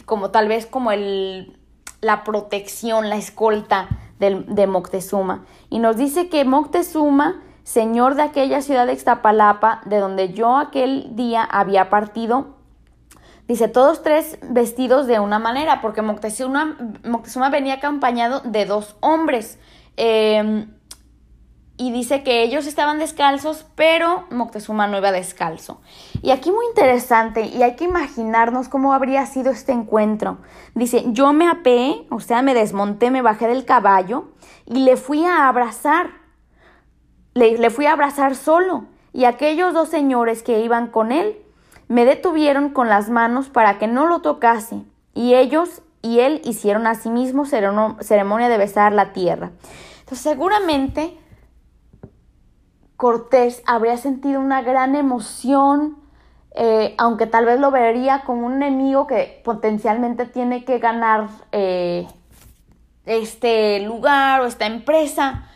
como 0.06 0.30
tal 0.30 0.48
vez 0.48 0.66
como 0.66 0.92
el, 0.92 1.58
la 2.06 2.24
protección, 2.24 3.10
la 3.10 3.16
escolta 3.16 3.90
de, 4.20 4.68
Moctezuma. 4.68 5.44
Y 5.72 5.80
nos 5.80 5.98
dice 5.98 6.30
que 6.30 6.46
Moctezuma, 6.46 7.42
señor 7.64 8.14
de 8.14 8.22
aquella 8.22 8.62
ciudad 8.62 8.86
de 8.86 8.94
Extapalapa, 8.94 9.82
de 9.86 9.98
donde 9.98 10.32
yo 10.32 10.58
aquel 10.58 11.16
día 11.16 11.44
había 11.44 11.90
partido, 11.90 12.54
Dice, 13.48 13.68
todos 13.68 14.02
tres 14.02 14.40
vestidos 14.42 15.06
de 15.06 15.20
una 15.20 15.38
manera, 15.38 15.80
porque 15.80 16.02
Moctezuma, 16.02 16.78
Moctezuma 17.04 17.52
venía 17.52 17.76
acompañado 17.76 18.40
de 18.40 18.66
dos 18.66 18.96
hombres. 19.02 19.60
Em, 19.98 20.74
y 21.78 21.92
dice 21.92 22.24
que 22.24 22.42
ellos 22.44 22.68
estaban 22.68 23.00
descalzos, 23.00 23.66
pero 23.76 24.26
Moctezuma 24.32 24.88
no 24.88 24.98
iba 24.98 25.12
descalzo. 25.12 25.82
Y 26.22 26.32
aquí 26.32 26.52
muy 26.52 26.66
interesante, 26.68 27.42
y 27.42 27.64
hay 27.64 27.76
que 27.76 27.84
imaginarnos 27.84 28.70
cómo 28.70 28.94
habría 28.94 29.26
sido 29.26 29.52
este 29.52 29.74
encuentro. 29.74 30.38
Dice, 30.74 31.04
yo 31.08 31.34
me 31.34 31.50
apeé, 31.50 32.08
o 32.10 32.20
sea, 32.20 32.42
me 32.42 32.54
desmonté, 32.54 33.12
me 33.12 33.22
bajé 33.22 33.48
del 33.48 33.66
caballo 33.66 34.30
y 34.66 34.80
le 34.86 34.96
fui 34.96 35.26
a 35.26 35.50
abrazar. 35.50 36.12
Le, 37.34 37.58
le 37.58 37.70
fui 37.70 37.86
a 37.86 37.92
abrazar 37.92 38.36
solo. 38.36 38.86
Y 39.12 39.26
aquellos 39.26 39.74
dos 39.74 39.90
señores 39.90 40.44
que 40.44 40.62
iban 40.62 40.88
con 40.88 41.12
él 41.12 41.38
me 41.88 42.06
detuvieron 42.06 42.70
con 42.70 42.90
las 42.90 43.10
manos 43.10 43.50
para 43.50 43.78
que 43.78 43.88
no 43.88 44.08
lo 44.08 44.22
tocase. 44.22 44.82
Y 45.14 45.36
ellos 45.36 45.82
y 46.02 46.20
él 46.20 46.40
hicieron 46.46 46.86
asimismo 46.86 47.46
ceremonia 47.46 48.48
de 48.48 48.58
besar 48.60 48.94
la 48.94 49.12
tierra. 49.12 49.52
Entonces 50.02 50.20
seguramente 50.20 51.18
Cortés 52.98 53.62
habría 53.66 53.98
sentido 53.98 54.40
una 54.40 54.62
gran 54.62 54.96
emoción, 54.96 55.98
eh, 56.56 56.96
aunque 56.98 57.28
tal 57.28 57.46
vez 57.46 57.60
lo 57.60 57.72
vería 57.72 58.22
como 58.22 58.46
un 58.46 58.64
enemigo 58.64 59.08
que 59.08 59.42
potencialmente 59.44 60.26
tiene 60.26 60.64
que 60.64 60.80
ganar 60.80 61.28
eh, 61.52 62.08
este 63.06 63.82
lugar 63.82 64.42
o 64.42 64.46
esta 64.46 64.66
empresa, 64.66 65.50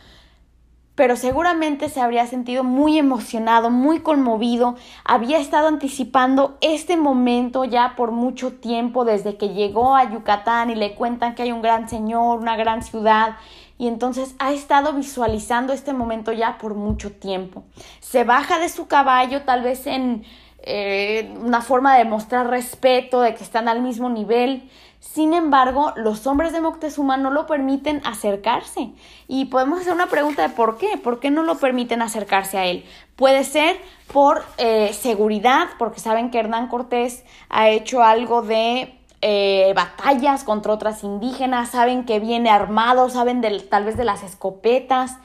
pero 0.96 1.16
seguramente 1.16 1.88
se 1.88 2.02
habría 2.02 2.28
sentido 2.28 2.66
muy 2.66 2.98
emocionado, 2.98 3.70
muy 3.70 4.02
conmovido, 4.02 4.76
había 5.06 5.40
estado 5.40 5.70
anticipando 5.70 6.58
este 6.60 6.98
momento 6.98 7.64
ya 7.64 7.94
por 7.96 8.12
mucho 8.12 8.52
tiempo 8.52 9.06
desde 9.06 9.38
que 9.38 9.54
llegó 9.54 9.96
a 9.96 10.12
Yucatán 10.12 10.72
y 10.72 10.76
le 10.76 10.96
cuentan 10.96 11.36
que 11.36 11.44
hay 11.44 11.54
un 11.54 11.62
gran 11.62 11.88
señor, 11.88 12.40
una 12.40 12.58
gran 12.58 12.84
ciudad 12.84 13.38
y 13.80 13.88
entonces 13.88 14.36
ha 14.40 14.52
estado 14.52 14.94
visualizando 14.94 15.72
este 15.72 15.94
momento 15.94 16.34
ya 16.34 16.58
por 16.60 16.76
mucho 16.76 17.14
tiempo. 17.14 17.64
Se 18.02 18.26
baja 18.26 18.60
de 18.60 18.68
su 18.68 18.88
caballo 18.88 19.44
tal 19.44 19.64
vez 19.64 19.88
en 19.88 20.26
eh, 20.64 21.34
una 21.40 21.62
forma 21.62 21.98
de 21.98 22.04
mostrar 22.04 22.50
respeto, 22.50 23.22
de 23.22 23.34
que 23.34 23.44
están 23.44 23.70
al 23.70 23.82
mismo 23.82 24.10
nivel. 24.10 24.70
Sin 25.00 25.34
embargo, 25.34 25.94
los 25.96 26.28
hombres 26.28 26.52
de 26.52 26.60
Moctezuma 26.60 27.16
no 27.16 27.32
lo 27.32 27.48
permiten 27.48 28.02
acercarse. 28.04 28.92
Y 29.30 29.46
podemos 29.46 29.80
hacer 29.80 29.94
una 29.94 30.08
pregunta 30.08 30.42
de 30.42 30.54
por 30.54 30.78
qué. 30.78 30.98
¿Por 31.02 31.22
qué 31.22 31.32
no 31.32 31.44
lo 31.44 31.58
permiten 31.58 32.02
acercarse 32.02 32.58
a 32.58 32.66
él? 32.66 32.84
Puede 33.16 33.46
ser 33.46 33.78
por 34.12 34.44
eh, 34.58 34.92
seguridad, 34.92 35.70
porque 35.78 36.02
saben 36.02 36.32
que 36.32 36.40
Hernán 36.40 36.68
Cortés 36.68 37.24
ha 37.48 37.70
hecho 37.70 38.04
algo 38.04 38.42
de 38.42 38.99
eh, 39.22 39.74
batallas 39.76 40.44
contra 40.44 40.74
otras 40.74 41.04
indígenas, 41.04 41.70
saben 41.70 42.06
que 42.06 42.20
viene 42.20 42.50
armado, 42.50 43.10
saben 43.10 43.42
tal 43.70 43.86
vez 43.86 43.98
de 43.98 44.06
las 44.06 44.24
escopetas 44.24 45.18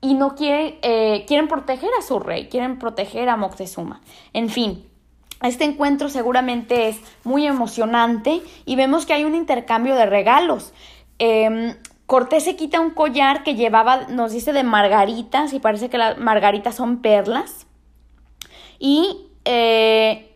y 0.00 0.14
no 0.14 0.34
quieren, 0.34 0.78
eh, 0.82 1.24
quieren 1.26 1.48
proteger 1.48 1.90
a 1.98 2.02
su 2.02 2.18
rey, 2.18 2.48
quieren 2.48 2.78
proteger 2.78 3.28
a 3.28 3.36
Moctezuma. 3.36 4.00
En 4.32 4.48
fin, 4.48 4.86
este 5.42 5.64
encuentro 5.64 6.08
seguramente 6.08 6.88
es 6.88 7.00
muy 7.24 7.46
emocionante 7.46 8.42
y 8.64 8.76
vemos 8.76 9.06
que 9.06 9.14
hay 9.14 9.24
un 9.24 9.34
intercambio 9.34 9.94
de 9.94 10.06
regalos. 10.06 10.72
Em, 11.18 11.74
Cortés 12.06 12.42
se 12.44 12.56
quita 12.56 12.80
un 12.80 12.90
collar 12.90 13.44
que 13.44 13.54
llevaba, 13.54 14.08
nos 14.08 14.32
dice, 14.32 14.52
de 14.52 14.64
margaritas 14.64 15.52
y 15.52 15.60
parece 15.60 15.88
que 15.88 15.96
las 15.96 16.18
margaritas 16.18 16.74
son 16.74 17.02
perlas. 17.02 17.66
Y 18.80 19.28
eh, 19.44 20.29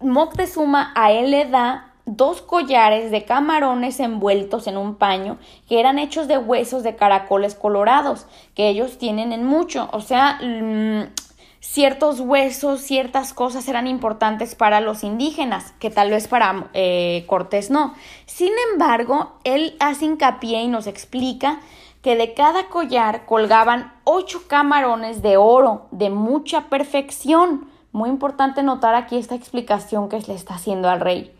Moctezuma 0.00 0.92
a 0.94 1.10
él 1.12 1.30
le 1.30 1.46
da 1.46 1.92
dos 2.06 2.40
collares 2.40 3.10
de 3.10 3.24
camarones 3.24 3.98
envueltos 3.98 4.68
en 4.68 4.76
un 4.76 4.94
paño 4.94 5.38
que 5.68 5.80
eran 5.80 5.98
hechos 5.98 6.28
de 6.28 6.38
huesos 6.38 6.84
de 6.84 6.94
caracoles 6.94 7.54
colorados, 7.54 8.26
que 8.54 8.68
ellos 8.68 8.96
tienen 8.98 9.32
en 9.32 9.44
mucho. 9.44 9.88
O 9.92 10.00
sea, 10.00 10.38
mm, 10.40 11.12
ciertos 11.60 12.20
huesos, 12.20 12.80
ciertas 12.80 13.34
cosas 13.34 13.66
eran 13.68 13.88
importantes 13.88 14.54
para 14.54 14.80
los 14.80 15.02
indígenas, 15.02 15.72
que 15.80 15.90
tal 15.90 16.10
vez 16.10 16.28
para 16.28 16.70
eh, 16.74 17.24
Cortés 17.26 17.70
no. 17.70 17.94
Sin 18.24 18.52
embargo, 18.72 19.32
él 19.42 19.76
hace 19.80 20.04
hincapié 20.04 20.62
y 20.62 20.68
nos 20.68 20.86
explica 20.86 21.60
que 22.02 22.14
de 22.14 22.34
cada 22.34 22.68
collar 22.68 23.26
colgaban 23.26 23.92
ocho 24.04 24.46
camarones 24.46 25.22
de 25.22 25.36
oro 25.36 25.88
de 25.90 26.08
mucha 26.08 26.68
perfección 26.68 27.68
muy 27.96 28.10
importante 28.10 28.62
notar 28.62 28.94
aquí 28.94 29.16
esta 29.16 29.34
explicación 29.34 30.10
que 30.10 30.20
le 30.20 30.34
está 30.34 30.56
haciendo 30.56 30.90
al 30.90 31.00
rey. 31.00 31.34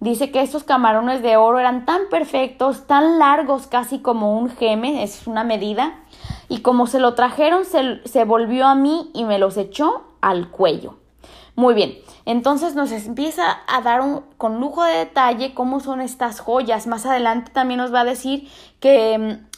Dice 0.00 0.32
que 0.32 0.42
estos 0.42 0.64
camarones 0.64 1.22
de 1.22 1.36
oro 1.36 1.60
eran 1.60 1.84
tan 1.84 2.08
perfectos, 2.10 2.88
tan 2.88 3.20
largos 3.20 3.68
casi 3.68 4.00
como 4.00 4.36
un 4.36 4.50
geme, 4.50 5.04
es 5.04 5.28
una 5.28 5.44
medida, 5.44 6.00
y 6.48 6.62
como 6.62 6.88
se 6.88 6.98
lo 6.98 7.14
trajeron 7.14 7.64
se, 7.64 8.00
se 8.08 8.24
volvió 8.24 8.66
a 8.66 8.74
mí 8.74 9.10
y 9.14 9.22
me 9.24 9.38
los 9.38 9.56
echó 9.56 10.02
al 10.20 10.50
cuello. 10.50 10.96
Muy 11.54 11.74
bien, 11.74 11.96
entonces 12.24 12.74
nos 12.74 12.90
empieza 12.90 13.58
a 13.68 13.80
dar 13.82 14.00
un, 14.00 14.22
con 14.36 14.58
lujo 14.58 14.82
de 14.82 14.96
detalle 14.96 15.54
cómo 15.54 15.78
son 15.78 16.00
estas 16.00 16.40
joyas. 16.40 16.88
Más 16.88 17.06
adelante 17.06 17.52
también 17.52 17.78
nos 17.78 17.94
va 17.94 18.00
a 18.00 18.04
decir 18.04 18.48
que 18.80 19.16
mm, 19.16 19.49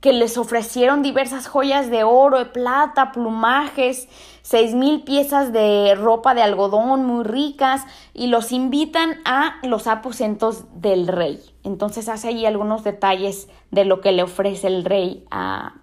que 0.00 0.12
les 0.12 0.38
ofrecieron 0.38 1.02
diversas 1.02 1.46
joyas 1.46 1.90
de 1.90 2.04
oro, 2.04 2.38
de 2.38 2.46
plata, 2.46 3.12
plumajes, 3.12 4.08
seis 4.42 4.74
mil 4.74 5.02
piezas 5.02 5.52
de 5.52 5.94
ropa 5.94 6.34
de 6.34 6.42
algodón 6.42 7.04
muy 7.04 7.22
ricas 7.24 7.84
y 8.14 8.28
los 8.28 8.50
invitan 8.50 9.20
a 9.24 9.56
los 9.62 9.86
aposentos 9.86 10.64
del 10.80 11.06
rey. 11.06 11.40
Entonces 11.64 12.08
hace 12.08 12.28
ahí 12.28 12.46
algunos 12.46 12.82
detalles 12.82 13.48
de 13.70 13.84
lo 13.84 14.00
que 14.00 14.12
le 14.12 14.22
ofrece 14.22 14.66
el 14.66 14.84
rey 14.84 15.24
a, 15.30 15.74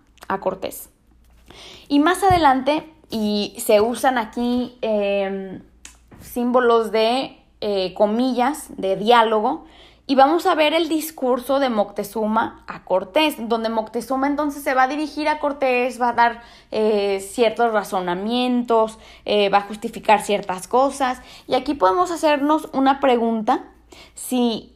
Cortés. 0.41 0.89
Y 1.87 1.99
más 1.99 2.21
adelante, 2.21 2.91
y 3.09 3.53
se 3.57 3.79
usan 3.79 4.17
aquí 4.17 4.77
em, 4.81 5.61
símbolos 6.19 6.91
de 6.91 7.37
eh, 7.61 7.93
comillas, 7.93 8.67
de 8.75 8.97
diálogo, 8.97 9.63
y 10.09 10.15
vamos 10.15 10.45
a 10.45 10.55
ver 10.55 10.73
el 10.73 10.87
discurso 10.87 11.59
de 11.59 11.69
Moctezuma 11.69 12.63
a 12.65 12.85
Cortés, 12.85 13.35
donde 13.37 13.67
Moctezuma 13.67 14.27
entonces 14.27 14.63
se 14.63 14.73
va 14.73 14.83
a 14.83 14.87
dirigir 14.87 15.27
a 15.27 15.39
Cortés, 15.39 16.01
va 16.01 16.09
a 16.09 16.13
dar 16.13 16.41
eh, 16.71 17.19
ciertos 17.19 17.73
razonamientos, 17.73 18.99
eh, 19.25 19.49
va 19.49 19.57
a 19.57 19.61
justificar 19.63 20.21
ciertas 20.21 20.69
cosas. 20.69 21.21
Y 21.45 21.55
aquí 21.55 21.73
podemos 21.73 22.11
hacernos 22.11 22.69
una 22.71 23.01
pregunta, 23.01 23.65
si 24.15 24.73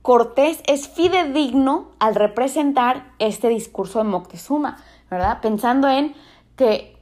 Cortés 0.00 0.62
es 0.66 0.88
fidedigno 0.88 1.90
al 1.98 2.14
representar 2.14 3.12
este 3.18 3.50
discurso 3.50 3.98
de 3.98 4.04
Moctezuma, 4.04 4.78
¿verdad? 5.10 5.42
Pensando 5.42 5.90
en 5.90 6.14
que 6.56 6.96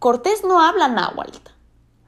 Cortés 0.00 0.42
no 0.42 0.60
habla 0.60 0.88
náhuatl, 0.88 1.38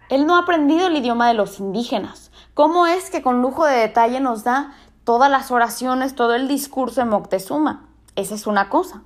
él 0.09 0.27
no 0.27 0.35
ha 0.35 0.41
aprendido 0.41 0.89
el 0.89 0.97
idioma 0.97 1.29
de 1.29 1.35
los 1.35 1.61
indígenas. 1.61 2.26
¿Cómo 2.57 2.87
es 2.87 3.11
que 3.11 3.21
con 3.21 3.43
lujo 3.43 3.67
de 3.67 3.77
detalle 3.77 4.19
nos 4.19 4.43
da 4.43 4.73
todas 5.05 5.31
las 5.31 5.51
oraciones, 5.51 6.15
todo 6.15 6.35
el 6.35 6.49
discurso 6.49 7.03
de 7.03 7.07
Moctezuma? 7.07 7.85
Esa 8.15 8.35
es 8.35 8.47
una 8.47 8.71
cosa. 8.71 9.03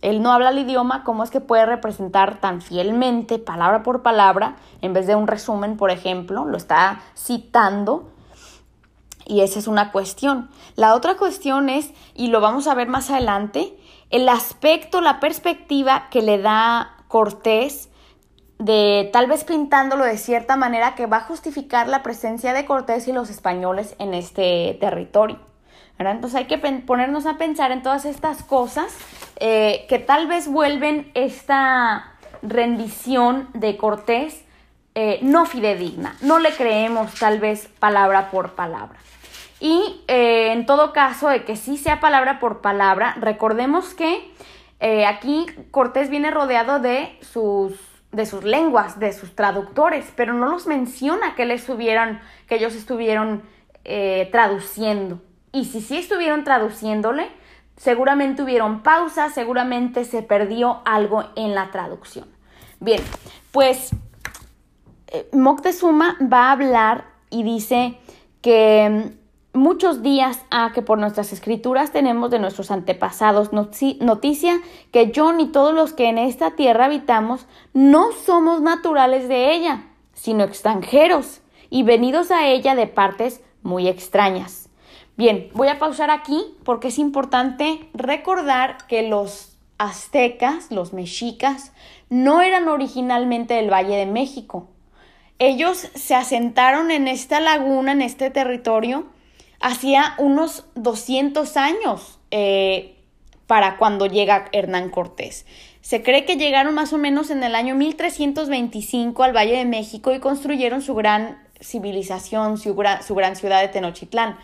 Él 0.00 0.22
no 0.22 0.32
habla 0.32 0.48
el 0.48 0.60
idioma, 0.60 1.04
¿cómo 1.04 1.22
es 1.22 1.28
que 1.28 1.42
puede 1.42 1.66
representar 1.66 2.40
tan 2.40 2.62
fielmente, 2.62 3.38
palabra 3.38 3.82
por 3.82 4.00
palabra, 4.00 4.56
en 4.80 4.94
vez 4.94 5.06
de 5.06 5.14
un 5.14 5.26
resumen, 5.26 5.76
por 5.76 5.90
ejemplo? 5.90 6.46
Lo 6.46 6.56
está 6.56 7.02
citando. 7.14 8.08
Y 9.26 9.42
esa 9.42 9.58
es 9.58 9.66
una 9.66 9.92
cuestión. 9.92 10.48
La 10.76 10.94
otra 10.94 11.18
cuestión 11.18 11.68
es, 11.68 11.92
y 12.14 12.28
lo 12.28 12.40
vamos 12.40 12.68
a 12.68 12.74
ver 12.74 12.88
más 12.88 13.10
adelante, 13.10 13.78
el 14.08 14.30
aspecto, 14.30 15.02
la 15.02 15.20
perspectiva 15.20 16.08
que 16.08 16.22
le 16.22 16.38
da 16.38 17.04
Cortés 17.08 17.90
de 18.58 19.10
tal 19.12 19.26
vez 19.26 19.44
pintándolo 19.44 20.04
de 20.04 20.18
cierta 20.18 20.56
manera 20.56 20.94
que 20.94 21.06
va 21.06 21.18
a 21.18 21.20
justificar 21.20 21.88
la 21.88 22.02
presencia 22.02 22.52
de 22.52 22.64
Cortés 22.64 23.06
y 23.08 23.12
los 23.12 23.30
españoles 23.30 23.94
en 23.98 24.14
este 24.14 24.76
territorio. 24.80 25.38
Entonces 25.98 26.34
hay 26.34 26.46
que 26.46 26.58
ponernos 26.58 27.26
a 27.26 27.38
pensar 27.38 27.72
en 27.72 27.82
todas 27.82 28.04
estas 28.04 28.42
cosas 28.42 28.94
eh, 29.36 29.86
que 29.88 29.98
tal 29.98 30.26
vez 30.26 30.46
vuelven 30.48 31.10
esta 31.14 32.12
rendición 32.42 33.48
de 33.54 33.76
Cortés 33.76 34.44
eh, 34.94 35.18
no 35.22 35.46
fidedigna, 35.46 36.16
no 36.20 36.38
le 36.38 36.52
creemos 36.52 37.14
tal 37.14 37.38
vez 37.38 37.68
palabra 37.78 38.30
por 38.30 38.54
palabra. 38.54 38.98
Y 39.58 40.02
eh, 40.06 40.52
en 40.52 40.66
todo 40.66 40.92
caso 40.92 41.28
de 41.28 41.44
que 41.44 41.56
sí 41.56 41.78
sea 41.78 41.98
palabra 41.98 42.38
por 42.40 42.60
palabra, 42.60 43.14
recordemos 43.18 43.94
que 43.94 44.32
aquí 45.06 45.46
Cortés 45.70 46.10
viene 46.10 46.30
rodeado 46.30 46.78
de 46.78 47.18
sus 47.22 47.72
de 48.12 48.26
sus 48.26 48.44
lenguas, 48.44 48.98
de 48.98 49.12
sus 49.12 49.34
traductores, 49.34 50.06
pero 50.16 50.32
no 50.32 50.46
los 50.46 50.66
menciona 50.66 51.34
que, 51.34 51.44
les 51.44 51.64
que 51.64 52.54
ellos 52.54 52.74
estuvieron 52.74 53.42
eh, 53.84 54.28
traduciendo. 54.32 55.20
Y 55.52 55.66
si 55.66 55.80
sí 55.80 55.98
estuvieron 55.98 56.44
traduciéndole, 56.44 57.28
seguramente 57.76 58.42
hubieron 58.42 58.82
pausas, 58.82 59.34
seguramente 59.34 60.04
se 60.04 60.22
perdió 60.22 60.82
algo 60.84 61.24
en 61.36 61.54
la 61.54 61.70
traducción. 61.70 62.26
Bien, 62.80 63.02
pues 63.52 63.90
eh, 65.08 65.28
Moctezuma 65.32 66.16
va 66.20 66.48
a 66.48 66.52
hablar 66.52 67.04
y 67.30 67.42
dice 67.42 67.98
que 68.42 69.12
muchos 69.56 70.02
días 70.02 70.40
a 70.50 70.72
que 70.72 70.82
por 70.82 70.98
nuestras 70.98 71.32
escrituras 71.32 71.92
tenemos 71.92 72.30
de 72.30 72.38
nuestros 72.38 72.70
antepasados 72.70 73.50
noticia 73.52 74.60
que 74.92 75.10
yo 75.10 75.32
ni 75.32 75.48
todos 75.48 75.74
los 75.74 75.92
que 75.92 76.08
en 76.08 76.18
esta 76.18 76.52
tierra 76.52 76.86
habitamos 76.86 77.46
no 77.72 78.12
somos 78.12 78.60
naturales 78.60 79.28
de 79.28 79.52
ella, 79.54 79.84
sino 80.14 80.44
extranjeros 80.44 81.40
y 81.70 81.82
venidos 81.82 82.30
a 82.30 82.46
ella 82.46 82.74
de 82.74 82.86
partes 82.86 83.42
muy 83.62 83.88
extrañas. 83.88 84.68
Bien, 85.16 85.50
voy 85.54 85.68
a 85.68 85.78
pausar 85.78 86.10
aquí 86.10 86.44
porque 86.64 86.88
es 86.88 86.98
importante 86.98 87.88
recordar 87.94 88.86
que 88.86 89.02
los 89.02 89.56
aztecas, 89.78 90.70
los 90.70 90.92
mexicas, 90.92 91.72
no 92.10 92.42
eran 92.42 92.68
originalmente 92.68 93.54
del 93.54 93.72
Valle 93.72 93.96
de 93.96 94.06
México. 94.06 94.68
Ellos 95.38 95.78
se 95.94 96.14
asentaron 96.14 96.90
en 96.90 97.08
esta 97.08 97.40
laguna, 97.40 97.92
en 97.92 98.02
este 98.02 98.30
territorio, 98.30 99.06
hacía 99.66 100.14
unos 100.18 100.64
200 100.76 101.56
años 101.56 102.20
eh, 102.30 102.94
para 103.48 103.78
cuando 103.78 104.06
llega 104.06 104.48
Hernán 104.52 104.90
Cortés. 104.90 105.44
Se 105.80 106.04
cree 106.04 106.24
que 106.24 106.36
llegaron 106.36 106.72
más 106.74 106.92
o 106.92 106.98
menos 106.98 107.30
en 107.30 107.42
el 107.42 107.56
año 107.56 107.74
1325 107.74 109.24
al 109.24 109.34
Valle 109.34 109.56
de 109.56 109.64
México 109.64 110.14
y 110.14 110.20
construyeron 110.20 110.82
su 110.82 110.94
gran 110.94 111.44
civilización, 111.60 112.58
su, 112.58 112.80
su 113.04 113.14
gran 113.16 113.34
ciudad 113.34 113.60
de 113.60 113.66
Tenochtitlán. 113.66 114.38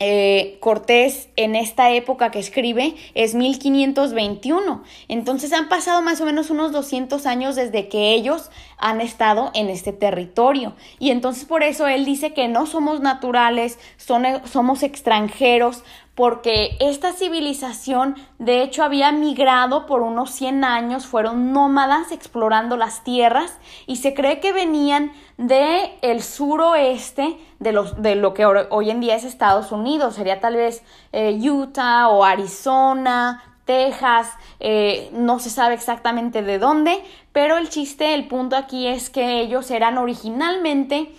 Eh, 0.00 0.58
Cortés 0.58 1.28
en 1.36 1.54
esta 1.54 1.92
época 1.92 2.32
que 2.32 2.40
escribe 2.40 2.96
es 3.14 3.34
1521. 3.34 4.82
Entonces 5.06 5.52
han 5.52 5.68
pasado 5.68 6.02
más 6.02 6.20
o 6.20 6.24
menos 6.24 6.50
unos 6.50 6.72
200 6.72 7.26
años 7.26 7.54
desde 7.54 7.88
que 7.88 8.12
ellos 8.12 8.50
han 8.76 9.00
estado 9.00 9.52
en 9.54 9.68
este 9.68 9.92
territorio. 9.92 10.74
Y 10.98 11.10
entonces 11.10 11.44
por 11.44 11.62
eso 11.62 11.86
él 11.86 12.04
dice 12.04 12.34
que 12.34 12.48
no 12.48 12.66
somos 12.66 13.00
naturales, 13.00 13.78
son, 13.96 14.24
somos 14.44 14.82
extranjeros, 14.82 15.84
porque 16.14 16.76
esta 16.80 17.12
civilización 17.12 18.16
de 18.38 18.62
hecho 18.62 18.84
había 18.84 19.10
migrado 19.10 19.86
por 19.86 20.02
unos 20.02 20.30
100 20.30 20.64
años, 20.64 21.06
fueron 21.06 21.52
nómadas 21.52 22.12
explorando 22.12 22.76
las 22.76 23.02
tierras 23.02 23.58
y 23.86 23.96
se 23.96 24.14
cree 24.14 24.40
que 24.40 24.52
venían 24.52 25.12
de 25.38 25.98
el 26.02 26.22
suroeste 26.22 27.36
de, 27.58 27.72
los, 27.72 28.00
de 28.00 28.14
lo 28.14 28.32
que 28.34 28.46
hoy 28.46 28.90
en 28.90 29.00
día 29.00 29.16
es 29.16 29.24
Estados 29.24 29.72
Unidos, 29.72 30.14
sería 30.14 30.40
tal 30.40 30.54
vez 30.56 30.82
eh, 31.12 31.36
Utah 31.42 32.08
o 32.08 32.22
Arizona, 32.24 33.42
Texas, 33.64 34.30
eh, 34.60 35.08
no 35.12 35.38
se 35.38 35.50
sabe 35.50 35.74
exactamente 35.74 36.42
de 36.42 36.58
dónde, 36.58 37.02
pero 37.32 37.56
el 37.56 37.70
chiste, 37.70 38.14
el 38.14 38.28
punto 38.28 38.56
aquí 38.56 38.86
es 38.86 39.08
que 39.10 39.40
ellos 39.40 39.70
eran 39.70 39.96
originalmente 39.96 41.12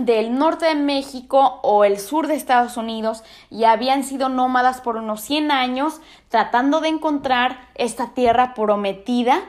del 0.00 0.36
norte 0.36 0.66
de 0.66 0.74
México 0.74 1.60
o 1.62 1.84
el 1.84 1.98
sur 1.98 2.26
de 2.26 2.34
Estados 2.34 2.76
Unidos 2.76 3.22
y 3.50 3.64
habían 3.64 4.02
sido 4.02 4.28
nómadas 4.28 4.80
por 4.80 4.96
unos 4.96 5.20
100 5.20 5.50
años 5.50 6.00
tratando 6.28 6.80
de 6.80 6.88
encontrar 6.88 7.68
esta 7.74 8.12
tierra 8.14 8.54
prometida 8.54 9.40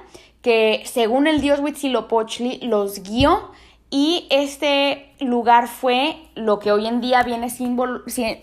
que 0.41 0.83
según 0.85 1.25
el 1.25 1.41
dios 1.41 1.59
Huitzilopochtli 1.59 2.59
los 2.61 3.01
guió 3.01 3.51
y 3.91 4.27
este 4.31 5.13
lugar 5.19 5.67
fue 5.67 6.17
lo 6.33 6.59
que 6.59 6.71
hoy 6.71 6.87
en 6.87 7.01
día 7.01 7.21
viene, 7.23 7.47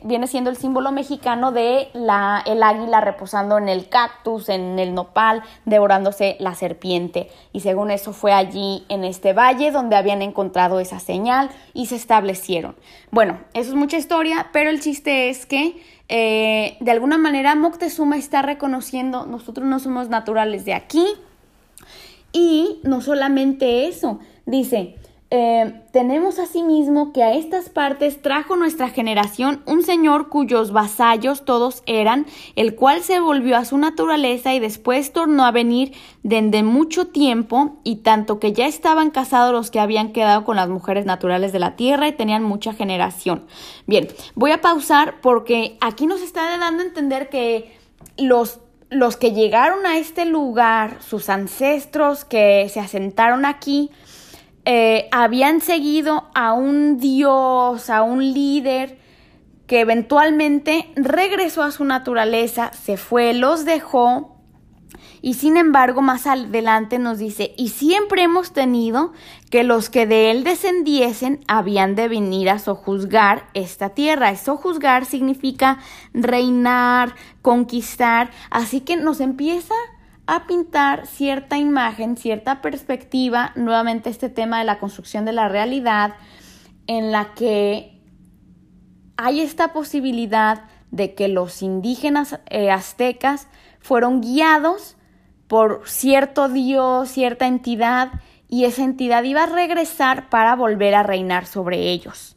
viene 0.04 0.26
siendo 0.26 0.50
el 0.50 0.56
símbolo 0.56 0.92
mexicano 0.92 1.50
de 1.50 1.88
la, 1.94 2.42
el 2.46 2.62
águila 2.62 3.00
reposando 3.00 3.58
en 3.58 3.68
el 3.68 3.88
cactus, 3.88 4.48
en 4.48 4.78
el 4.78 4.94
nopal, 4.94 5.42
devorándose 5.64 6.36
la 6.38 6.54
serpiente. 6.54 7.28
Y 7.52 7.60
según 7.60 7.90
eso 7.90 8.12
fue 8.12 8.32
allí 8.32 8.84
en 8.88 9.04
este 9.04 9.32
valle 9.32 9.72
donde 9.72 9.96
habían 9.96 10.22
encontrado 10.22 10.78
esa 10.78 11.00
señal 11.00 11.50
y 11.74 11.86
se 11.86 11.96
establecieron. 11.96 12.76
Bueno, 13.10 13.40
eso 13.52 13.70
es 13.70 13.76
mucha 13.76 13.98
historia, 13.98 14.48
pero 14.52 14.70
el 14.70 14.80
chiste 14.80 15.28
es 15.28 15.44
que 15.44 15.76
eh, 16.08 16.76
de 16.80 16.90
alguna 16.92 17.18
manera 17.18 17.56
Moctezuma 17.56 18.16
está 18.16 18.42
reconociendo, 18.42 19.26
nosotros 19.26 19.66
no 19.66 19.80
somos 19.80 20.08
naturales 20.08 20.64
de 20.64 20.74
aquí. 20.74 21.04
Y 22.32 22.80
no 22.84 23.02
solamente 23.02 23.86
eso, 23.88 24.18
dice, 24.46 24.96
eh, 25.34 25.80
tenemos 25.92 26.38
asimismo 26.38 27.14
que 27.14 27.22
a 27.22 27.32
estas 27.32 27.70
partes 27.70 28.20
trajo 28.20 28.54
nuestra 28.54 28.90
generación 28.90 29.62
un 29.64 29.82
señor 29.82 30.28
cuyos 30.28 30.72
vasallos 30.72 31.46
todos 31.46 31.82
eran, 31.86 32.26
el 32.54 32.74
cual 32.74 33.00
se 33.00 33.18
volvió 33.18 33.56
a 33.56 33.64
su 33.64 33.78
naturaleza 33.78 34.52
y 34.52 34.60
después 34.60 35.14
tornó 35.14 35.46
a 35.46 35.50
venir 35.50 35.94
desde 36.22 36.62
mucho 36.62 37.06
tiempo, 37.06 37.78
y 37.82 37.96
tanto 38.02 38.38
que 38.38 38.52
ya 38.52 38.66
estaban 38.66 39.10
casados 39.10 39.54
los 39.54 39.70
que 39.70 39.80
habían 39.80 40.12
quedado 40.12 40.44
con 40.44 40.56
las 40.56 40.68
mujeres 40.68 41.06
naturales 41.06 41.50
de 41.54 41.60
la 41.60 41.76
tierra 41.76 42.08
y 42.08 42.12
tenían 42.12 42.42
mucha 42.42 42.74
generación. 42.74 43.46
Bien, 43.86 44.08
voy 44.34 44.50
a 44.50 44.60
pausar 44.60 45.22
porque 45.22 45.78
aquí 45.80 46.06
nos 46.06 46.20
está 46.20 46.58
dando 46.58 46.82
a 46.82 46.86
entender 46.86 47.30
que 47.30 47.74
los 48.18 48.60
los 48.90 49.16
que 49.16 49.32
llegaron 49.32 49.86
a 49.86 49.96
este 49.96 50.26
lugar, 50.26 50.98
sus 51.00 51.30
ancestros 51.30 52.26
que 52.26 52.68
se 52.68 52.78
asentaron 52.78 53.46
aquí, 53.46 53.90
eh, 54.64 55.08
habían 55.12 55.60
seguido 55.60 56.30
a 56.34 56.52
un 56.52 56.98
dios, 56.98 57.90
a 57.90 58.02
un 58.02 58.32
líder 58.32 58.98
que 59.66 59.80
eventualmente 59.80 60.90
regresó 60.96 61.62
a 61.62 61.70
su 61.70 61.84
naturaleza, 61.84 62.72
se 62.72 62.96
fue, 62.96 63.34
los 63.34 63.64
dejó 63.64 64.32
y 65.22 65.34
sin 65.34 65.56
embargo 65.56 66.02
más 66.02 66.26
adelante 66.26 66.98
nos 66.98 67.18
dice, 67.18 67.54
y 67.56 67.68
siempre 67.68 68.22
hemos 68.22 68.52
tenido 68.52 69.12
que 69.50 69.62
los 69.62 69.88
que 69.88 70.04
de 70.04 70.32
él 70.32 70.42
descendiesen 70.42 71.44
habían 71.46 71.94
de 71.94 72.08
venir 72.08 72.50
a 72.50 72.58
sojuzgar 72.58 73.48
esta 73.54 73.90
tierra. 73.90 74.34
Sojuzgar 74.36 75.04
significa 75.04 75.78
reinar, 76.12 77.14
conquistar, 77.40 78.30
así 78.50 78.80
que 78.80 78.96
nos 78.96 79.20
empieza 79.20 79.74
a 79.74 79.91
pintar 80.40 81.06
cierta 81.06 81.58
imagen, 81.58 82.16
cierta 82.16 82.60
perspectiva, 82.60 83.52
nuevamente 83.54 84.10
este 84.10 84.28
tema 84.28 84.58
de 84.58 84.64
la 84.64 84.78
construcción 84.78 85.24
de 85.24 85.32
la 85.32 85.48
realidad, 85.48 86.14
en 86.86 87.12
la 87.12 87.34
que 87.34 88.00
hay 89.16 89.40
esta 89.40 89.72
posibilidad 89.72 90.64
de 90.90 91.14
que 91.14 91.28
los 91.28 91.62
indígenas 91.62 92.40
eh, 92.50 92.70
aztecas 92.70 93.48
fueron 93.80 94.20
guiados 94.20 94.96
por 95.48 95.82
cierto 95.84 96.48
dios, 96.48 97.10
cierta 97.10 97.46
entidad, 97.46 98.12
y 98.48 98.64
esa 98.64 98.84
entidad 98.84 99.22
iba 99.22 99.42
a 99.42 99.46
regresar 99.46 100.30
para 100.30 100.56
volver 100.56 100.94
a 100.94 101.02
reinar 101.02 101.46
sobre 101.46 101.90
ellos. 101.90 102.36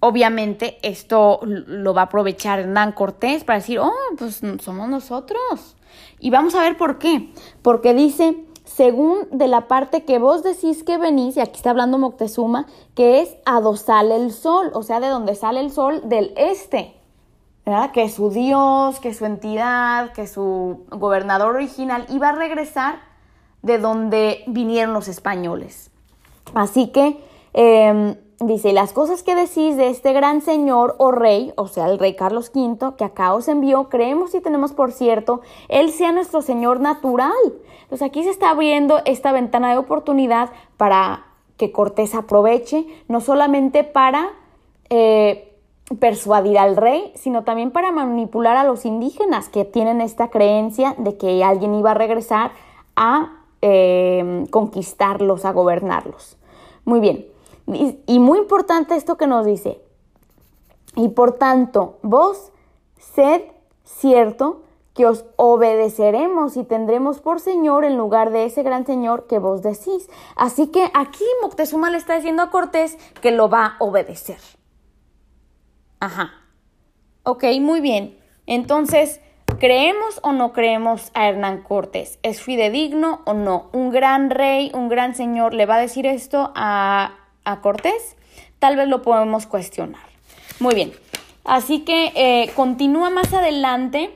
Obviamente 0.00 0.78
esto 0.82 1.40
lo 1.44 1.92
va 1.92 2.02
a 2.02 2.04
aprovechar 2.04 2.58
Hernán 2.58 2.92
Cortés 2.92 3.44
para 3.44 3.58
decir, 3.58 3.78
oh, 3.78 3.92
pues 4.18 4.40
somos 4.60 4.88
nosotros. 4.88 5.76
Y 6.20 6.30
vamos 6.30 6.54
a 6.54 6.60
ver 6.60 6.76
por 6.76 6.98
qué. 6.98 7.32
Porque 7.62 7.94
dice, 7.94 8.44
según 8.64 9.26
de 9.32 9.48
la 9.48 9.66
parte 9.66 10.04
que 10.04 10.18
vos 10.18 10.42
decís 10.42 10.84
que 10.84 10.98
venís, 10.98 11.36
y 11.36 11.40
aquí 11.40 11.56
está 11.56 11.70
hablando 11.70 11.98
Moctezuma, 11.98 12.66
que 12.94 13.20
es 13.20 13.36
a 13.46 13.60
el 14.14 14.32
sol, 14.32 14.70
o 14.74 14.82
sea, 14.82 15.00
de 15.00 15.08
donde 15.08 15.34
sale 15.34 15.60
el 15.60 15.72
sol 15.72 16.02
del 16.08 16.32
este. 16.36 16.94
¿verdad? 17.66 17.92
Que 17.92 18.08
su 18.08 18.30
dios, 18.30 19.00
que 19.00 19.14
su 19.14 19.26
entidad, 19.26 20.12
que 20.12 20.26
su 20.26 20.84
gobernador 20.90 21.54
original 21.54 22.06
iba 22.08 22.30
a 22.30 22.32
regresar 22.32 23.00
de 23.62 23.78
donde 23.78 24.44
vinieron 24.46 24.94
los 24.94 25.08
españoles. 25.08 25.90
Así 26.54 26.88
que 26.88 27.22
em, 27.52 28.16
Dice, 28.42 28.72
las 28.72 28.94
cosas 28.94 29.22
que 29.22 29.34
decís 29.34 29.76
de 29.76 29.88
este 29.88 30.14
gran 30.14 30.40
señor 30.40 30.94
o 30.96 31.12
rey, 31.12 31.52
o 31.56 31.66
sea, 31.66 31.90
el 31.90 31.98
rey 31.98 32.16
Carlos 32.16 32.50
V, 32.54 32.96
que 32.96 33.04
acá 33.04 33.34
os 33.34 33.48
envió, 33.48 33.90
creemos 33.90 34.34
y 34.34 34.40
tenemos 34.40 34.72
por 34.72 34.92
cierto, 34.92 35.42
él 35.68 35.90
sea 35.90 36.10
nuestro 36.10 36.40
señor 36.40 36.80
natural. 36.80 37.34
Entonces 37.82 38.00
aquí 38.00 38.22
se 38.22 38.30
está 38.30 38.48
abriendo 38.48 39.02
esta 39.04 39.32
ventana 39.32 39.72
de 39.72 39.76
oportunidad 39.76 40.48
para 40.78 41.26
que 41.58 41.70
Cortés 41.70 42.14
aproveche, 42.14 42.86
no 43.08 43.20
solamente 43.20 43.84
para 43.84 44.30
eh, 44.88 45.54
persuadir 45.98 46.58
al 46.58 46.78
rey, 46.78 47.12
sino 47.16 47.44
también 47.44 47.70
para 47.70 47.92
manipular 47.92 48.56
a 48.56 48.64
los 48.64 48.86
indígenas 48.86 49.50
que 49.50 49.66
tienen 49.66 50.00
esta 50.00 50.30
creencia 50.30 50.94
de 50.96 51.18
que 51.18 51.44
alguien 51.44 51.74
iba 51.74 51.90
a 51.90 51.94
regresar 51.94 52.52
a 52.96 53.42
eh, 53.60 54.46
conquistarlos, 54.50 55.44
a 55.44 55.52
gobernarlos. 55.52 56.38
Muy 56.86 57.00
bien. 57.00 57.26
Y 58.06 58.18
muy 58.18 58.38
importante 58.38 58.96
esto 58.96 59.16
que 59.16 59.26
nos 59.26 59.46
dice. 59.46 59.80
Y 60.96 61.08
por 61.08 61.32
tanto, 61.32 61.98
vos 62.02 62.52
sed 62.98 63.42
cierto 63.84 64.62
que 64.94 65.06
os 65.06 65.24
obedeceremos 65.36 66.56
y 66.56 66.64
tendremos 66.64 67.20
por 67.20 67.40
Señor 67.40 67.84
en 67.84 67.96
lugar 67.96 68.30
de 68.30 68.44
ese 68.44 68.62
gran 68.62 68.86
Señor 68.86 69.26
que 69.26 69.38
vos 69.38 69.62
decís. 69.62 70.08
Así 70.36 70.66
que 70.68 70.90
aquí 70.94 71.24
Moctezuma 71.42 71.90
le 71.90 71.98
está 71.98 72.16
diciendo 72.16 72.42
a 72.42 72.50
Cortés 72.50 72.98
que 73.20 73.30
lo 73.30 73.48
va 73.48 73.66
a 73.66 73.76
obedecer. 73.78 74.38
Ajá. 76.00 76.32
Ok, 77.22 77.44
muy 77.60 77.80
bien. 77.80 78.18
Entonces, 78.46 79.20
¿Creemos 79.58 80.20
o 80.22 80.32
no 80.32 80.54
creemos 80.54 81.10
a 81.12 81.28
Hernán 81.28 81.62
Cortés? 81.62 82.18
¿Es 82.22 82.40
fidedigno 82.40 83.20
o 83.26 83.34
no? 83.34 83.68
¿Un 83.72 83.90
gran 83.90 84.30
rey, 84.30 84.70
un 84.72 84.88
gran 84.88 85.14
señor 85.14 85.52
le 85.52 85.66
va 85.66 85.74
a 85.74 85.80
decir 85.80 86.06
esto 86.06 86.50
a, 86.54 87.19
a 87.44 87.60
Cortés? 87.60 88.16
Tal 88.58 88.76
vez 88.76 88.88
lo 88.88 89.02
podemos 89.02 89.46
cuestionar. 89.46 90.02
Muy 90.58 90.74
bien, 90.74 90.92
así 91.44 91.80
que 91.80 92.12
eh, 92.14 92.50
continúa 92.54 93.10
más 93.10 93.32
adelante 93.32 94.10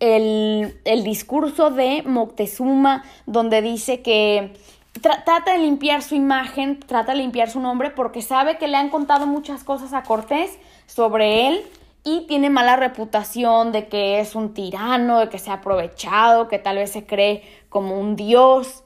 el, 0.00 0.80
el, 0.84 1.04
discurso 1.04 1.70
de 1.70 2.02
Moctezuma, 2.02 3.04
donde 3.26 3.62
dice 3.62 4.02
que 4.02 4.54
trata 5.00 5.40
de 5.52 5.58
limpiar 5.58 6.02
su 6.02 6.14
imagen, 6.14 6.80
trata 6.80 7.12
de 7.12 7.18
limpiar 7.18 7.50
su 7.50 7.60
nombre, 7.60 7.90
porque 7.90 8.22
sabe 8.22 8.58
que 8.58 8.68
le 8.68 8.76
han 8.76 8.88
contado 8.88 9.26
muchas 9.26 9.64
cosas 9.64 9.92
a 9.92 10.02
Cortés 10.02 10.58
sobre 10.86 11.48
él, 11.48 11.62
y 12.04 12.26
tiene 12.26 12.50
mala 12.50 12.76
reputación 12.76 13.70
de 13.70 13.86
que 13.86 14.18
es 14.18 14.34
un 14.34 14.54
tirano, 14.54 15.20
de 15.20 15.28
que 15.28 15.38
se 15.38 15.50
ha 15.50 15.54
aprovechado, 15.54 16.48
que 16.48 16.58
tal 16.58 16.76
vez 16.76 16.90
se 16.90 17.06
cree 17.06 17.42
como 17.68 17.98
un 17.98 18.16
dios. 18.16 18.82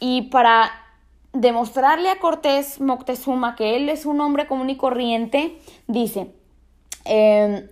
Y 0.00 0.22
para 0.22 0.72
demostrarle 1.32 2.10
a 2.10 2.18
Cortés 2.18 2.80
Moctezuma 2.80 3.56
que 3.56 3.76
él 3.76 3.88
es 3.88 4.06
un 4.06 4.20
hombre 4.20 4.46
común 4.46 4.70
y 4.70 4.76
corriente, 4.76 5.58
dice, 5.86 6.32
em, 7.04 7.68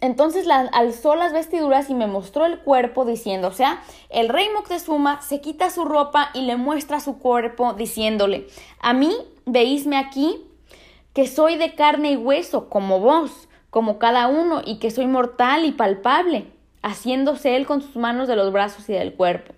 entonces 0.00 0.46
alzó 0.48 1.16
las 1.16 1.32
vestiduras 1.32 1.88
y 1.88 1.94
me 1.94 2.06
mostró 2.06 2.44
el 2.44 2.58
cuerpo 2.58 3.06
diciendo, 3.06 3.48
o 3.48 3.52
sea, 3.52 3.82
el 4.10 4.28
rey 4.28 4.48
Moctezuma 4.54 5.22
se 5.22 5.40
quita 5.40 5.70
su 5.70 5.84
ropa 5.84 6.30
y 6.34 6.42
le 6.42 6.56
muestra 6.56 7.00
su 7.00 7.18
cuerpo 7.18 7.72
diciéndole, 7.72 8.46
a 8.80 8.92
mí 8.92 9.12
veísme 9.46 9.96
aquí 9.96 10.44
que 11.14 11.26
soy 11.26 11.56
de 11.56 11.74
carne 11.74 12.12
y 12.12 12.16
hueso, 12.16 12.68
como 12.68 13.00
vos, 13.00 13.48
como 13.70 13.98
cada 13.98 14.26
uno, 14.26 14.62
y 14.64 14.78
que 14.78 14.90
soy 14.90 15.06
mortal 15.06 15.64
y 15.64 15.72
palpable, 15.72 16.52
haciéndose 16.82 17.56
él 17.56 17.66
con 17.66 17.80
sus 17.80 17.96
manos 17.96 18.28
de 18.28 18.36
los 18.36 18.52
brazos 18.52 18.88
y 18.90 18.92
del 18.92 19.14
cuerpo. 19.14 19.54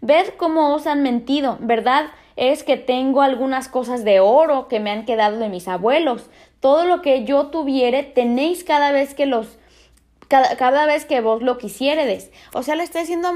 Ved 0.00 0.28
cómo 0.36 0.74
os 0.74 0.86
han 0.86 1.02
mentido, 1.02 1.58
¿verdad? 1.60 2.06
Es 2.36 2.62
que 2.62 2.76
tengo 2.76 3.22
algunas 3.22 3.68
cosas 3.68 4.04
de 4.04 4.20
oro 4.20 4.68
que 4.68 4.80
me 4.80 4.90
han 4.90 5.04
quedado 5.04 5.38
de 5.38 5.48
mis 5.48 5.68
abuelos. 5.68 6.30
Todo 6.60 6.84
lo 6.84 7.02
que 7.02 7.24
yo 7.24 7.46
tuviere 7.46 8.02
tenéis 8.02 8.64
cada 8.64 8.92
vez 8.92 9.14
que 9.14 9.26
los 9.26 9.58
cada, 10.30 10.86
vez 10.86 11.04
que 11.04 11.20
vos 11.20 11.42
lo 11.42 11.58
quisiéredes. 11.58 12.30
O 12.54 12.62
sea, 12.62 12.76
le 12.76 12.84
está 12.84 13.00
diciendo 13.00 13.28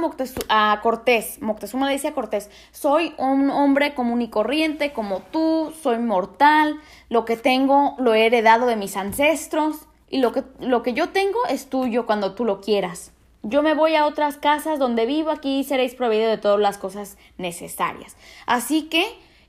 a, 0.48 0.72
a 0.72 0.80
Cortés, 0.80 1.42
Moctezuma 1.42 1.88
le 1.88 1.94
dice 1.94 2.08
a 2.08 2.14
Cortés, 2.14 2.50
soy 2.70 3.14
un 3.18 3.50
hombre 3.50 3.94
común 3.94 4.22
y 4.22 4.30
corriente 4.30 4.92
como 4.92 5.18
tú, 5.18 5.74
soy 5.82 5.98
mortal, 5.98 6.76
lo 7.08 7.24
que 7.24 7.36
tengo 7.36 7.96
lo 7.98 8.14
he 8.14 8.26
heredado 8.26 8.66
de 8.66 8.76
mis 8.76 8.96
ancestros 8.96 9.88
y 10.08 10.18
lo 10.18 10.30
que, 10.30 10.44
lo 10.60 10.84
que 10.84 10.92
yo 10.92 11.08
tengo 11.08 11.40
es 11.48 11.68
tuyo 11.68 12.06
cuando 12.06 12.34
tú 12.34 12.44
lo 12.44 12.60
quieras. 12.60 13.13
Yo 13.44 13.62
me 13.62 13.74
voy 13.74 13.94
a 13.94 14.06
otras 14.06 14.36
casas 14.36 14.78
donde 14.78 15.06
vivo, 15.06 15.30
aquí 15.30 15.62
seréis 15.62 15.94
proveído 15.94 16.28
de 16.28 16.38
todas 16.38 16.58
las 16.58 16.78
cosas 16.78 17.16
necesarias. 17.38 18.16
Así 18.46 18.88
que 18.88 19.04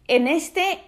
en 0.08 0.28
este, 0.28 0.84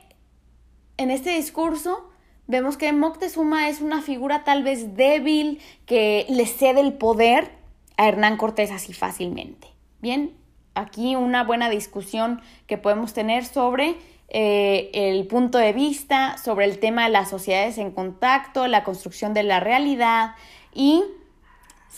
en 0.97 1.09
este 1.09 1.31
discurso 1.31 2.11
Vemos 2.47 2.77
que 2.77 2.93
Moctezuma 2.93 3.67
es 3.67 3.81
una 3.81 4.01
figura 4.01 4.45
tal 4.45 4.63
vez 4.63 4.95
débil 4.95 5.59
que 5.85 6.25
le 6.29 6.45
cede 6.45 6.79
el 6.79 6.93
poder 6.93 7.51
a 7.97 8.07
Hernán 8.07 8.37
Cortés 8.37 8.71
así 8.71 8.93
fácilmente. 8.93 9.67
Bien, 9.99 10.33
aquí 10.73 11.17
una 11.17 11.43
buena 11.43 11.69
discusión 11.69 12.41
que 12.65 12.77
podemos 12.77 13.13
tener 13.13 13.43
sobre 13.43 13.97
eh, 14.29 14.89
el 14.93 15.27
punto 15.27 15.57
de 15.57 15.73
vista, 15.73 16.37
sobre 16.37 16.65
el 16.65 16.79
tema 16.79 17.03
de 17.03 17.09
las 17.09 17.29
sociedades 17.29 17.77
en 17.77 17.91
contacto, 17.91 18.65
la 18.67 18.85
construcción 18.85 19.33
de 19.33 19.43
la 19.43 19.59
realidad 19.59 20.35
y 20.73 21.03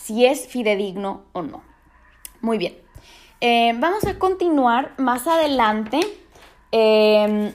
si 0.02 0.26
es 0.26 0.46
fidedigno 0.46 1.22
o 1.32 1.42
no. 1.42 1.62
Muy 2.40 2.58
bien, 2.58 2.74
eh, 3.40 3.74
vamos 3.76 4.04
a 4.06 4.18
continuar 4.18 4.92
más 4.96 5.26
adelante. 5.26 6.00
Eh, 6.72 7.54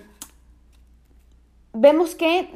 vemos 1.74 2.16
que 2.16 2.50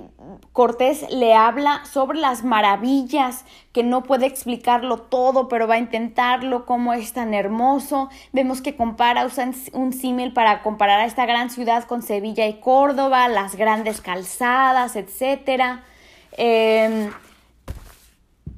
Cortés 0.53 1.05
le 1.09 1.33
habla 1.33 1.83
sobre 1.85 2.19
las 2.19 2.43
maravillas, 2.43 3.45
que 3.73 3.83
no 3.83 4.03
puede 4.03 4.25
explicarlo 4.27 5.01
todo, 5.01 5.47
pero 5.47 5.67
va 5.67 5.75
a 5.75 5.79
intentarlo, 5.79 6.65
cómo 6.65 6.93
es 6.93 7.13
tan 7.13 7.33
hermoso. 7.33 8.09
Vemos 8.31 8.61
que 8.61 8.75
compara, 8.75 9.25
usa 9.25 9.49
un 9.73 9.93
símil 9.93 10.33
para 10.33 10.61
comparar 10.61 10.99
a 10.99 11.05
esta 11.05 11.25
gran 11.25 11.49
ciudad 11.49 11.85
con 11.85 12.01
Sevilla 12.01 12.47
y 12.47 12.59
Córdoba, 12.59 13.27
las 13.27 13.55
grandes 13.55 14.01
calzadas, 14.01 14.95
etc 14.95 15.81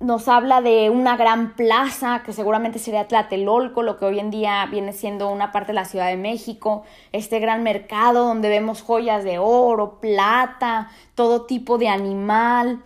nos 0.01 0.27
habla 0.27 0.61
de 0.61 0.89
una 0.89 1.15
gran 1.15 1.55
plaza 1.55 2.23
que 2.25 2.33
seguramente 2.33 2.79
sería 2.79 3.07
Tlatelolco, 3.07 3.83
lo 3.83 3.97
que 3.97 4.05
hoy 4.05 4.19
en 4.19 4.31
día 4.31 4.65
viene 4.65 4.93
siendo 4.93 5.29
una 5.29 5.51
parte 5.51 5.67
de 5.67 5.75
la 5.75 5.85
Ciudad 5.85 6.07
de 6.07 6.17
México, 6.17 6.83
este 7.11 7.39
gran 7.39 7.61
mercado 7.63 8.25
donde 8.25 8.49
vemos 8.49 8.81
joyas 8.81 9.23
de 9.23 9.37
oro, 9.37 9.99
plata, 10.01 10.89
todo 11.13 11.45
tipo 11.45 11.77
de 11.77 11.87
animal. 11.87 12.81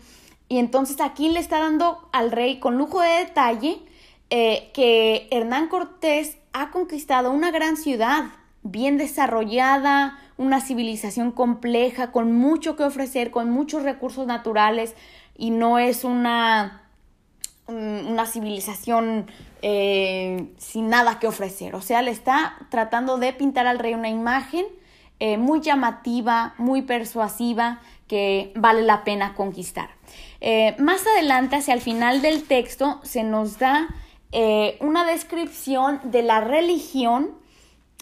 Y 0.49 0.59
entonces 0.59 0.99
aquí 0.99 1.29
le 1.29 1.39
está 1.39 1.59
dando 1.59 2.07
al 2.11 2.31
rey 2.31 2.59
con 2.59 2.77
lujo 2.77 3.01
de 3.01 3.09
detalle 3.09 3.79
eh, 4.29 4.69
que 4.73 5.27
Hernán 5.31 5.69
Cortés 5.69 6.37
ha 6.51 6.71
conquistado 6.71 7.31
una 7.31 7.51
gran 7.51 7.77
ciudad, 7.77 8.25
bien 8.61 8.97
desarrollada, 8.97 10.19
una 10.37 10.59
civilización 10.59 11.31
compleja, 11.31 12.11
con 12.11 12.33
mucho 12.33 12.75
que 12.75 12.83
ofrecer, 12.83 13.31
con 13.31 13.49
muchos 13.49 13.83
recursos 13.83 14.27
naturales, 14.27 14.95
y 15.37 15.51
no 15.51 15.79
es 15.79 16.03
una 16.03 16.84
una 17.67 18.25
civilización 18.25 19.27
eh, 19.61 20.47
sin 20.57 20.89
nada 20.89 21.19
que 21.19 21.27
ofrecer. 21.27 21.75
O 21.75 21.81
sea, 21.81 22.01
le 22.01 22.11
está 22.11 22.57
tratando 22.69 23.17
de 23.17 23.33
pintar 23.33 23.67
al 23.67 23.79
rey 23.79 23.93
una 23.93 24.09
imagen 24.09 24.65
eh, 25.19 25.37
muy 25.37 25.61
llamativa, 25.61 26.53
muy 26.57 26.81
persuasiva, 26.83 27.81
que 28.07 28.51
vale 28.55 28.83
la 28.83 29.03
pena 29.03 29.33
conquistar. 29.33 29.89
Eh, 30.41 30.75
más 30.77 31.07
adelante, 31.07 31.55
hacia 31.55 31.73
el 31.73 31.81
final 31.81 32.21
del 32.21 32.43
texto, 32.43 32.99
se 33.03 33.23
nos 33.23 33.57
da 33.57 33.87
una 34.81 35.05
descripción 35.05 36.01
de 36.03 36.21
la 36.21 36.41
religión 36.41 37.31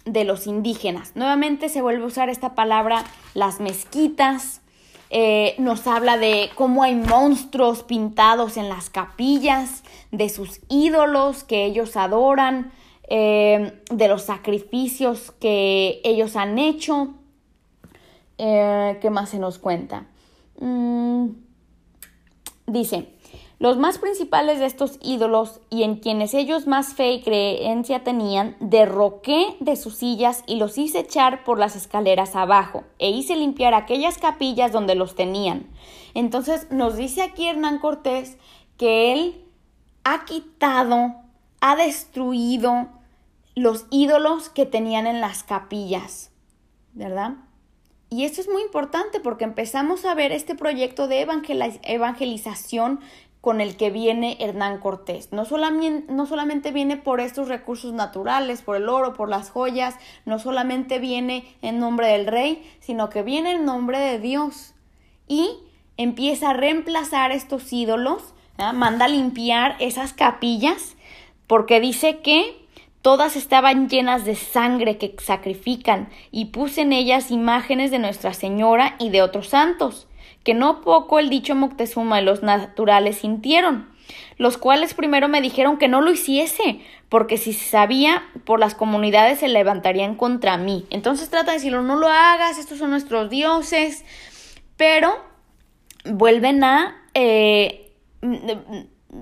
de 0.06 0.24
los 0.24 0.48
indígenas. 0.48 1.12
Nuevamente 1.14 1.70
se 1.70 1.84
vuelve 1.84 2.04
a 2.04 2.08
usar 2.08 2.30
esta 2.30 2.56
palabra, 2.56 3.04
las 3.36 3.60
mezquitas, 3.60 4.63
eh, 5.16 5.54
nos 5.60 5.86
habla 5.86 6.18
de 6.18 6.50
cómo 6.56 6.82
hay 6.82 6.96
monstruos 6.96 7.84
pintados 7.84 8.58
en 8.58 8.68
las 8.68 8.90
capillas, 8.90 9.84
de 10.10 10.28
sus 10.28 10.60
ídolos 10.70 11.44
que 11.44 11.66
ellos 11.66 11.96
adoran, 11.98 12.72
eh, 13.08 13.80
de 13.92 14.08
los 14.08 14.24
sacrificios 14.24 15.32
que 15.40 16.02
ellos 16.04 16.36
han 16.36 16.58
hecho. 16.58 17.14
Eh, 18.40 18.98
¿Qué 19.02 19.12
más 19.12 19.30
se 19.30 19.38
nos 19.38 19.60
cuenta? 19.60 20.08
Mm, 20.60 21.28
dice, 22.66 23.13
los 23.64 23.78
más 23.78 23.98
principales 23.98 24.60
de 24.60 24.66
estos 24.66 25.00
ídolos 25.02 25.62
y 25.70 25.84
en 25.84 25.96
quienes 25.96 26.34
ellos 26.34 26.68
más 26.68 26.96
fe 26.96 27.14
y 27.14 27.22
creencia 27.22 28.04
tenían, 28.04 28.58
derroqué 28.60 29.56
de 29.62 29.78
sus 29.78 29.96
sillas 29.96 30.44
y 30.48 30.58
los 30.58 30.78
hice 30.78 31.00
echar 31.00 31.46
por 31.46 31.60
las 31.60 31.78
escaleras 31.78 32.36
abajo 32.36 32.84
e 33.00 33.10
hice 33.10 33.38
limpiar 33.38 33.74
aquellas 33.74 34.18
capillas 34.18 34.74
donde 34.74 34.96
los 34.96 35.16
tenían. 35.16 35.70
Entonces 36.14 36.68
nos 36.72 36.98
dice 36.98 37.22
aquí 37.22 37.48
Hernán 37.48 37.80
Cortés 37.80 38.36
que 38.76 39.14
él 39.14 39.46
ha 40.04 40.26
quitado, 40.26 41.16
ha 41.62 41.78
destruido 41.78 42.90
los 43.56 43.86
ídolos 43.92 44.50
que 44.50 44.66
tenían 44.66 45.08
en 45.08 45.22
las 45.22 45.44
capillas, 45.44 46.32
¿verdad? 46.92 47.36
Y 48.10 48.26
esto 48.26 48.42
es 48.42 48.50
muy 48.50 48.62
importante 48.62 49.22
porque 49.22 49.46
empezamos 49.46 50.04
a 50.04 50.16
ver 50.16 50.34
este 50.34 50.54
proyecto 50.54 51.08
de 51.08 51.26
evangelización 51.84 53.00
con 53.44 53.60
el 53.60 53.76
que 53.76 53.90
viene 53.90 54.38
Hernán 54.40 54.78
Cortés. 54.78 55.34
No 55.34 55.44
solamente, 55.44 56.10
no 56.14 56.26
solamente 56.26 56.72
viene 56.72 56.96
por 56.96 57.20
estos 57.20 57.50
recursos 57.50 57.92
naturales, 57.92 58.62
por 58.62 58.78
el 58.78 58.88
oro, 58.88 59.16
por 59.16 59.28
las 59.28 59.50
joyas, 59.50 59.98
no 60.24 60.40
solamente 60.40 60.98
viene 60.98 61.44
en 61.62 61.78
nombre 61.78 62.08
del 62.08 62.26
rey, 62.26 62.64
sino 62.80 63.10
que 63.10 63.22
viene 63.22 63.52
en 63.52 63.66
nombre 63.66 64.00
de 64.00 64.18
Dios. 64.18 64.76
Y 65.28 65.58
empieza 65.98 66.52
a 66.52 66.54
reemplazar 66.54 67.34
estos 67.34 67.74
ídolos, 67.74 68.34
manda 68.74 69.10
limpiar 69.10 69.76
esas 69.82 70.14
capillas, 70.14 70.96
porque 71.46 71.82
dice 71.82 72.20
que 72.20 72.66
todas 73.02 73.36
estaban 73.36 73.90
llenas 73.90 74.24
de 74.24 74.36
sangre 74.36 74.98
que 74.98 75.18
sacrifican, 75.22 76.08
y 76.32 76.46
puse 76.46 76.84
en 76.84 76.94
ellas 76.94 77.30
imágenes 77.30 77.92
de 77.92 78.00
Nuestra 78.00 78.34
Señora 78.34 78.96
y 79.00 79.10
de 79.10 79.22
otros 79.22 79.50
santos 79.50 80.08
que 80.44 80.54
no 80.54 80.82
poco 80.82 81.20
el 81.20 81.30
dicho 81.30 81.56
Moctezuma 81.56 82.22
y 82.22 82.26
los 82.26 82.44
naturales 82.44 83.18
sintieron, 83.18 83.90
los 84.38 84.58
cuales 84.58 84.94
primero 84.94 85.28
me 85.28 85.42
dijeron 85.42 85.78
que 85.78 85.88
no 85.88 86.02
lo 86.02 86.12
hiciese, 86.12 86.82
porque 87.10 87.38
si 87.38 87.54
sabía, 87.54 88.24
por 88.44 88.60
las 88.60 88.76
comunidades 88.76 89.40
se 89.40 89.48
levantarían 89.48 90.16
contra 90.16 90.58
mí. 90.58 90.86
Entonces 90.90 91.30
trata 91.30 91.52
de 91.52 91.58
decirlo, 91.58 91.82
no 91.82 91.96
lo 91.96 92.10
hagas, 92.10 92.58
estos 92.58 92.80
son 92.80 92.90
nuestros 92.90 93.30
dioses, 93.30 94.04
pero 94.78 95.16
vuelven 96.06 96.64
a... 96.64 97.02
Eh, 97.14 97.92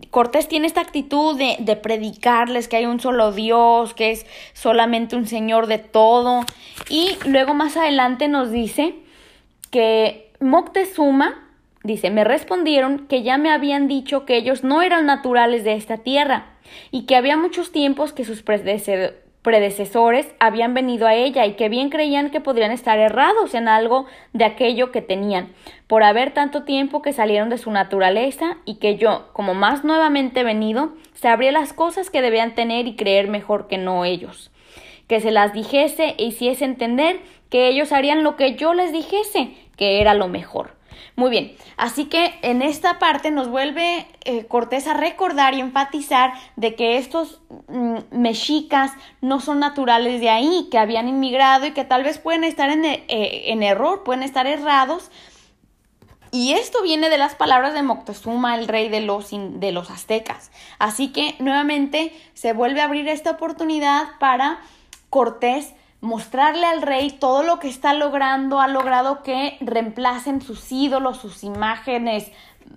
Cortés 0.10 0.48
tiene 0.48 0.68
esta 0.68 0.80
actitud 0.80 1.38
de, 1.38 1.58
de, 1.60 1.76
predicarles 1.76 2.70
que 2.70 2.78
hay 2.78 2.86
un 2.86 3.02
solo 3.02 3.34
Dios, 3.34 3.94
que 3.94 4.12
es 4.12 4.26
solamente 4.54 5.18
un 5.18 5.28
Señor 5.28 5.68
de 5.68 5.80
todo. 5.80 6.46
Y 6.88 7.18
luego 7.26 7.54
más 7.54 7.76
adelante 7.76 8.30
nos 8.30 8.52
dice 8.52 8.96
que 9.70 10.31
Moctezuma, 10.42 11.36
dice, 11.84 12.10
me 12.10 12.24
respondieron 12.24 13.06
que 13.06 13.22
ya 13.22 13.38
me 13.38 13.52
habían 13.52 13.88
dicho 13.88 14.26
que 14.26 14.38
ellos 14.38 14.64
no 14.64 14.82
eran 14.82 15.06
naturales 15.06 15.64
de 15.64 15.76
esta 15.76 15.98
tierra 15.98 16.48
y 16.90 17.06
que 17.06 17.16
había 17.16 17.38
muchos 17.38 17.72
tiempos 17.72 18.12
que 18.12 18.26
sus 18.26 18.42
predecesores 18.42 20.34
habían 20.40 20.74
venido 20.74 21.06
a 21.06 21.14
ella 21.14 21.46
y 21.46 21.54
que 21.54 21.70
bien 21.70 21.92
creían 21.92 22.32
que 22.32 22.42
podrían 22.42 22.72
estar 22.72 22.98
errados 22.98 23.54
en 23.54 23.68
algo 23.68 24.08
de 24.34 24.46
aquello 24.46 24.92
que 24.92 25.04
tenían, 25.04 25.54
por 25.86 26.02
haber 26.02 26.34
tanto 26.34 26.64
tiempo 26.64 27.04
que 27.04 27.14
salieron 27.14 27.50
de 27.50 27.60
su 27.60 27.70
naturaleza 27.70 28.58
y 28.66 28.80
que 28.80 28.98
yo, 28.98 29.30
como 29.34 29.54
más 29.54 29.84
nuevamente 29.84 30.44
venido, 30.44 30.94
sabría 31.14 31.52
las 31.52 31.72
cosas 31.72 32.10
que 32.10 32.24
debían 32.24 32.56
tener 32.56 32.88
y 32.88 32.96
creer 32.96 33.28
mejor 33.28 33.68
que 33.68 33.78
no 33.78 34.06
ellos, 34.06 34.50
que 35.08 35.20
se 35.20 35.30
las 35.30 35.54
dijese 35.54 36.16
e 36.18 36.24
hiciese 36.26 36.66
entender 36.66 37.20
que 37.52 37.68
ellos 37.68 37.92
harían 37.92 38.24
lo 38.24 38.38
que 38.38 38.56
yo 38.56 38.74
les 38.74 38.92
dijese, 38.92 39.52
que 39.82 40.00
era 40.00 40.14
lo 40.14 40.28
mejor. 40.28 40.76
Muy 41.16 41.32
bien, 41.32 41.56
así 41.76 42.06
que 42.06 42.36
en 42.44 42.62
esta 42.62 43.00
parte 43.00 43.32
nos 43.32 43.48
vuelve 43.48 44.06
eh, 44.26 44.46
Cortés 44.46 44.86
a 44.86 44.94
recordar 44.94 45.56
y 45.56 45.60
enfatizar 45.60 46.34
de 46.56 46.76
que 46.76 46.98
estos 46.98 47.42
mm, 47.68 47.98
mexicas 48.12 48.92
no 49.22 49.40
son 49.40 49.58
naturales 49.58 50.22
de 50.22 50.30
ahí, 50.30 50.68
que 50.70 50.78
habían 50.78 51.10
inmigrado 51.10 51.66
y 51.66 51.72
que 51.72 51.84
tal 51.84 52.04
vez 52.04 52.20
pueden 52.20 52.44
estar 52.44 52.70
en, 52.70 52.86
eh, 52.86 53.02
en 53.08 53.64
error, 53.64 54.04
pueden 54.04 54.22
estar 54.22 54.46
errados. 54.46 55.10
Y 56.30 56.54
esto 56.54 56.84
viene 56.84 57.10
de 57.10 57.18
las 57.18 57.34
palabras 57.34 57.74
de 57.74 57.82
Moctezuma, 57.82 58.54
el 58.54 58.68
rey 58.68 58.88
de 58.88 59.02
los, 59.02 59.32
de 59.32 59.72
los 59.72 59.90
aztecas. 59.90 60.52
Así 60.78 61.12
que 61.12 61.34
nuevamente 61.40 62.14
se 62.36 62.54
vuelve 62.54 62.82
a 62.82 62.86
abrir 62.86 63.08
esta 63.08 63.32
oportunidad 63.32 64.04
para 64.20 64.60
Cortés 65.10 65.74
mostrarle 66.02 66.66
al 66.66 66.82
rey 66.82 67.12
todo 67.12 67.44
lo 67.44 67.60
que 67.60 67.70
está 67.70 67.94
logrando, 67.94 68.60
ha 68.60 68.68
logrado 68.68 69.22
que 69.22 69.58
reemplacen 69.62 70.42
sus 70.42 70.72
ídolos, 70.72 71.18
sus 71.18 71.44
imágenes 71.44 72.32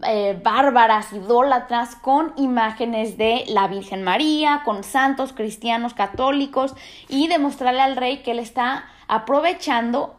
eh, 0.06 0.38
bárbaras, 0.42 1.12
idólatras, 1.12 1.96
con 1.96 2.34
imágenes 2.36 3.16
de 3.16 3.44
la 3.48 3.66
Virgen 3.66 4.02
María, 4.02 4.62
con 4.64 4.84
santos 4.84 5.32
cristianos 5.32 5.94
católicos 5.94 6.74
y 7.08 7.28
demostrarle 7.28 7.80
al 7.80 7.96
rey 7.96 8.18
que 8.18 8.32
él 8.32 8.38
está 8.38 8.84
aprovechando 9.08 10.16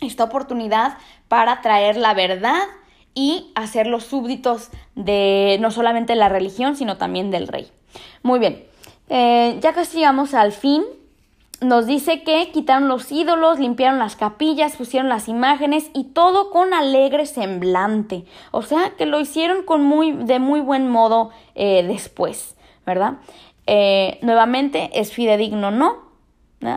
esta 0.00 0.24
oportunidad 0.24 0.98
para 1.28 1.62
traer 1.62 1.96
la 1.96 2.12
verdad 2.12 2.60
y 3.14 3.52
hacer 3.54 3.86
los 3.86 4.04
súbditos 4.04 4.70
de 4.94 5.56
no 5.60 5.70
solamente 5.70 6.14
la 6.16 6.28
religión, 6.28 6.76
sino 6.76 6.98
también 6.98 7.30
del 7.30 7.48
rey. 7.48 7.70
Muy 8.22 8.38
bien, 8.38 8.66
eh, 9.08 9.58
ya 9.60 9.72
casi 9.72 9.98
llegamos 9.98 10.34
al 10.34 10.52
fin 10.52 10.82
nos 11.62 11.86
dice 11.86 12.22
que 12.22 12.50
quitaron 12.52 12.88
los 12.88 13.10
ídolos, 13.10 13.58
limpiaron 13.58 13.98
las 13.98 14.16
capillas, 14.16 14.76
pusieron 14.76 15.08
las 15.08 15.28
imágenes 15.28 15.90
y 15.94 16.04
todo 16.04 16.50
con 16.50 16.74
alegre 16.74 17.26
semblante. 17.26 18.24
O 18.50 18.62
sea 18.62 18.90
que 18.96 19.06
lo 19.06 19.20
hicieron 19.20 19.64
con 19.64 19.82
muy, 19.82 20.12
de 20.12 20.38
muy 20.38 20.60
buen 20.60 20.88
modo 20.88 21.30
eh, 21.54 21.82
después, 21.86 22.56
¿verdad? 22.84 23.14
Eh, 23.66 24.18
nuevamente, 24.22 24.90
¿es 24.94 25.12
fidedigno 25.12 25.70
no? 25.70 26.12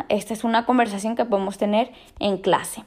Esta 0.09 0.33
es 0.33 0.43
una 0.43 0.65
conversación 0.65 1.15
que 1.15 1.25
podemos 1.25 1.57
tener 1.57 1.91
en 2.19 2.37
clase. 2.37 2.83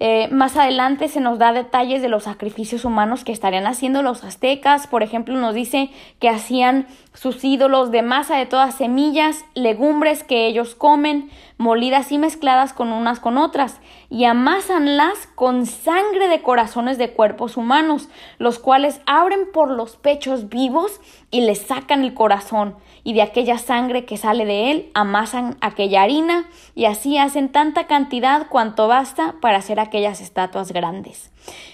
Eh, 0.00 0.28
más 0.30 0.56
adelante 0.56 1.08
se 1.08 1.20
nos 1.20 1.38
da 1.38 1.52
detalles 1.52 2.02
de 2.02 2.08
los 2.08 2.24
sacrificios 2.24 2.84
humanos 2.84 3.24
que 3.24 3.32
estarían 3.32 3.66
haciendo 3.66 4.02
los 4.02 4.24
aztecas. 4.24 4.86
Por 4.86 5.02
ejemplo, 5.02 5.36
nos 5.36 5.54
dice 5.54 5.90
que 6.18 6.28
hacían 6.28 6.86
sus 7.12 7.44
ídolos 7.44 7.90
de 7.90 8.02
masa 8.02 8.36
de 8.36 8.46
todas 8.46 8.74
semillas, 8.74 9.44
legumbres 9.54 10.24
que 10.24 10.46
ellos 10.46 10.74
comen, 10.74 11.30
molidas 11.58 12.10
y 12.10 12.18
mezcladas 12.18 12.72
con 12.72 12.92
unas 12.92 13.20
con 13.20 13.38
otras, 13.38 13.80
y 14.10 14.24
amasanlas 14.24 15.28
con 15.34 15.66
sangre 15.66 16.28
de 16.28 16.42
corazones 16.42 16.98
de 16.98 17.12
cuerpos 17.12 17.56
humanos, 17.56 18.08
los 18.38 18.58
cuales 18.58 19.00
abren 19.06 19.50
por 19.52 19.70
los 19.70 19.96
pechos 19.96 20.48
vivos 20.48 21.00
y 21.30 21.42
les 21.42 21.62
sacan 21.62 22.02
el 22.02 22.14
corazón 22.14 22.76
y 23.04 23.12
de 23.12 23.22
aquella 23.22 23.58
sangre 23.58 24.06
que 24.06 24.16
sale 24.16 24.46
de 24.46 24.70
él 24.70 24.90
amasan 24.94 25.56
aquella 25.60 26.02
harina 26.02 26.46
y 26.74 26.86
así 26.86 27.18
hacen 27.18 27.50
tanta 27.50 27.86
cantidad 27.86 28.48
cuanto 28.48 28.88
basta 28.88 29.34
para 29.40 29.58
hacer 29.58 29.78
aquellas 29.78 30.22
estatuas 30.22 30.72
grandes. 30.72 31.30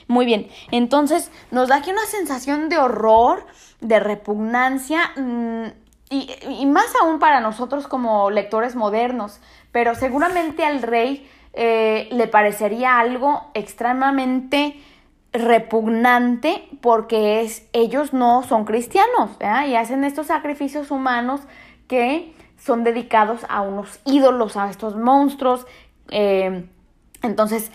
Muy 0.08 0.26
bien, 0.26 0.48
entonces 0.72 1.30
nos 1.52 1.68
da 1.68 1.76
aquí 1.76 1.90
una 1.90 2.04
sensación 2.06 2.68
de 2.68 2.78
horror, 2.78 3.46
de 3.80 4.00
repugnancia 4.00 5.12
mm, 5.16 5.66
y, 6.10 6.66
más 6.66 6.92
aún 7.00 7.20
para 7.20 7.40
nosotros 7.40 7.86
como 7.86 8.30
lectores 8.30 8.74
modernos, 8.74 9.40
pero 9.70 9.94
seguramente 9.94 10.64
al 10.64 10.82
rey 10.82 11.30
eh, 11.52 12.08
le 12.10 12.26
parecería 12.26 12.98
algo 12.98 13.50
extremadamente 13.54 14.76
repugnante 15.32 16.68
porque 16.80 17.42
es, 17.42 17.68
ellos 17.72 18.12
no 18.12 18.42
son 18.42 18.64
cristianos 18.64 19.30
y 19.40 19.74
hacen 19.74 20.04
estos 20.04 20.26
sacrificios 20.26 20.90
humanos 20.90 21.40
que 21.86 22.34
son 22.58 22.84
dedicados 22.84 23.46
a 23.48 23.62
unos 23.62 24.00
ídolos, 24.04 24.56
a 24.56 24.70
estos 24.70 24.96
monstruos. 24.96 25.66
Eh, 26.10 26.64
entonces, 27.22 27.70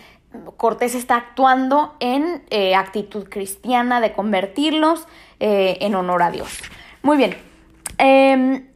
Cortés 0.56 0.94
está 0.94 1.16
actuando 1.16 1.94
en 2.00 2.44
eh, 2.50 2.74
actitud 2.74 3.28
cristiana 3.28 4.00
de 4.00 4.12
convertirlos 4.12 5.06
eh, 5.40 5.78
en 5.80 5.94
honor 5.94 6.22
a 6.22 6.30
Dios. 6.30 6.62
Muy 7.02 7.16
bien. 7.16 7.36
Em, 7.98 8.66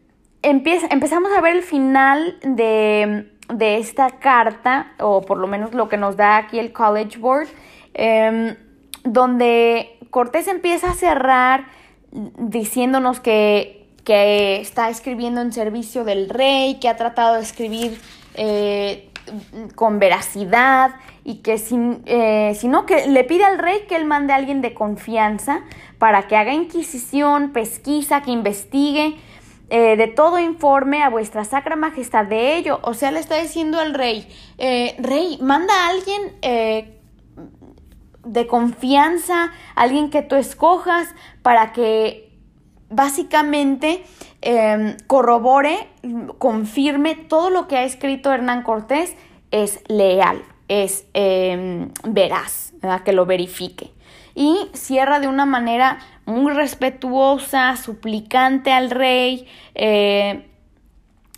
empezamos 0.43 1.33
a 1.37 1.41
ver 1.41 1.57
el 1.57 1.63
final 1.63 2.39
de, 2.43 3.31
de, 3.53 3.77
esta 3.77 4.11
carta, 4.19 4.93
o 4.99 5.21
por 5.23 5.39
lo 5.39 5.47
menos 5.47 5.75
lo 5.75 5.89
que 5.89 5.97
nos 5.97 6.17
da 6.17 6.39
aquí 6.39 6.59
el 6.59 6.73
College 6.73 7.19
Board. 7.19 7.49
Donde 9.05 9.99
Cortés 10.11 10.49
empieza 10.49 10.91
a 10.91 10.95
cerrar 10.95 11.67
diciéndonos 12.13 13.21
que, 13.21 13.79
está 14.13 14.89
escribiendo 14.89 15.41
en 15.41 15.53
servicio 15.53 16.03
del 16.03 16.29
rey, 16.31 16.81
que 16.81 16.89
ha 16.89 16.97
tratado 16.97 17.37
de 17.37 17.43
escribir 17.43 18.01
eh, 18.35 19.09
con 19.77 20.01
veracidad 20.01 20.97
y 21.25 21.37
que 21.43 21.59
sin, 21.59 22.03
eh, 22.07 22.57
sino 22.59 22.87
que 22.87 23.07
le 23.07 23.23
pide 23.23 23.45
al 23.45 23.59
rey 23.61 23.85
que 23.89 23.95
él 23.95 24.07
mande 24.07 24.33
a 24.33 24.37
alguien 24.37 24.63
de 24.63 24.75
confianza 24.75 25.61
para 25.99 26.27
que 26.27 26.35
haga 26.35 26.53
inquisición, 26.53 27.53
pesquisa, 27.53 28.23
que 28.23 28.33
investigue, 28.33 29.17
eh, 29.69 29.95
de 29.97 30.09
todo 30.09 30.41
informe 30.41 31.05
a 31.05 31.09
vuestra 31.09 31.45
sacra 31.45 31.77
majestad 31.77 32.25
de 32.25 32.57
ello. 32.57 32.81
O 32.83 32.95
sea, 32.95 33.13
le 33.13 33.21
está 33.21 33.41
diciendo 33.41 33.79
al 33.79 33.95
rey, 33.95 34.27
rey, 34.59 35.39
manda 35.41 35.73
a 35.73 35.89
alguien 35.91 36.91
de 38.25 38.47
confianza, 38.47 39.51
alguien 39.75 40.11
que 40.11 40.23
tú 40.23 40.37
escojas 40.37 41.09
para 41.43 41.73
que 41.73 42.31
básicamente 42.91 44.05
em, 44.43 44.97
corrobore, 45.07 45.89
confirme 46.39 47.15
todo 47.15 47.51
lo 47.51 47.69
que 47.69 47.77
ha 47.77 47.85
escrito 47.85 48.33
Hernán 48.33 48.63
Cortés 48.63 49.15
es 49.51 49.81
leal, 49.89 50.43
es 50.69 51.07
em, 51.15 51.91
veraz, 52.05 52.73
que 53.05 53.13
lo 53.13 53.27
verifique. 53.27 53.93
Y 54.35 54.69
cierra 54.75 55.21
de 55.21 55.29
una 55.29 55.47
manera 55.47 55.99
muy 56.25 56.53
respetuosa, 56.53 57.77
suplicante 57.77 58.73
al 58.73 58.91
rey, 58.91 59.47
eh, 59.75 60.47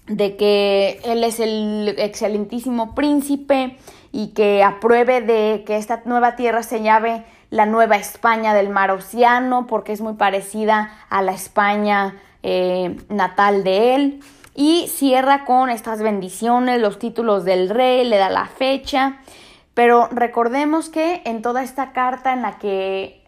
de 0.06 0.36
que 0.36 1.00
él 1.04 1.24
es 1.24 1.40
el 1.40 1.94
excelentísimo 1.98 2.94
príncipe 2.94 3.78
y 4.12 4.28
que 4.28 4.62
apruebe 4.62 5.22
de 5.22 5.64
que 5.66 5.76
esta 5.78 6.02
nueva 6.04 6.36
tierra 6.36 6.62
se 6.62 6.82
llame 6.82 7.24
la 7.48 7.66
Nueva 7.66 7.96
España 7.96 8.54
del 8.54 8.68
Mar 8.68 8.90
Océano, 8.90 9.66
porque 9.66 9.92
es 9.92 10.00
muy 10.00 10.14
parecida 10.14 10.90
a 11.08 11.22
la 11.22 11.32
España 11.32 12.16
eh, 12.42 12.96
natal 13.08 13.64
de 13.64 13.94
él. 13.94 14.20
Y 14.54 14.86
cierra 14.88 15.46
con 15.46 15.70
estas 15.70 16.02
bendiciones, 16.02 16.80
los 16.80 16.98
títulos 16.98 17.44
del 17.44 17.70
rey, 17.70 18.04
le 18.04 18.18
da 18.18 18.28
la 18.28 18.46
fecha. 18.46 19.18
Pero 19.74 20.08
recordemos 20.10 20.90
que 20.90 21.22
en 21.24 21.40
toda 21.40 21.62
esta 21.62 21.92
carta 21.92 22.34
en 22.34 22.42
la 22.42 22.58
que 22.58 23.24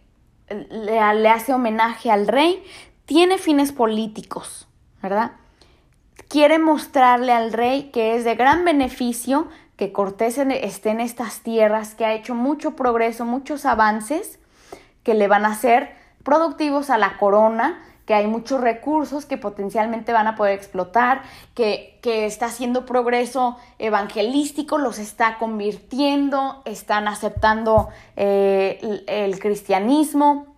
le, 0.48 1.14
le 1.14 1.28
hace 1.28 1.54
homenaje 1.54 2.10
al 2.10 2.28
rey, 2.28 2.62
tiene 3.06 3.38
fines 3.38 3.72
políticos, 3.72 4.68
¿verdad? 5.02 5.32
Quiere 6.28 6.58
mostrarle 6.58 7.32
al 7.32 7.52
rey 7.52 7.90
que 7.90 8.16
es 8.16 8.24
de 8.24 8.34
gran 8.34 8.64
beneficio 8.64 9.48
que 9.76 9.92
Cortés 9.92 10.38
esté 10.38 10.90
en 10.90 11.00
estas 11.00 11.40
tierras, 11.40 11.94
que 11.94 12.04
ha 12.04 12.14
hecho 12.14 12.34
mucho 12.34 12.76
progreso, 12.76 13.24
muchos 13.24 13.66
avances 13.66 14.38
que 15.02 15.14
le 15.14 15.28
van 15.28 15.44
a 15.44 15.54
ser 15.54 15.90
productivos 16.22 16.90
a 16.90 16.98
la 16.98 17.16
corona, 17.18 17.82
que 18.06 18.14
hay 18.14 18.26
muchos 18.26 18.60
recursos 18.60 19.24
que 19.24 19.38
potencialmente 19.38 20.12
van 20.12 20.26
a 20.26 20.36
poder 20.36 20.54
explotar, 20.54 21.22
que, 21.54 21.98
que 22.02 22.26
está 22.26 22.46
haciendo 22.46 22.84
progreso 22.84 23.56
evangelístico, 23.78 24.78
los 24.78 24.98
está 24.98 25.38
convirtiendo, 25.38 26.62
están 26.64 27.08
aceptando 27.08 27.88
eh, 28.16 29.02
el, 29.06 29.38
cristianismo 29.38 30.53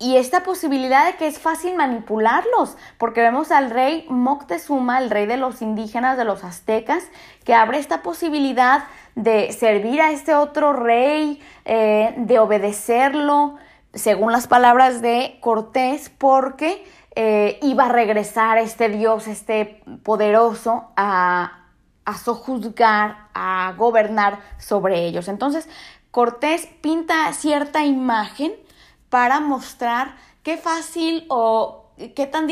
y 0.00 0.16
esta 0.16 0.42
posibilidad 0.42 1.04
de 1.04 1.16
que 1.16 1.26
es 1.26 1.38
fácil 1.38 1.76
manipularlos, 1.76 2.78
porque 2.96 3.20
vemos 3.20 3.52
al 3.52 3.70
rey 3.70 4.06
Moctezuma, 4.08 4.98
el 4.98 5.10
rey 5.10 5.26
de 5.26 5.36
los 5.36 5.60
indígenas, 5.60 6.16
de 6.16 6.24
los 6.24 6.42
aztecas, 6.42 7.04
que 7.44 7.52
abre 7.52 7.78
esta 7.78 8.02
posibilidad 8.02 8.84
de 9.14 9.52
servir 9.52 10.00
a 10.00 10.10
este 10.10 10.34
otro 10.34 10.72
rey, 10.72 11.38
eh, 11.66 12.14
de 12.16 12.38
obedecerlo, 12.38 13.56
según 13.92 14.32
las 14.32 14.46
palabras 14.46 15.02
de 15.02 15.36
Cortés, 15.40 16.10
porque 16.16 16.82
eh, 17.14 17.58
iba 17.60 17.84
a 17.84 17.88
regresar 17.92 18.56
este 18.56 18.88
Dios, 18.88 19.28
este 19.28 19.82
poderoso, 20.02 20.88
a, 20.96 21.66
a 22.06 22.14
sojuzgar, 22.16 23.28
a 23.34 23.74
gobernar 23.76 24.38
sobre 24.56 25.04
ellos. 25.04 25.28
Entonces, 25.28 25.68
Cortés 26.10 26.66
pinta 26.80 27.30
cierta 27.34 27.84
imagen 27.84 28.52
para 29.10 29.40
mostrar 29.40 30.14
qué 30.42 30.56
fácil 30.56 31.26
o 31.28 31.84
qué 32.14 32.26
tan 32.26 32.48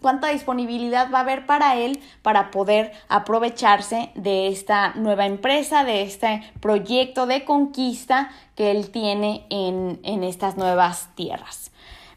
cuánta 0.00 0.28
disponibilidad 0.28 1.12
va 1.12 1.18
a 1.18 1.20
haber 1.20 1.44
para 1.44 1.76
él 1.76 2.00
para 2.22 2.50
poder 2.50 2.92
aprovecharse 3.08 4.10
de 4.14 4.48
esta 4.48 4.94
nueva 4.94 5.26
empresa, 5.26 5.84
de 5.84 6.02
este 6.02 6.42
proyecto 6.60 7.26
de 7.26 7.44
conquista 7.44 8.30
que 8.54 8.70
él 8.70 8.90
tiene 8.90 9.44
en, 9.50 10.00
en 10.04 10.24
estas 10.24 10.56
nuevas 10.56 11.10
tierras. 11.14 11.70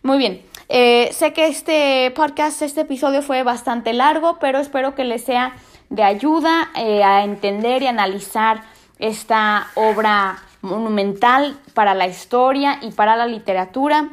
Muy 0.04 0.18
bien, 0.18 0.42
eh, 0.70 1.10
sé 1.12 1.34
que 1.34 1.48
este 1.48 2.12
podcast, 2.16 2.62
este 2.62 2.82
episodio 2.82 3.22
fue 3.22 3.44
bastante 3.44 3.94
largo, 3.94 4.40
pero 4.40 4.60
espero 4.60 4.96
que 4.96 5.04
les 5.04 5.24
sea 5.24 5.54
de 5.90 6.04
ayuda 6.04 6.72
eh, 6.76 7.04
a 7.04 7.24
entender 7.24 7.84
y 7.84 7.88
analizar 7.88 8.64
esta 8.98 9.68
obra 9.76 10.42
monumental 10.62 11.58
para 11.74 11.94
la 11.94 12.08
historia 12.08 12.80
y 12.82 12.92
para 12.92 13.16
la 13.16 13.26
literatura. 13.26 14.10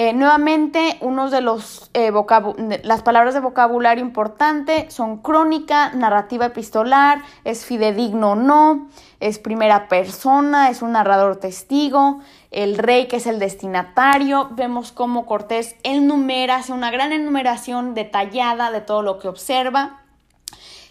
Eh, 0.00 0.12
nuevamente, 0.12 0.96
unos 1.00 1.32
de 1.32 1.40
los 1.40 1.90
eh, 1.92 2.12
las 2.84 3.02
palabras 3.02 3.34
de 3.34 3.40
vocabulario 3.40 4.04
importante 4.04 4.88
son 4.92 5.18
crónica, 5.18 5.90
narrativa 5.92 6.46
epistolar, 6.46 7.22
es 7.42 7.64
fidedigno 7.64 8.30
o 8.30 8.34
no, 8.36 8.86
es 9.18 9.40
primera 9.40 9.88
persona, 9.88 10.70
es 10.70 10.82
un 10.82 10.92
narrador 10.92 11.38
testigo, 11.38 12.20
el 12.52 12.78
rey 12.78 13.08
que 13.08 13.16
es 13.16 13.26
el 13.26 13.40
destinatario. 13.40 14.50
Vemos 14.52 14.92
cómo 14.92 15.26
Cortés 15.26 15.74
enumera, 15.82 16.56
hace 16.58 16.72
una 16.72 16.92
gran 16.92 17.10
enumeración 17.10 17.94
detallada 17.94 18.70
de 18.70 18.80
todo 18.80 19.02
lo 19.02 19.18
que 19.18 19.26
observa. 19.26 20.02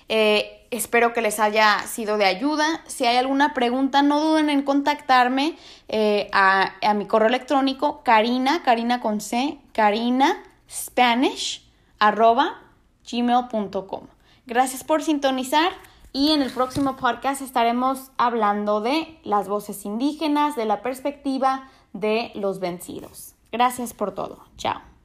Eh, 0.09 0.56
Espero 0.69 1.13
que 1.13 1.21
les 1.21 1.39
haya 1.39 1.79
sido 1.87 2.17
de 2.17 2.25
ayuda. 2.25 2.81
Si 2.87 3.05
hay 3.05 3.17
alguna 3.17 3.53
pregunta, 3.53 4.01
no 4.01 4.19
duden 4.19 4.49
en 4.49 4.63
contactarme 4.63 5.57
eh, 5.87 6.29
a, 6.33 6.73
mi 6.93 7.05
correo 7.05 7.29
electrónico 7.29 8.03
carina, 8.03 8.63
carina 8.63 8.99
con 8.99 9.21
C, 9.21 9.59
carina 9.71 10.43
spanish 10.69 11.65
arroba 11.99 12.61
gmail.com. 13.09 14.07
Gracias 14.45 14.83
por 14.83 15.03
sintonizar 15.03 15.71
y 16.11 16.31
en 16.31 16.41
el 16.41 16.51
próximo 16.51 16.97
podcast 16.97 17.41
estaremos 17.41 18.11
hablando 18.17 18.81
de 18.81 19.19
las 19.23 19.47
voces 19.47 19.85
indígenas, 19.85 20.55
de 20.55 20.65
la 20.65 20.81
perspectiva 20.81 21.69
de 21.93 22.31
los 22.35 22.59
vencidos. 22.59 23.35
Gracias 23.51 23.93
por 23.93 24.13
todo. 24.13 24.39
Chao. 24.57 24.96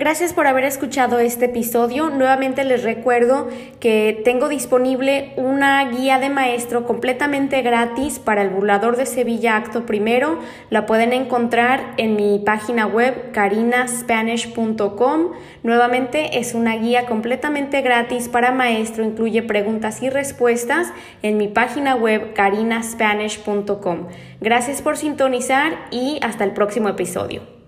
Gracias 0.00 0.32
por 0.32 0.46
haber 0.46 0.64
escuchado 0.64 1.18
este 1.18 1.44
episodio. 1.44 2.08
Nuevamente 2.08 2.64
les 2.64 2.84
recuerdo 2.84 3.48
que 3.80 4.22
tengo 4.24 4.48
disponible 4.48 5.34
una 5.36 5.84
guía 5.90 6.18
de 6.18 6.30
maestro 6.30 6.86
completamente 6.86 7.60
gratis 7.60 8.18
para 8.18 8.40
el 8.40 8.48
burlador 8.48 8.96
de 8.96 9.04
Sevilla 9.04 9.56
Acto 9.56 9.84
Primero. 9.84 10.38
La 10.70 10.86
pueden 10.86 11.12
encontrar 11.12 11.92
en 11.98 12.16
mi 12.16 12.38
página 12.38 12.86
web 12.86 13.30
carinaspanish.com. 13.32 15.32
Nuevamente 15.64 16.38
es 16.38 16.54
una 16.54 16.76
guía 16.76 17.04
completamente 17.04 17.82
gratis 17.82 18.30
para 18.30 18.52
maestro, 18.52 19.04
incluye 19.04 19.42
preguntas 19.42 20.02
y 20.02 20.08
respuestas 20.08 20.94
en 21.20 21.36
mi 21.36 21.48
página 21.48 21.94
web 21.94 22.32
carinaspanish.com. 22.32 24.06
Gracias 24.40 24.80
por 24.80 24.96
sintonizar 24.96 25.76
y 25.90 26.18
hasta 26.22 26.44
el 26.44 26.52
próximo 26.52 26.88
episodio. 26.88 27.59